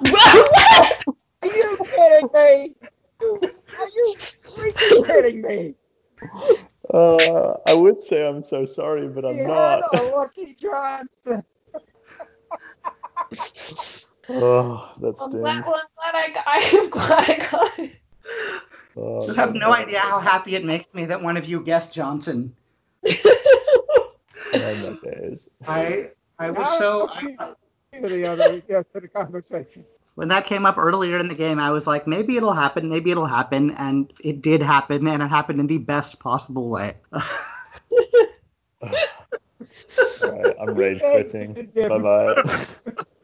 [0.00, 1.04] What?
[1.42, 2.74] Are you kidding me?
[3.78, 5.74] Are you freaking kidding me?
[6.92, 9.84] Uh, I would say I'm so sorry, but I'm Yeah, not.
[9.92, 11.44] no, Lucky Johnson.
[14.28, 15.66] Oh, that I'm glad, stings.
[15.66, 16.44] well, I'm glad I got,
[16.74, 17.92] I'm glad I got it.
[18.96, 21.94] Oh, You have no idea how happy it makes me that one of you guessed
[21.94, 22.56] Johnson.
[24.52, 25.48] Oh my days.
[25.66, 27.08] I I was Now so
[28.02, 29.84] to the other yeah, to the conversation.
[30.14, 33.10] when that came up earlier in the game, I was like, maybe it'll happen, maybe
[33.10, 36.94] it'll happen, and it did happen, and it happened in the best possible way.
[40.22, 41.70] Alright, I'm rage quitting.
[41.74, 42.66] Bye bye.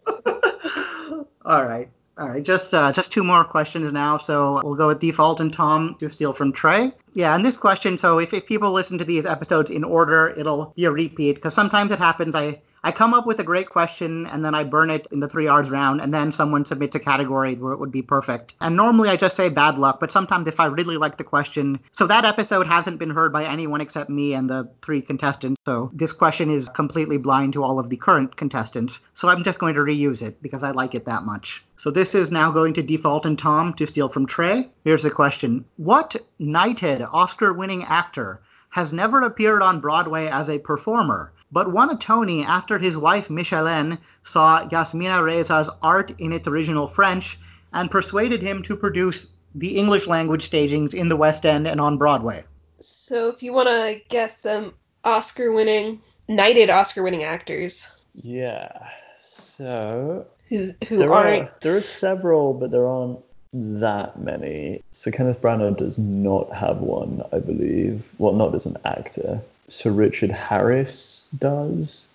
[1.44, 1.88] All right.
[2.18, 4.16] All right, just uh, just two more questions now.
[4.16, 6.90] So we'll go with default and Tom to steal from Trey.
[7.12, 7.98] Yeah, and this question.
[7.98, 11.52] So if, if people listen to these episodes in order, it'll be a repeat because
[11.52, 12.34] sometimes it happens.
[12.34, 15.28] I I come up with a great question and then I burn it in the
[15.28, 18.54] three R's round, and then someone submits a category where it would be perfect.
[18.60, 21.80] And normally I just say bad luck, but sometimes if I really like the question,
[21.90, 25.60] so that episode hasn't been heard by anyone except me and the three contestants.
[25.66, 29.04] So this question is completely blind to all of the current contestants.
[29.14, 31.64] So I'm just going to reuse it because I like it that much.
[31.74, 34.70] So this is now going to default and Tom to steal from Trey.
[34.84, 41.32] Here's the question: What knighted Oscar-winning actor has never appeared on Broadway as a performer?
[41.56, 46.86] But won a Tony after his wife Micheline saw Yasmina Reza's art in its original
[46.86, 47.38] French
[47.72, 51.96] and persuaded him to produce the English language stagings in the West End and on
[51.96, 52.44] Broadway.
[52.78, 58.90] So if you want to guess some Oscar-winning, knighted Oscar-winning actors Yeah.
[59.18, 63.20] So who who there aren't are there are several, but there aren't
[63.54, 64.82] that many.
[64.92, 68.10] So Kenneth Branagh does not have one, I believe.
[68.18, 69.40] Well, not as an actor.
[69.68, 72.06] Sir Richard Harris does.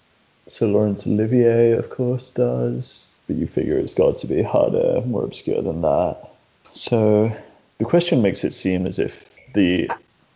[0.48, 3.06] Sir Laurence Olivier, of course, does.
[3.28, 6.18] But you figure it's got to be harder, more obscure than that.
[6.66, 7.32] So
[7.78, 9.90] the question makes it seem as if the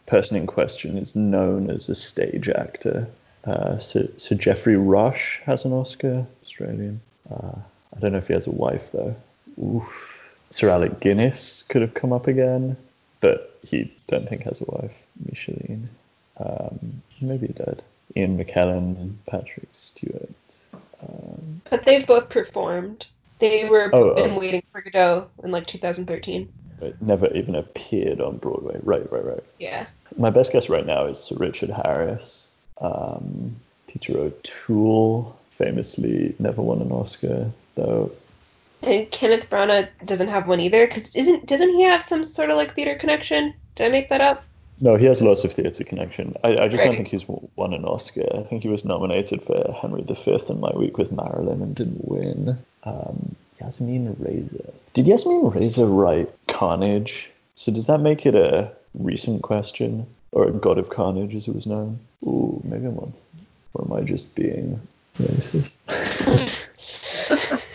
[0.07, 3.07] person in question is known as a stage actor.
[3.45, 7.01] Uh, so, so Geoffrey Rush has an Oscar, Australian.
[7.29, 7.55] Uh,
[7.95, 9.15] I don't know if he has a wife though.
[9.61, 10.11] Oof.
[10.51, 12.77] Sir Alec Guinness could have come up again,
[13.19, 14.93] but he don't think has a wife.
[15.25, 15.89] Micheline.
[16.37, 17.81] Um, maybe dead.
[18.15, 20.29] Ian McKellen and Patrick Stewart.
[21.01, 23.05] Um, but they've both performed.
[23.39, 24.39] They were Oh, in oh.
[24.39, 26.47] Waiting for Godot in like 2013.
[26.79, 28.79] but never even appeared on Broadway.
[28.83, 29.43] Right, right, right.
[29.59, 29.87] Yeah.
[30.17, 32.47] My best guess right now is Sir Richard Harris.
[32.79, 33.55] Um,
[33.87, 38.11] Peter O'Toole famously never won an Oscar, though.
[38.81, 42.57] And Kenneth Branagh doesn't have one either, because isn't doesn't he have some sort of
[42.57, 43.53] like theater connection?
[43.75, 44.43] Did I make that up?
[44.81, 46.35] No, he has lots of theatre connection.
[46.43, 48.27] I, I just don't think he's won an Oscar.
[48.35, 52.05] I think he was nominated for Henry V in My Week with Marilyn and didn't
[52.05, 52.57] win.
[52.83, 54.73] Um, Yasmin Reza.
[54.93, 57.29] Did Yasmin Reza write Carnage?
[57.55, 60.05] So does that make it a recent question?
[60.33, 61.97] Or a God of Carnage as it was known?
[62.25, 63.13] Ooh, maybe I'm on.
[63.73, 64.81] Or am I just being
[65.17, 65.71] racist?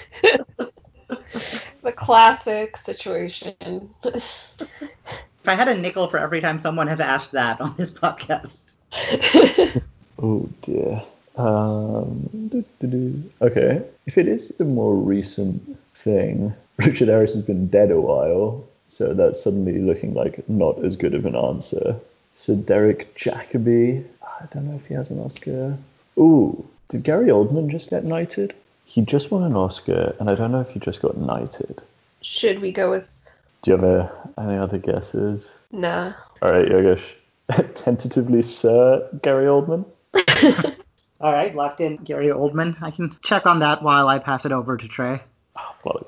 [1.83, 3.89] the classic situation.
[5.43, 8.77] If I had a nickel for every time someone has asked that on this podcast.
[10.23, 11.03] Oh dear.
[11.37, 12.29] Um,
[13.41, 18.65] okay, if it is a more recent thing, Richard Harris has been dead a while,
[18.89, 21.97] so that's suddenly looking like not as good of an answer.
[22.35, 25.79] So Derek Jacobi, I don't know if he has an Oscar.
[26.19, 28.55] Ooh, did Gary Oldman just get knighted?
[28.85, 31.81] He just won an Oscar, and I don't know if he just got knighted.
[32.21, 33.09] Should we go with
[33.63, 34.09] Do you have uh,
[34.39, 35.59] any other guesses?
[35.71, 36.15] nah?
[36.43, 37.05] All right, Yogesh.
[37.75, 39.85] Tentatively, Sir Gary Oldman.
[41.21, 42.81] All right, locked in Gary Oldman.
[42.81, 45.21] I can check on that while I pass it over to Trey.
[45.85, 46.07] Well,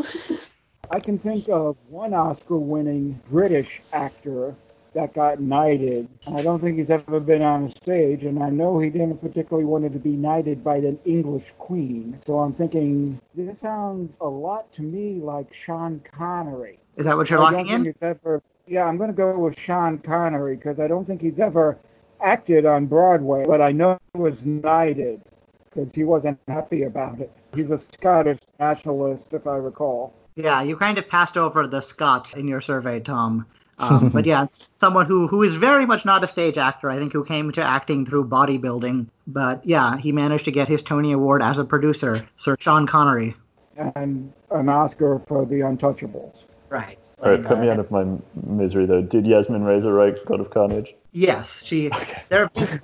[0.90, 4.54] I can think of one Oscar winning British actor
[4.98, 6.08] that got knighted.
[6.26, 9.64] I don't think he's ever been on a stage, and I know he didn't particularly
[9.64, 12.18] want to be knighted by the English queen.
[12.26, 16.80] So I'm thinking this sounds a lot to me like Sean Connery.
[16.96, 17.94] Is that what you're I locking in?
[18.02, 18.42] ever.
[18.66, 21.78] Yeah, I'm going to go with Sean Connery because I don't think he's ever
[22.20, 25.22] acted on Broadway, but I know he was knighted
[25.70, 27.30] because he wasn't happy about it.
[27.54, 30.12] He's a Scottish nationalist, if I recall.
[30.34, 33.46] Yeah, you kind of passed over the Scots in your survey, Tom.
[33.78, 34.46] Um, but yeah,
[34.80, 37.62] someone who, who is very much not a stage actor, I think, who came to
[37.62, 39.06] acting through bodybuilding.
[39.26, 43.34] But yeah, he managed to get his Tony Award as a producer, Sir Sean Connery.
[43.76, 46.34] and an Oscar for The Untouchables.
[46.68, 46.98] Right.
[47.22, 48.04] all right, put me out of my
[48.46, 49.00] misery though.
[49.02, 50.94] Did Yasmin Reza write God of Carnage?
[51.12, 51.90] Yes, she.
[52.28, 52.80] There have been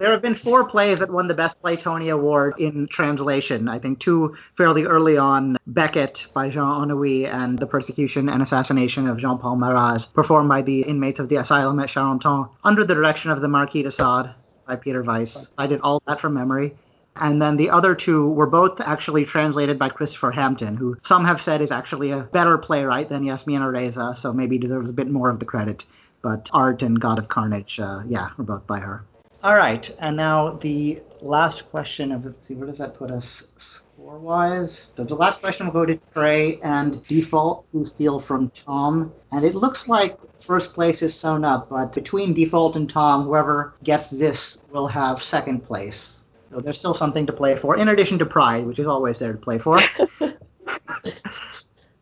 [0.00, 3.68] there have been four plays that won the Best Play Tony Award in translation.
[3.68, 9.06] I think two fairly early on, Beckett by Jean Anouilh and The Persecution and Assassination
[9.06, 13.30] of Jean-Paul Marat, performed by the inmates of the asylum at Charenton under the direction
[13.30, 14.30] of the Marquis de Sade
[14.66, 15.52] by Peter Weiss.
[15.58, 16.74] I did all that from memory.
[17.16, 21.42] And then the other two were both actually translated by Christopher Hampton, who some have
[21.42, 25.28] said is actually a better playwright than Yasmina Reza, so maybe deserves a bit more
[25.28, 25.84] of the credit.
[26.22, 29.04] But Art and God of Carnage, uh, yeah, were both by her.
[29.42, 33.46] All right, and now the last question of let's see, where does that put us
[33.56, 34.92] score wise?
[34.96, 39.14] The, the last question will go to Trey and Default, who steal from Tom.
[39.32, 43.72] And it looks like first place is sewn up, but between Default and Tom, whoever
[43.82, 46.26] gets this will have second place.
[46.50, 49.32] So there's still something to play for, in addition to pride, which is always there
[49.32, 49.78] to play for.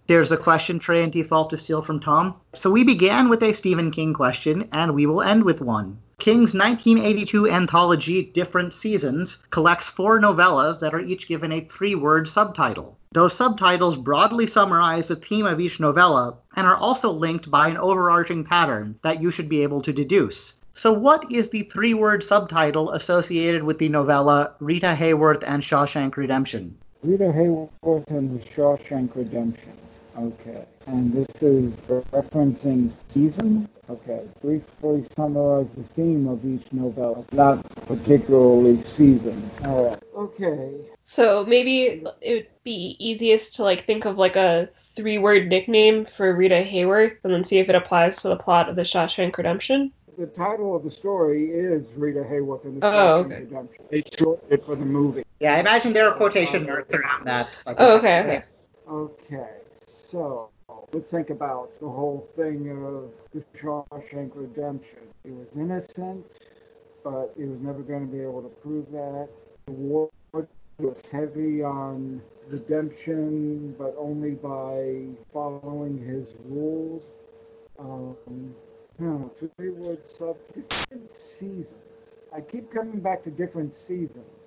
[0.08, 2.40] There's a question, Trey and Default, to steal from Tom.
[2.54, 5.98] So we began with a Stephen King question, and we will end with one.
[6.18, 12.26] King's 1982 anthology, Different Seasons, collects four novellas that are each given a three word
[12.26, 12.98] subtitle.
[13.12, 17.76] Those subtitles broadly summarize the theme of each novella and are also linked by an
[17.76, 20.56] overarching pattern that you should be able to deduce.
[20.74, 26.16] So, what is the three word subtitle associated with the novella Rita Hayworth and Shawshank
[26.16, 26.76] Redemption?
[27.04, 29.72] Rita Hayworth and the Shawshank Redemption.
[30.18, 30.64] Okay.
[30.86, 33.68] And this is referencing seasons?
[33.88, 34.22] Okay.
[34.42, 39.52] Briefly summarize the theme of each novella, not particularly seasons.
[39.64, 40.02] All right.
[40.16, 40.74] Okay.
[41.04, 46.34] So maybe it would be easiest to like think of like a three-word nickname for
[46.34, 49.92] Rita Hayworth and then see if it applies to the plot of The Shawshank Redemption.
[50.18, 53.34] The title of the story is Rita Hayworth and the Oh, Shawshank okay.
[53.44, 53.84] Redemption.
[53.88, 55.22] They shortened it for the movie.
[55.38, 57.62] Yeah, I imagine there are quotation marks around that.
[57.64, 58.42] Like Oh, okay, okay.
[58.90, 59.48] Okay,
[60.10, 60.50] so
[60.92, 65.00] let's think about the whole thing of the Shawshank Redemption.
[65.24, 66.24] He was innocent,
[67.04, 69.28] but he was never going to be able to prove that.
[69.66, 70.10] The war
[70.78, 77.02] was heavy on redemption, but only by following his rules.
[77.78, 78.54] Um,
[79.56, 81.74] three words sub different seasons.
[82.34, 84.37] I keep coming back to different seasons.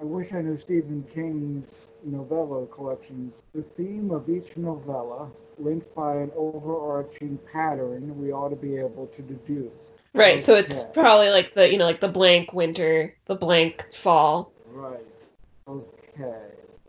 [0.00, 3.32] I wish I knew Stephen King's novella collections.
[3.54, 9.10] The theme of each novella, linked by an overarching pattern, we ought to be able
[9.16, 9.72] to deduce.
[10.12, 14.52] Right, so it's probably like the you know like the blank winter, the blank fall.
[14.70, 15.06] Right.
[15.68, 16.34] Okay.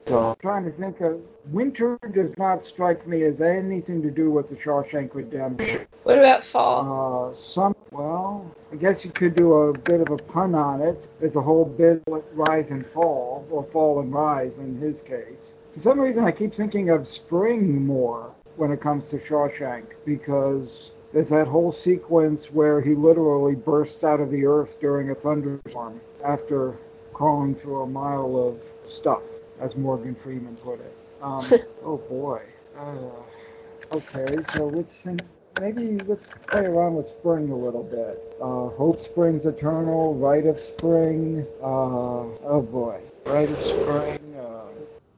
[0.07, 1.19] So I'm trying to think of
[1.51, 5.85] winter does not strike me as anything to do with the Shawshank Redemption.
[6.03, 7.29] What about fall?
[7.29, 10.97] Uh, some well, I guess you could do a bit of a pun on it.
[11.19, 15.55] There's a whole bit like rise and fall, or fall and rise in his case.
[15.73, 20.91] For some reason, I keep thinking of spring more when it comes to Shawshank because
[21.11, 25.99] there's that whole sequence where he literally bursts out of the earth during a thunderstorm
[26.23, 26.77] after
[27.13, 29.23] crawling through a mile of stuff,
[29.59, 30.95] as Morgan Freeman put it.
[31.21, 31.45] Um,
[31.83, 32.41] oh boy.
[32.77, 35.21] Uh, okay, so let's think.
[35.59, 38.35] Maybe let's play around with spring a little bit.
[38.39, 41.47] Uh, hope springs eternal, rite of spring.
[41.61, 44.19] Uh, oh boy, rite of spring.
[44.39, 44.67] Uh,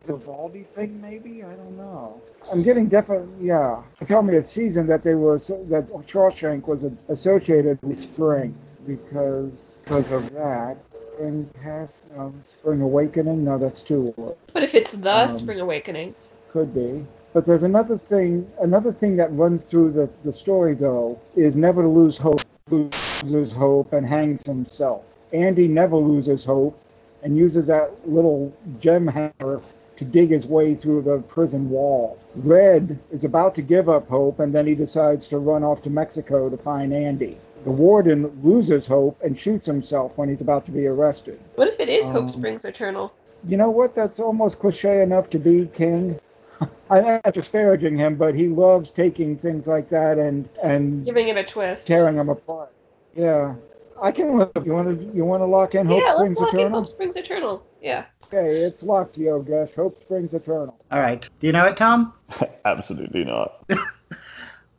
[0.05, 1.43] the Vivaldi thing, maybe?
[1.43, 2.21] I don't know.
[2.51, 3.27] I'm getting definite.
[3.39, 8.55] Yeah, They tell me a season that they were that Shawshank was associated with spring
[8.87, 9.51] because
[9.83, 10.77] because of that.
[11.19, 13.43] Spring past, um, spring awakening.
[13.43, 14.13] No, that's too.
[14.17, 14.37] old.
[14.53, 16.15] But if it's the um, Spring Awakening?
[16.49, 17.05] Could be.
[17.33, 18.49] But there's another thing.
[18.61, 22.39] Another thing that runs through the the story though is never to lose hope.
[22.71, 25.03] Loses hope and hangs himself.
[25.33, 26.79] Andy never loses hope
[27.21, 29.61] and uses that little gem hammer
[29.97, 32.17] to dig his way through the prison wall.
[32.33, 35.89] Red is about to give up hope and then he decides to run off to
[35.89, 37.37] Mexico to find Andy.
[37.63, 41.39] The warden loses hope and shoots himself when he's about to be arrested.
[41.55, 43.13] What if it is Hope Um, Springs Eternal?
[43.47, 43.95] You know what?
[43.95, 46.19] That's almost cliche enough to be King.
[46.89, 51.37] I'm not disparaging him, but he loves taking things like that and and Giving it
[51.37, 51.87] a twist.
[51.87, 52.71] tearing them apart.
[53.15, 53.55] Yeah,
[54.01, 54.51] I can live.
[54.65, 56.79] You want to you want to lock in Hope yeah, Springs let's lock in Eternal?
[56.79, 57.63] Hope Springs Eternal.
[57.81, 58.05] Yeah.
[58.25, 59.73] Okay, it's locked, Yogesh.
[59.73, 60.77] Hope Springs Eternal.
[60.91, 61.27] All right.
[61.39, 62.13] Do you know it, Tom?
[62.65, 63.65] Absolutely not.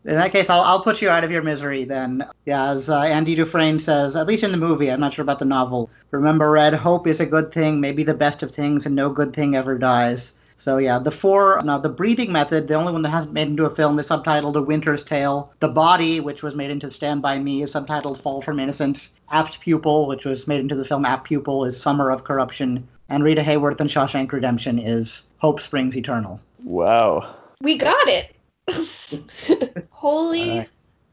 [0.04, 2.26] In that case, I'll, I'll put you out of your misery then.
[2.46, 5.38] Yeah, as uh, Andy Dufresne says, at least in the movie, I'm not sure about
[5.38, 5.90] the novel.
[6.10, 9.34] Remember, Red, hope is a good thing, maybe the best of things, and no good
[9.34, 10.34] thing ever dies.
[10.60, 13.64] So yeah, the four, now the breathing method, the only one that hasn't made into
[13.64, 15.52] a film is subtitled A Winter's Tale.
[15.60, 19.18] The Body, which was made into Stand By Me, is subtitled Fall from Innocence.
[19.30, 22.86] Apt Pupil, which was made into the film Apt Pupil, is Summer of Corruption.
[23.08, 26.40] And Rita Hayworth and Shawshank Redemption is Hope Springs Eternal.
[26.62, 27.34] Wow.
[27.62, 28.34] We got it.
[29.90, 30.68] Holy Alright.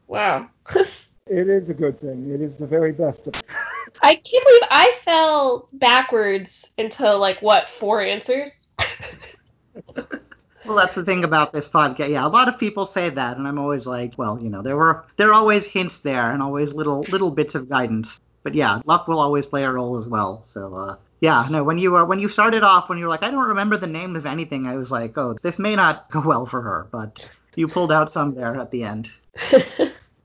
[0.06, 0.48] wow.
[1.26, 2.30] It is a good thing.
[2.30, 3.34] It is the very best of.
[4.02, 8.50] I can't believe I fell backwards into like what four answers.
[10.68, 12.10] Well, that's the thing about this podcast.
[12.10, 14.76] Yeah, a lot of people say that, and I'm always like, well, you know, there
[14.76, 18.20] were there are always hints there and always little little bits of guidance.
[18.42, 20.42] But yeah, luck will always play a role as well.
[20.44, 23.22] So uh, yeah, no, when you uh, when you started off, when you were like,
[23.22, 26.20] I don't remember the name of anything, I was like, oh, this may not go
[26.20, 29.10] well for her, but you pulled out some there at the end.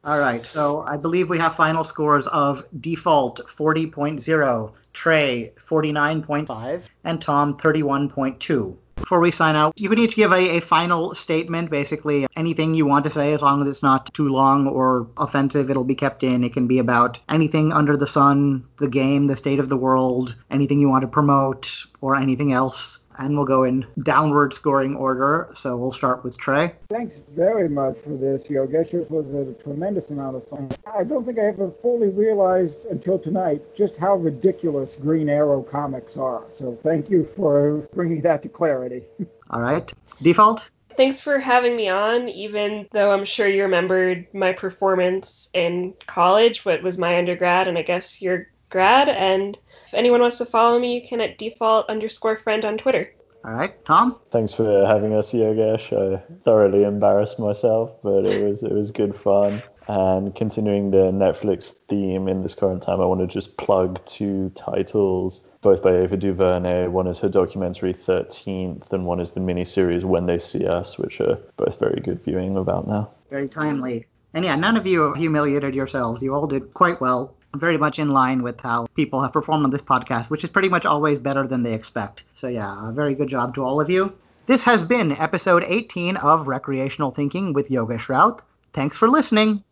[0.06, 7.22] All right, so I believe we have final scores of default 40.0, Trey 49.5, and
[7.22, 8.76] Tom 31.2.
[8.96, 12.86] Before we sign out, you can each give a, a final statement, basically anything you
[12.86, 16.24] want to say, as long as it's not too long or offensive, it'll be kept
[16.24, 16.44] in.
[16.44, 20.36] It can be about anything under the sun, the game, the state of the world,
[20.52, 23.00] anything you want to promote, or anything else.
[23.18, 25.50] And we'll go in downward scoring order.
[25.54, 26.76] So we'll start with Trey.
[26.90, 28.92] Thanks very much for this, Yogesh.
[28.92, 30.70] This was a tremendous amount of fun.
[30.86, 36.18] I don't think I ever fully realized until tonight just how ridiculous Green Arrow comics
[36.18, 36.44] are.
[36.52, 39.04] So thank you for bringing that to clarity.
[39.50, 39.92] All right.
[40.22, 40.70] Default?
[40.96, 46.66] Thanks for having me on, even though I'm sure you remembered my performance in college,
[46.66, 49.08] what was my undergrad, and I guess your grad.
[49.08, 53.14] And if anyone wants to follow me, you can at default underscore friend on Twitter.
[53.46, 53.74] All right.
[53.86, 54.20] Tom?
[54.32, 55.94] Thanks for having us, Yogesh.
[55.94, 59.62] I thoroughly embarrassed myself, but it was it was good fun.
[59.88, 64.50] And continuing the Netflix theme in this current time, I want to just plug two
[64.56, 66.88] titles, both by Ava DuVernay.
[66.88, 71.20] One is her documentary 13th, and one is the miniseries When They See Us, which
[71.20, 73.12] are both very good viewing about now.
[73.30, 74.06] Very timely.
[74.34, 76.24] And yeah, none of you humiliated yourselves.
[76.24, 77.36] You all did quite well.
[77.56, 80.70] Very much in line with how people have performed on this podcast, which is pretty
[80.70, 82.24] much always better than they expect.
[82.34, 84.14] So yeah, a very good job to all of you.
[84.46, 88.42] This has been episode 18 of Recreational Thinking with Yogesh Raut.
[88.74, 89.64] Thanks for listening.